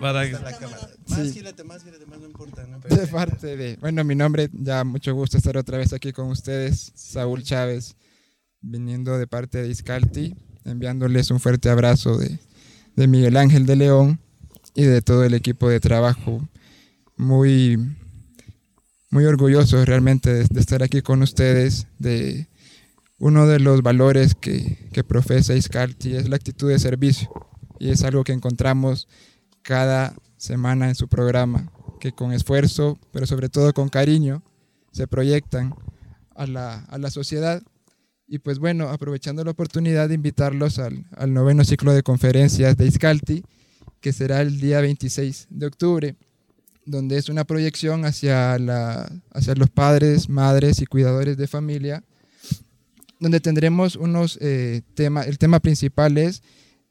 Para 0.00 0.24
la 0.24 0.58
cámara. 0.58 0.88
Más 1.08 1.20
Sí. 1.20 1.32
gírate, 1.32 1.62
más 1.64 1.82
gírate, 1.84 2.04
más 2.06 2.18
no 2.18 2.26
importa. 2.26 2.66
¿no? 2.66 2.78
de 2.80 3.06
parte 3.06 3.56
de, 3.56 3.76
bueno, 3.76 4.02
mi 4.04 4.14
nombre, 4.14 4.50
ya 4.52 4.82
mucho 4.84 5.14
gusto 5.14 5.36
estar 5.38 5.56
otra 5.56 5.78
vez 5.78 5.92
aquí 5.92 6.12
con 6.12 6.28
ustedes, 6.28 6.92
Saúl 6.94 7.42
Chávez, 7.42 7.94
viniendo 8.64 9.18
de 9.18 9.26
parte 9.26 9.62
de 9.62 9.68
Iscalti, 9.68 10.34
enviándoles 10.64 11.30
un 11.30 11.40
fuerte 11.40 11.68
abrazo 11.68 12.16
de, 12.16 12.38
Miguel 13.06 13.36
Ángel 13.36 13.66
de 13.66 13.76
León 13.76 14.20
y 14.74 14.84
de 14.84 15.02
todo 15.02 15.24
el 15.24 15.34
equipo 15.34 15.68
de 15.68 15.80
trabajo. 15.80 16.48
Muy, 17.16 17.78
muy 19.10 19.24
orgulloso 19.24 19.84
realmente 19.84 20.32
de, 20.32 20.44
de 20.44 20.60
estar 20.60 20.82
aquí 20.82 21.02
con 21.02 21.22
ustedes, 21.22 21.86
de 21.98 22.48
uno 23.18 23.46
de 23.46 23.60
los 23.60 23.82
valores 23.82 24.34
que, 24.34 24.88
que 24.92 25.04
profesa 25.04 25.54
Iscalti 25.54 26.16
es 26.16 26.28
la 26.28 26.36
actitud 26.36 26.68
de 26.68 26.78
servicio 26.78 27.30
y 27.78 27.90
es 27.90 28.02
algo 28.02 28.24
que 28.24 28.32
encontramos 28.32 29.08
cada 29.62 30.14
semana 30.36 30.88
en 30.88 30.94
su 30.94 31.08
programa, 31.08 31.70
que 32.00 32.12
con 32.12 32.32
esfuerzo, 32.32 32.98
pero 33.12 33.26
sobre 33.26 33.48
todo 33.48 33.72
con 33.72 33.88
cariño, 33.88 34.42
se 34.92 35.06
proyectan 35.06 35.74
a 36.34 36.46
la, 36.46 36.80
a 36.84 36.98
la 36.98 37.10
sociedad. 37.10 37.62
Y 38.26 38.38
pues 38.38 38.58
bueno, 38.58 38.88
aprovechando 38.88 39.44
la 39.44 39.50
oportunidad 39.50 40.08
de 40.08 40.14
invitarlos 40.14 40.78
al, 40.78 41.04
noveno 41.28 41.64
ciclo 41.64 41.92
de 41.92 42.02
conferencias 42.02 42.76
de 42.76 42.86
Iscalti, 42.86 43.42
que 44.00 44.12
será 44.12 44.40
el 44.40 44.60
día 44.60 44.80
26 44.80 45.48
de 45.50 45.66
octubre, 45.66 46.16
donde 46.86 47.18
es 47.18 47.28
una 47.28 47.44
proyección 47.44 48.04
hacia, 48.04 48.58
los 48.58 49.70
padres, 49.70 50.28
madres 50.28 50.80
y 50.80 50.86
cuidadores 50.86 51.36
de 51.36 51.46
familia, 51.46 52.02
donde 53.20 53.40
tendremos 53.40 53.96
unos 53.96 54.38
eh, 54.40 54.82
temas, 54.94 55.26
el 55.26 55.38
tema 55.38 55.60
principal 55.60 56.18
es 56.18 56.42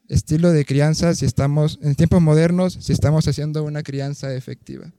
estilo 0.08 0.52
de 0.52 0.66
crianza 0.66 1.16
si 1.16 1.26
estamos, 1.26 1.80
en 1.82 1.96
tiempos 1.96 2.22
modernos, 2.22 2.78
si 2.80 2.94
estamos 2.94 3.28
haciendo 3.28 3.64
una 3.64 3.84
crianza 3.84 4.34
efectiva. 4.34 4.92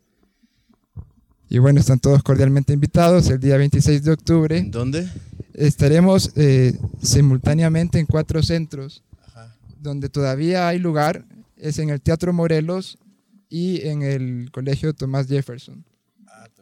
Y 1.49 1.59
bueno, 1.59 1.78
están 1.78 2.01
todos 2.01 2.22
cordialmente 2.22 2.72
invitados 2.72 3.28
el 3.30 3.39
día 3.39 3.57
26 3.57 4.03
de 4.03 4.11
octubre. 4.12 4.59
¿En 4.59 4.70
dónde? 4.70 5.09
Estaremos 5.55 6.33
eh, 6.37 6.77
simultáneamente 7.03 7.99
en 7.99 8.07
cuatro 8.07 8.43
centros, 8.43 9.03
donde 9.81 10.09
todavía 10.09 10.69
hay 10.69 10.79
lugar, 10.79 11.25
es 11.57 11.79
en 11.79 11.91
el 11.91 12.01
Teatro 12.01 12.33
Morelos 12.33 12.99
y 13.49 13.87
en 13.87 14.03
el 14.03 14.51
Colegio 14.51 14.93
Tomás 14.95 15.29
Jefferson. 15.29 15.85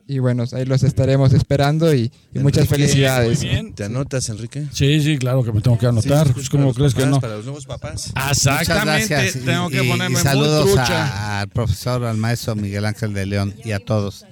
Y 0.06 0.18
bueno, 0.18 0.44
ahí 0.52 0.64
los 0.66 0.82
estaremos 0.82 1.32
esperando 1.32 1.94
y, 1.94 2.10
y 2.34 2.38
muchas 2.40 2.68
felicidades. 2.68 3.38
muy 3.40 3.48
bien. 3.48 3.72
¿Te 3.72 3.84
anotas, 3.84 4.28
Enrique? 4.28 4.66
Sí, 4.72 5.00
sí, 5.00 5.16
claro 5.16 5.42
que 5.44 5.52
me 5.52 5.60
tengo 5.62 5.78
que 5.78 5.86
anotar. 5.86 6.26
Sí, 6.26 6.32
pues, 6.34 6.50
¿Cómo 6.50 6.74
crees 6.74 6.92
que 6.92 7.06
no? 7.06 7.20
Para 7.20 7.36
los 7.36 7.44
nuevos 7.44 7.64
papás. 7.66 8.12
Exactamente. 8.30 9.04
Muchas 9.04 9.08
gracias. 9.08 9.44
Tengo 9.44 9.68
Y- 9.70 9.72
que 9.72 9.84
y- 9.84 9.88
ponerme 9.88 10.18
y 10.18 10.22
saludos 10.22 10.66
muy 10.66 10.74
trucha. 10.74 11.40
al 11.40 11.48
profesor, 11.48 12.04
al 12.04 12.16
maestro 12.18 12.56
Miguel 12.56 12.84
Ángel 12.84 13.14
de 13.14 13.26
León 13.26 13.54
y 13.64 13.70
a 13.70 13.78
todos 13.78 14.26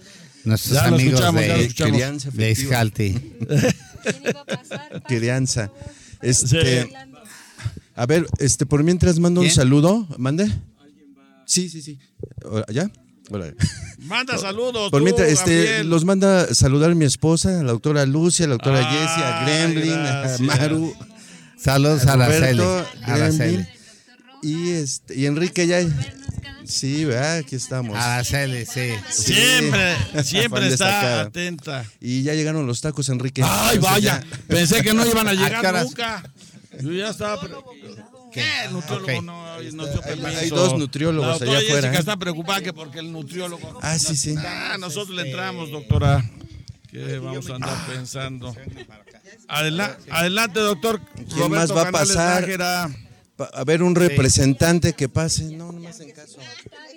nuestros 0.44 0.74
Ya 0.74 0.86
amigos 0.88 1.34
de, 1.34 1.68
de. 2.34 2.50
Iscalti. 2.50 3.36
Crianza. 5.06 5.70
Este, 6.22 6.90
A 7.94 8.06
ver, 8.06 8.26
este, 8.38 8.66
por 8.66 8.82
mientras 8.84 9.18
mando 9.18 9.40
un 9.40 9.46
¿Quién? 9.46 9.56
saludo. 9.56 10.06
¿Mande? 10.18 10.50
Sí, 11.46 11.68
sí, 11.68 11.82
sí. 11.82 11.98
¿Ya? 12.72 12.90
Hola. 13.30 13.52
Manda 13.98 14.38
saludos. 14.38 14.90
Por 14.90 15.00
tú, 15.00 15.04
mientras, 15.04 15.28
este, 15.28 15.84
los 15.84 16.04
manda 16.04 16.52
saludar 16.54 16.94
mi 16.94 17.04
esposa, 17.04 17.62
la 17.62 17.72
doctora 17.72 18.04
Lucia, 18.06 18.46
la 18.46 18.54
doctora 18.54 18.78
Ay, 18.78 18.84
Jessie, 18.84 19.22
a 19.22 19.44
Gremlin, 19.44 19.92
a 19.92 20.20
gracias. 20.20 20.40
Maru. 20.40 20.94
Saludos 21.56 22.06
a 22.06 22.14
Araceli. 22.14 22.58
Roberto, 22.58 22.90
Araceli. 23.02 23.52
Gremlin. 23.56 23.79
Y, 24.42 24.70
este, 24.70 25.14
y 25.16 25.26
Enrique 25.26 25.66
ya. 25.66 25.80
Sí, 26.64 27.04
¿verdad? 27.04 27.38
Aquí 27.38 27.56
estamos. 27.56 27.96
Araceli, 27.96 28.64
sí. 28.64 28.90
Sí. 29.10 29.34
Siempre, 29.34 29.96
siempre 30.24 30.68
está 30.68 30.86
destacada. 30.86 31.20
atenta. 31.22 31.84
Y 32.00 32.22
ya 32.22 32.34
llegaron 32.34 32.66
los 32.66 32.80
tacos, 32.80 33.08
Enrique. 33.08 33.42
Ay, 33.44 33.76
Entonces 33.76 33.80
vaya. 34.04 34.20
ya- 34.20 34.38
Pensé 34.48 34.82
que 34.82 34.94
no 34.94 35.04
iban 35.06 35.26
a 35.26 35.32
llegar 35.34 35.84
nunca. 35.84 36.22
Yo 36.80 36.92
ya 36.92 37.10
estaba. 37.10 37.40
pero- 37.40 37.64
¿Qué? 38.32 38.44
El 38.66 38.72
nutriólogo 38.74 39.22
no, 39.22 39.56
no 39.56 39.86
dio 39.86 40.02
Hay- 40.04 40.16
permiso. 40.16 40.38
hay 40.38 40.50
dos 40.50 40.78
nutriólogos 40.78 41.42
allá 41.42 41.58
afuera, 41.58 41.66
Jessica 41.74 41.96
¿eh? 41.96 41.98
está 41.98 42.16
preocupada 42.16 42.60
que 42.60 42.72
porque 42.72 43.00
el 43.00 43.10
nutriólogo. 43.12 43.80
Ah, 43.82 43.98
sí, 43.98 44.14
sí. 44.14 44.36
Ah, 44.38 44.76
nosotros 44.78 45.16
le 45.16 45.22
entramos, 45.28 45.72
doctora. 45.72 46.24
¿Qué 46.88 47.18
vamos 47.18 47.50
a 47.50 47.54
andar 47.56 47.86
pensando? 47.92 48.54
Adela- 49.48 49.98
adelante, 50.10 50.60
doctor. 50.60 51.00
¿Quién 51.14 51.50
más 51.50 51.68
Roberto 51.70 51.74
va 51.74 51.88
a 51.88 51.90
pasar? 51.92 52.42
Nájera. 52.42 52.88
A 53.52 53.64
ver, 53.64 53.82
un 53.82 53.94
representante 53.94 54.92
que 54.92 55.08
pase. 55.08 55.44
No, 55.44 55.72
no 55.72 55.80
me 55.80 55.88
hacen 55.88 56.10
caso. 56.12 56.38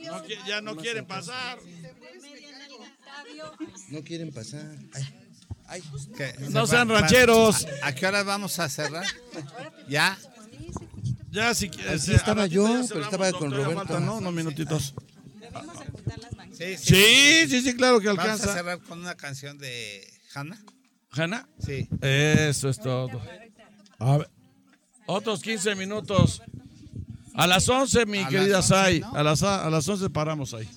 No 0.05 0.23
ya 0.47 0.61
no 0.61 0.75
quieren 0.75 1.05
pasar. 1.05 1.57
No 3.89 4.01
quieren 4.03 4.31
pasar. 4.31 4.65
Ay. 5.67 5.81
¿Qué? 6.15 6.33
No 6.49 6.65
¿Se 6.67 6.73
sean 6.73 6.89
rancheros. 6.89 7.67
¿A, 7.81 7.87
a 7.87 7.95
qué 7.95 8.05
hora 8.05 8.23
vamos 8.23 8.59
a 8.59 8.69
cerrar? 8.69 9.05
¿Ya? 9.89 10.17
Ya, 11.31 11.53
si 11.55 11.69
quieres. 11.69 12.01
Así 12.01 12.11
eh, 12.11 12.15
estaba 12.15 12.45
yo, 12.45 12.67
pero 12.89 13.01
estaba 13.03 13.31
con 13.31 13.51
Roberto. 13.51 13.99
¿no? 13.99 14.17
Unos 14.17 14.33
minutitos. 14.33 14.93
Sí, 16.51 16.77
Sí, 16.77 17.45
sí, 17.49 17.61
sí, 17.61 17.75
claro 17.75 17.99
que 17.99 18.07
Vamos 18.07 18.19
a 18.19 18.33
alcanza. 18.33 18.53
cerrar 18.53 18.79
con 18.79 18.99
una 18.99 19.15
canción 19.15 19.57
de 19.57 20.07
Hanna. 20.35 20.63
¿Hanna? 21.11 21.47
Sí. 21.63 21.87
Eso 22.01 22.69
es 22.69 22.79
todo. 22.79 23.21
A 23.99 24.17
ver, 24.17 24.29
otros 25.05 25.41
15 25.41 25.75
minutos. 25.75 26.41
A 27.35 27.47
las 27.47 27.67
11, 27.67 28.05
mi 28.05 28.19
A 28.19 28.27
querida 28.27 28.57
las 28.57 28.71
11, 28.71 28.83
Sai. 29.01 29.01
A, 29.13 29.23
las, 29.23 29.41
a 29.43 29.69
las 29.69 29.87
11 29.87 30.09
paramos 30.11 30.53
ahí. 30.53 30.69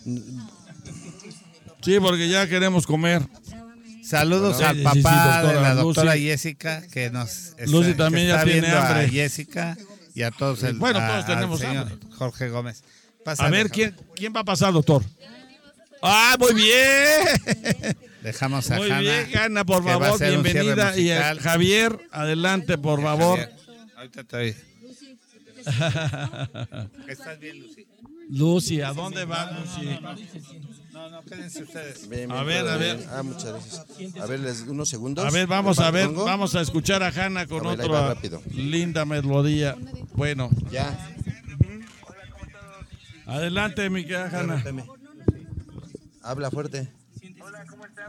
Sí, 1.82 1.98
porque 2.00 2.28
ya 2.28 2.46
queremos 2.48 2.86
comer. 2.86 3.22
Saludos 4.02 4.54
Bueno, 4.58 4.68
al 4.68 4.82
papá 4.82 4.92
sí, 4.94 5.02
sí, 5.02 5.08
de 5.08 5.42
doctora 5.42 5.60
la 5.62 5.74
doctora 5.74 6.14
Lucy. 6.14 6.24
Jessica 6.26 6.82
que 6.92 7.10
nos 7.10 7.28
está, 7.30 7.64
Lucy 7.66 7.88
que 7.90 7.94
también 7.94 8.28
ya 8.28 8.34
está 8.34 8.44
tiene 8.44 8.60
viendo 8.60 8.78
hambre. 8.78 9.04
A 9.04 9.08
Jessica 9.08 9.76
y 10.14 10.22
a 10.22 10.30
todos 10.30 10.62
el, 10.62 10.76
Bueno, 10.78 11.00
a- 11.00 11.06
todos 11.08 11.24
al 11.24 11.26
tenemos 11.34 11.62
hambre. 11.62 11.96
Jorge 12.16 12.48
Gómez. 12.48 12.82
A 13.20 13.24
Pásale, 13.24 13.50
ver, 13.50 13.66
Jorge. 13.68 13.74
¿quién, 13.92 13.96
¿quién 14.14 14.32
va 14.34 14.40
a 14.40 14.44
pasar, 14.44 14.72
doctor? 14.72 15.02
¡Ah, 16.02 16.36
muy 16.38 16.54
bien! 16.54 17.96
Dejamos 18.22 18.70
a 18.70 18.76
Muy 18.76 18.86
Hanna, 18.90 19.00
bien, 19.00 19.28
Hanna, 19.36 19.64
por 19.64 19.84
que 19.84 19.90
a 19.90 19.98
favor, 19.98 20.20
bienvenida. 20.20 20.96
Y 20.96 21.10
a. 21.10 21.34
Javier, 21.36 21.98
adelante, 22.12 22.78
por 22.78 23.02
favor. 23.02 23.38
Javier, 23.40 23.55
ahorita 23.96 24.24
te 24.24 24.36
oí. 24.38 24.54
¿Estás 27.08 27.38
bien, 27.40 27.60
Lucy? 27.60 27.86
Lucy, 28.28 28.80
¿a 28.80 28.92
dónde 28.92 29.24
va 29.24 29.50
Lucy? 29.52 29.98
No, 30.92 31.10
no, 31.10 31.22
quédense 31.24 31.62
ustedes. 31.62 32.08
Bien, 32.08 32.30
A 32.32 32.42
bien, 32.42 32.46
ver, 32.46 32.64
todo 32.64 32.72
a 32.72 32.76
bien. 32.78 32.98
ver. 32.98 33.06
Ah, 33.10 33.22
muchas 33.22 33.44
gracias. 33.52 33.86
A 34.20 34.26
ver, 34.26 34.40
les, 34.40 34.60
unos 34.62 34.88
segundos. 34.88 35.24
A 35.24 35.30
ver, 35.30 35.46
vamos 35.46 35.78
a 35.78 35.90
ver, 35.90 36.08
vamos 36.08 36.54
a 36.54 36.60
escuchar 36.60 37.02
a 37.02 37.08
Hanna 37.08 37.46
con 37.46 37.66
A 37.66 37.74
ver, 37.76 37.86
otra 37.86 38.08
rápido. 38.14 38.42
linda 38.52 39.04
melodía. 39.04 39.76
Bueno, 40.14 40.50
Ya. 40.70 40.96
adelante, 43.26 43.88
mi 43.90 44.02
querida 44.02 44.30
Hanna. 44.32 44.64
Habla 46.22 46.50
fuerte. 46.50 46.88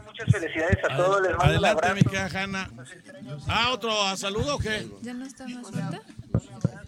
Muchas 0.04 0.26
felicidades 0.32 0.76
a 0.84 0.96
todos. 0.96 1.22
Les 1.22 1.30
mando 1.36 1.44
un 1.44 1.64
Adelante, 1.64 1.82
mi 1.94 2.00
abrazo. 2.00 2.10
querida 2.10 2.42
Hanna. 2.42 2.70
Ah, 3.48 3.70
otro 3.72 4.02
a 4.02 4.16
saludo 4.16 4.56
o 4.56 4.58
qué? 4.58 4.88
¿Ya 5.02 5.14
no 5.14 5.24
está 5.24 5.46
más 5.46 5.70
fuerte? 5.70 6.00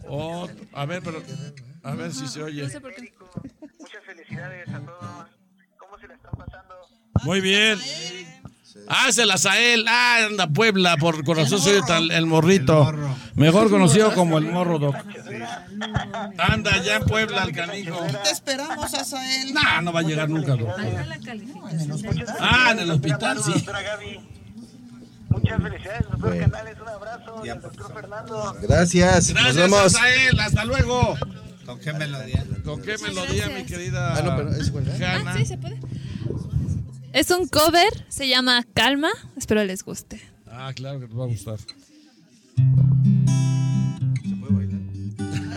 Oh, 0.09 0.49
a 0.73 0.87
ver, 0.87 1.03
pero 1.03 1.23
a 1.85 1.95
ver 1.95 2.13
si 2.13 2.27
se 2.27 2.43
oye. 2.43 2.63
No 2.65 2.69
sé 2.69 2.81
por 2.81 2.93
qué. 2.95 3.13
Muchas 3.79 4.05
felicidades 4.05 4.69
a 4.69 4.81
todos. 4.81 5.27
¿Cómo 5.79 5.99
se 5.99 6.09
la 6.09 6.15
están 6.15 6.33
pasando? 6.33 6.75
Muy 7.25 7.41
bien. 7.41 7.79
Ah, 8.89 9.07
es 9.09 9.19
el 9.19 9.31
Azael. 9.31 9.85
Ah, 9.89 10.27
anda 10.27 10.47
Puebla, 10.49 10.97
por 10.97 11.25
corazón 11.25 11.61
soy 11.61 11.81
tal- 11.87 12.11
el 12.11 12.27
morrito. 12.27 12.93
Mejor 13.35 13.71
conocido 13.71 14.13
como 14.15 14.39
el 14.39 14.47
morro, 14.47 14.79
doc. 14.79 14.97
Anda 16.39 16.83
ya 16.83 16.97
en 16.97 17.05
Puebla 17.05 17.45
el 17.45 17.53
canijo. 17.53 17.99
Te 18.25 18.31
esperamos, 18.31 18.93
Azael. 18.95 19.53
No, 19.55 19.83
no 19.83 19.93
va 19.93 20.01
a 20.01 20.03
llegar 20.03 20.29
nunca, 20.29 20.55
doc. 20.57 20.69
Ah, 22.41 22.71
en 22.73 22.79
el 22.81 22.91
hospital, 22.91 23.43
sí. 23.43 23.53
Doctora 23.53 23.83
Gaby. 23.83 24.21
Muchas 25.31 25.63
felicidades, 25.63 26.03
doctor 26.11 26.39
Canales. 26.39 26.77
Un 26.81 26.89
abrazo. 26.89 27.43
Y 27.45 27.49
al 27.49 27.61
doctor 27.61 27.95
Fernando. 27.95 28.57
Gracias. 28.63 29.29
Gracias, 29.33 29.47
Nos 29.47 29.57
vemos. 29.57 29.95
Azael. 29.95 30.41
Hasta 30.41 30.65
luego. 30.65 31.17
¿Con 31.67 31.79
qué 31.79 31.93
melodía? 31.93 32.45
¿Con 32.65 32.83
qué 32.83 32.99
melodía, 32.99 33.49
mi 33.49 33.65
querida 33.65 34.15
Ah, 34.17 34.23
no, 34.23 34.37
pero 34.37 34.53
es 34.53 34.67
igual, 34.69 34.89
¿eh? 34.89 35.07
Hanna? 35.07 35.33
Ah, 35.33 35.37
sí, 35.39 35.47
se 35.47 35.57
puede. 35.57 35.79
Es 37.13 37.31
un 37.31 37.49
cover, 37.49 38.05
se 38.09 38.29
llama 38.29 38.65
Calma. 38.75 39.11
Espero 39.37 39.65
les 39.65 39.85
guste. 39.85 40.21
Ah, 40.47 40.73
claro 40.75 41.01
que 41.01 41.07
te 41.07 41.15
va 41.15 41.25
a 41.25 41.29
gustar. 41.29 41.59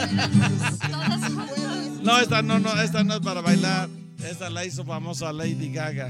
No, 2.03 2.19
esta 2.19 2.41
no, 2.41 2.59
no, 2.59 2.81
esta 2.81 3.01
no 3.05 3.13
es 3.15 3.21
para 3.21 3.39
bailar. 3.39 3.87
Esta 4.29 4.49
la 4.49 4.65
hizo 4.65 4.83
famosa 4.83 5.31
Lady 5.31 5.71
Gaga. 5.71 6.09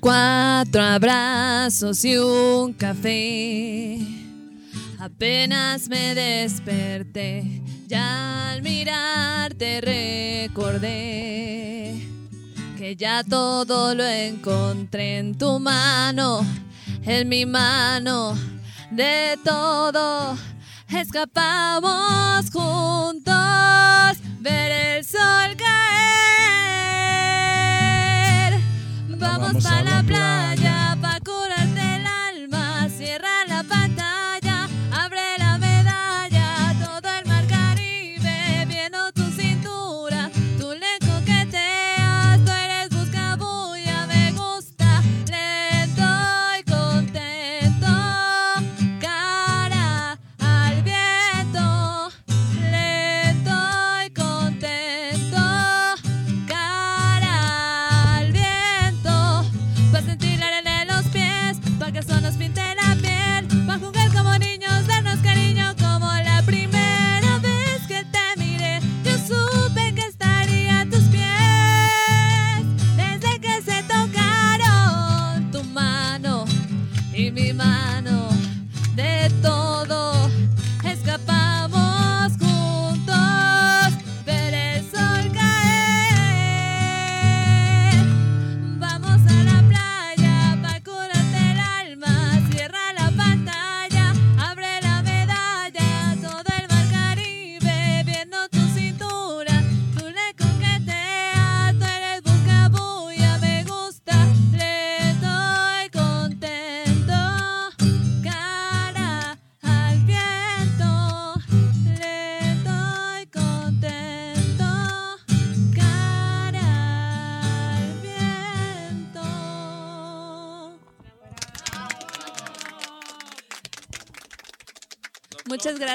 Cuatro 0.00 0.82
abrazos 0.82 2.04
y 2.04 2.18
un 2.18 2.74
café. 2.74 3.98
Apenas 4.98 5.88
me 5.88 6.14
desperté, 6.14 7.62
ya 7.88 8.50
al 8.50 8.62
mirarte 8.62 9.80
recordé 9.80 10.88
que 12.76 12.94
ya 12.96 13.24
todo 13.24 13.94
lo 13.94 14.04
encontré 14.04 15.18
en 15.18 15.36
tu 15.36 15.58
mano, 15.58 16.46
en 17.02 17.28
mi 17.28 17.44
mano, 17.46 18.36
de 18.90 19.38
todo. 19.42 20.36
Escapamos 20.88 22.50
juntos, 22.52 23.32
ver 24.40 24.70
el 24.70 25.04
sol 25.04 25.56
caer. 25.56 25.68
Vamos, 29.08 29.48
Vamos 29.48 29.66
a 29.66 29.82
la 29.82 30.02
playa, 30.02 30.57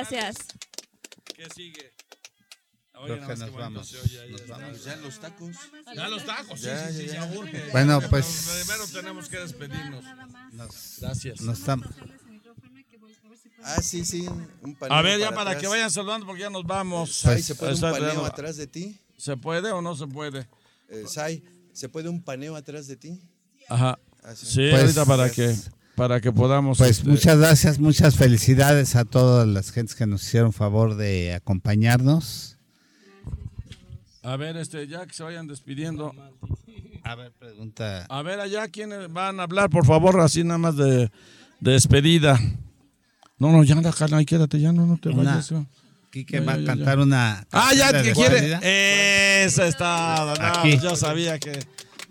gracias. 0.09 0.47
¿Qué 1.35 1.47
sigue? 1.53 1.91
Creo 3.05 3.27
que 3.27 3.35
nos 3.35 3.53
vamos. 3.53 3.93
Nos 4.29 4.47
vamos. 4.47 4.83
Ya 4.85 4.95
los 4.97 5.19
tacos. 5.19 5.55
Ya 5.95 6.07
los 6.07 6.25
tacos, 6.25 6.59
sí, 6.59 6.65
Ya, 6.67 6.87
sí, 6.89 6.93
sí, 7.01 7.07
ya, 7.07 7.13
ya 7.13 7.31
ya. 7.33 7.39
urge. 7.39 7.69
Bueno, 7.71 7.97
Pero 7.99 8.09
pues- 8.09 8.49
Primero 8.63 8.87
tenemos 8.87 9.29
que 9.29 9.39
despedirnos. 9.39 10.05
Gracias. 10.99 11.41
Nos 11.41 11.59
estamos. 11.59 11.87
Ah, 13.65 13.81
sí, 13.81 14.03
sí. 14.05 14.27
Un 14.61 14.75
paneo 14.75 14.97
A 14.97 15.01
ver, 15.01 15.19
ya 15.19 15.31
para 15.31 15.57
que 15.57 15.67
vayan 15.67 15.89
saludando 15.89 16.25
porque 16.25 16.41
ya 16.41 16.49
nos 16.49 16.63
vamos. 16.65 17.13
Sai, 17.15 17.41
¿se 17.41 17.55
puede 17.55 17.73
un 17.73 17.79
paneo 17.81 18.25
atrás 18.25 18.57
de 18.57 18.67
ti? 18.67 18.97
¿Se 19.17 19.37
puede 19.37 19.71
o 19.71 19.81
no 19.81 19.95
se 19.95 20.05
puede? 20.07 20.47
Eh, 20.89 21.05
Sai, 21.07 21.43
¿se 21.71 21.87
puede 21.89 22.09
un 22.09 22.21
paneo 22.21 22.55
atrás 22.57 22.87
de 22.87 22.97
ti? 22.97 23.21
Ajá. 23.69 23.97
Ah, 24.21 24.35
sí. 24.35 24.45
Sí, 24.45 24.67
Pues- 24.69 24.81
ahorita 24.81 25.05
para 25.05 25.29
que 25.31 25.55
para 25.95 26.19
que 26.21 26.31
podamos 26.31 26.77
Pues 26.79 26.91
este, 26.99 27.09
muchas 27.09 27.37
gracias, 27.37 27.79
muchas 27.79 28.15
felicidades 28.15 28.95
a 28.95 29.05
todas 29.05 29.47
las 29.47 29.71
gentes 29.71 29.95
que 29.95 30.05
nos 30.07 30.23
hicieron 30.23 30.53
favor 30.53 30.95
de 30.95 31.33
acompañarnos. 31.35 32.57
A 34.23 34.37
ver, 34.37 34.55
este, 34.57 34.87
ya 34.87 35.05
que 35.05 35.13
se 35.13 35.23
vayan 35.23 35.47
despidiendo. 35.47 36.13
A 37.03 37.15
ver, 37.15 37.31
pregunta. 37.33 38.05
A 38.09 38.21
ver, 38.21 38.39
allá 38.39 38.67
quiénes 38.69 39.11
van 39.11 39.39
a 39.39 39.43
hablar, 39.43 39.69
por 39.69 39.85
favor, 39.85 40.19
así 40.21 40.43
nada 40.43 40.57
más 40.57 40.77
de, 40.77 41.11
de 41.59 41.71
despedida. 41.71 42.39
No, 43.37 43.51
no, 43.51 43.63
ya, 43.63 43.75
Carla, 43.91 44.17
ahí 44.17 44.25
quédate, 44.25 44.59
ya 44.61 44.71
no, 44.71 44.85
no 44.85 44.97
te 44.97 45.09
Una- 45.09 45.31
vayas. 45.31 45.49
ya. 45.49 45.65
Quique 46.09 46.39
Ya, 46.39 46.45
va 46.45 46.53
a 46.53 46.55
ya, 46.57 46.61
ya. 46.61 46.67
cantar 46.67 46.99
una. 46.99 47.47
Ah, 47.51 47.73
ya, 47.75 47.91
que 48.03 48.13
quiere. 48.13 49.43
Esa 49.43 49.67
está. 49.67 50.35
No, 50.39 50.45
Aquí. 50.45 50.77
Yo 50.77 50.95
sabía 50.95 51.39
que 51.39 51.59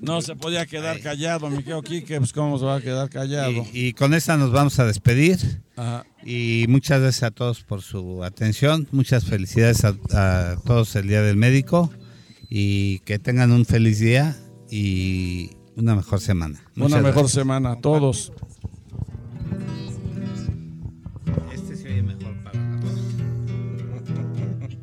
no 0.03 0.21
se 0.21 0.37
podía 0.37 0.67
quedar 0.67 1.01
callado, 1.01 1.49
mi 1.49 1.59
querido 1.59 1.81
Quique, 1.83 2.19
pues 2.19 2.33
cómo 2.33 2.59
se 2.59 2.65
va 2.65 2.77
a 2.77 2.81
quedar 2.81 3.09
callado. 3.09 3.53
Y, 3.73 3.87
y 3.89 3.93
con 3.95 4.13
esta 4.15 4.37
nos 4.37 4.51
vamos 4.51 4.79
a 4.79 4.85
despedir. 4.85 5.39
Ajá. 5.77 6.05
Y 6.25 6.67
muchas 6.69 7.01
gracias 7.01 7.23
a 7.23 7.31
todos 7.31 7.63
por 7.63 7.83
su 7.83 8.23
atención. 8.25 8.89
Muchas 8.93 9.25
felicidades 9.25 9.85
a, 9.85 9.95
a 10.13 10.57
todos 10.65 10.95
el 10.97 11.09
Día 11.09 11.23
del 11.23 11.37
Médico. 11.37 11.91
Y 12.51 12.99
que 13.01 13.19
tengan 13.19 13.51
un 13.53 13.65
feliz 13.65 13.99
día 14.01 14.37
y 14.71 15.53
una 15.77 15.95
mejor 15.95 16.21
semana. 16.21 16.61
Una 16.77 16.97
mejor 16.97 17.13
gracias. 17.13 17.33
semana 17.33 17.73
a 17.73 17.81
todos. 17.81 18.33
Este 21.55 21.77
se 21.77 21.89
oye 21.89 22.03
mejor 22.03 22.35
para 22.43 22.59
voz. 22.77 22.93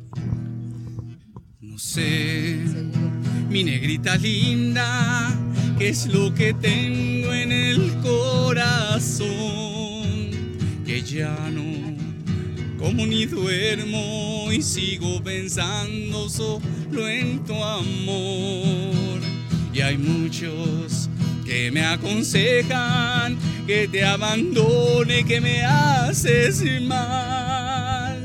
No 1.60 1.78
sé, 1.78 2.39
mi 3.50 3.64
negrita 3.64 4.16
linda, 4.16 5.36
qué 5.78 5.88
es 5.88 6.06
lo 6.06 6.32
que 6.32 6.54
tengo 6.54 7.34
en 7.34 7.52
el 7.52 7.92
corazón, 8.00 9.28
que 10.86 11.02
ya 11.02 11.36
no 11.50 11.90
como 12.78 13.06
ni 13.06 13.26
duermo 13.26 14.48
y 14.50 14.62
sigo 14.62 15.22
pensando 15.22 16.30
solo 16.30 17.08
en 17.08 17.44
tu 17.44 17.54
amor. 17.62 19.20
Y 19.72 19.80
hay 19.82 19.98
muchos 19.98 21.10
que 21.44 21.70
me 21.70 21.84
aconsejan 21.84 23.36
que 23.66 23.86
te 23.86 24.04
abandone, 24.04 25.24
que 25.24 25.40
me 25.40 25.62
haces 25.62 26.62
mal. 26.82 28.18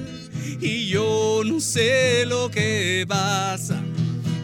Y 0.62 0.88
yo 0.88 1.42
no 1.46 1.60
sé 1.60 2.26
lo 2.26 2.50
que 2.50 3.06
pasa, 3.08 3.84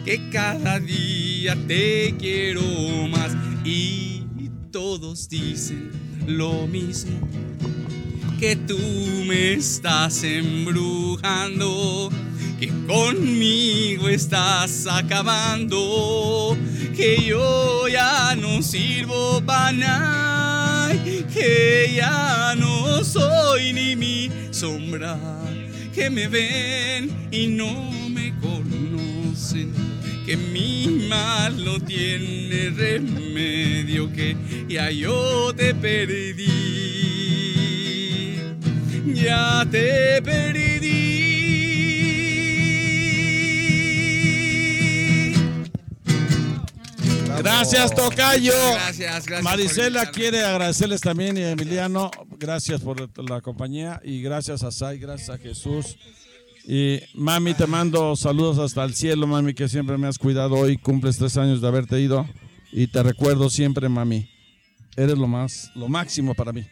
que 0.04 0.28
cada 0.30 0.80
día 0.80 1.56
te 1.66 2.14
quiero 2.18 2.62
más. 3.08 3.36
Y 3.64 4.22
todos 4.70 5.28
dicen 5.28 5.90
lo 6.26 6.66
mismo, 6.66 7.28
que 8.40 8.56
tú 8.56 8.78
me 9.26 9.52
estás 9.54 10.24
embrujando, 10.24 12.10
que 12.58 12.68
conmigo 12.86 14.08
estás 14.08 14.86
acabando, 14.90 16.56
que 16.96 17.22
yo 17.24 17.86
ya 17.88 18.34
no 18.34 18.62
sirvo 18.62 19.42
para 19.44 19.72
nada, 19.72 20.94
que 21.32 21.92
ya 21.94 22.54
no 22.56 23.04
soy 23.04 23.72
ni 23.72 23.94
mi 23.94 24.30
sombra, 24.50 25.18
que 25.94 26.08
me 26.10 26.28
ven 26.28 27.28
y 27.30 27.46
no 27.48 27.90
me 28.08 28.32
conocen. 28.40 29.91
Que 30.24 30.36
mi 30.36 31.06
mal 31.08 31.64
no 31.64 31.80
tiene 31.80 32.70
remedio, 32.70 34.12
que 34.12 34.36
ya 34.68 34.90
yo 34.90 35.52
te 35.54 35.74
perdí 35.74 37.02
ya 39.22 39.66
te 39.70 40.20
perdí. 40.22 40.82
Gracias, 47.38 47.94
Tocayo. 47.94 48.52
Gracias, 48.74 49.26
gracias 49.26 49.42
Marisela 49.42 50.10
quiere 50.10 50.44
agradecerles 50.44 51.00
también 51.00 51.36
y 51.36 51.42
a 51.42 51.50
Emiliano, 51.50 52.10
gracias 52.38 52.80
por 52.80 53.08
la 53.18 53.40
compañía 53.40 54.00
y 54.04 54.22
gracias 54.22 54.62
a 54.62 54.70
Sai, 54.70 54.98
gracias 54.98 55.30
a 55.30 55.38
Jesús. 55.38 55.96
Y 56.66 57.00
mami, 57.14 57.54
te 57.54 57.66
mando 57.66 58.14
saludos 58.14 58.58
hasta 58.58 58.84
el 58.84 58.94
cielo, 58.94 59.26
mami, 59.26 59.52
que 59.52 59.68
siempre 59.68 59.98
me 59.98 60.06
has 60.06 60.18
cuidado. 60.18 60.54
Hoy 60.54 60.76
cumples 60.78 61.18
tres 61.18 61.36
años 61.36 61.60
de 61.60 61.68
haberte 61.68 62.00
ido 62.00 62.28
y 62.70 62.86
te 62.86 63.02
recuerdo 63.02 63.50
siempre, 63.50 63.88
mami. 63.88 64.28
Eres 64.96 65.18
lo 65.18 65.26
más, 65.26 65.70
lo 65.74 65.88
máximo 65.88 66.34
para 66.34 66.52
mí. 66.52 66.64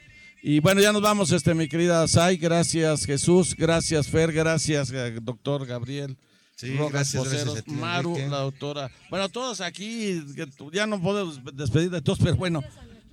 Y 0.42 0.60
bueno, 0.60 0.80
ya 0.80 0.92
nos 0.92 1.02
vamos, 1.02 1.32
este, 1.32 1.54
mi 1.54 1.68
querida 1.68 2.06
Sai. 2.06 2.36
Gracias, 2.36 3.04
Jesús. 3.04 3.54
Gracias, 3.56 4.08
Fer. 4.08 4.32
Gracias, 4.32 4.90
eh, 4.92 5.18
doctor 5.20 5.66
Gabriel. 5.66 6.16
Sí, 6.54 6.76
Rojas 6.76 6.92
gracias, 6.92 7.24
Poceros, 7.24 7.64
ti, 7.64 7.70
Maru, 7.72 8.18
la 8.28 8.40
doctora. 8.40 8.90
Bueno, 9.08 9.28
todos 9.30 9.62
aquí, 9.62 10.22
ya 10.72 10.86
no 10.86 11.00
podemos 11.00 11.40
despedir 11.54 11.90
de 11.90 12.02
todos, 12.02 12.18
pero 12.18 12.36
bueno, 12.36 12.62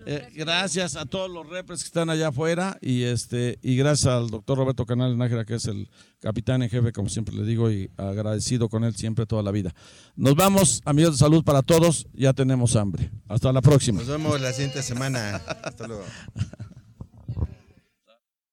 eh, 0.10 0.30
gracias 0.34 0.96
a 0.96 1.06
todos 1.06 1.30
los 1.30 1.50
repres 1.50 1.82
que 1.82 1.88
están 1.88 2.10
allá 2.10 2.30
afuera 2.30 2.78
y 2.80 3.04
este 3.04 3.60
y 3.62 3.76
gracias 3.76 4.14
al 4.14 4.30
doctor 4.30 4.58
Roberto 4.58 4.86
Canales 4.86 5.18
Nájera, 5.18 5.44
que 5.44 5.56
es 5.56 5.66
el 5.66 5.90
capitán 6.22 6.64
en 6.64 6.70
jefe, 6.70 6.94
como 6.94 7.10
siempre 7.10 7.36
le 7.36 7.44
digo, 7.44 7.70
y 7.70 7.92
agradecido 7.98 8.70
con 8.70 8.86
él 8.86 8.96
siempre 8.96 9.26
toda 9.26 9.44
la 9.44 9.52
vida. 9.52 9.76
Nos 10.16 10.36
vamos, 10.36 10.82
amigos 10.86 11.16
de 11.16 11.18
salud 11.18 11.44
para 11.44 11.62
todos, 11.62 12.08
ya 12.14 12.32
tenemos 12.32 12.78
hambre. 12.78 13.12
Hasta 13.28 13.52
la 13.52 13.62
próxima. 13.62 14.00
Nos 14.00 14.08
vemos 14.08 14.40
la 14.40 14.54
siguiente 14.54 14.82
semana. 14.82 15.42
Hasta 15.64 15.88
luego. 15.88 16.06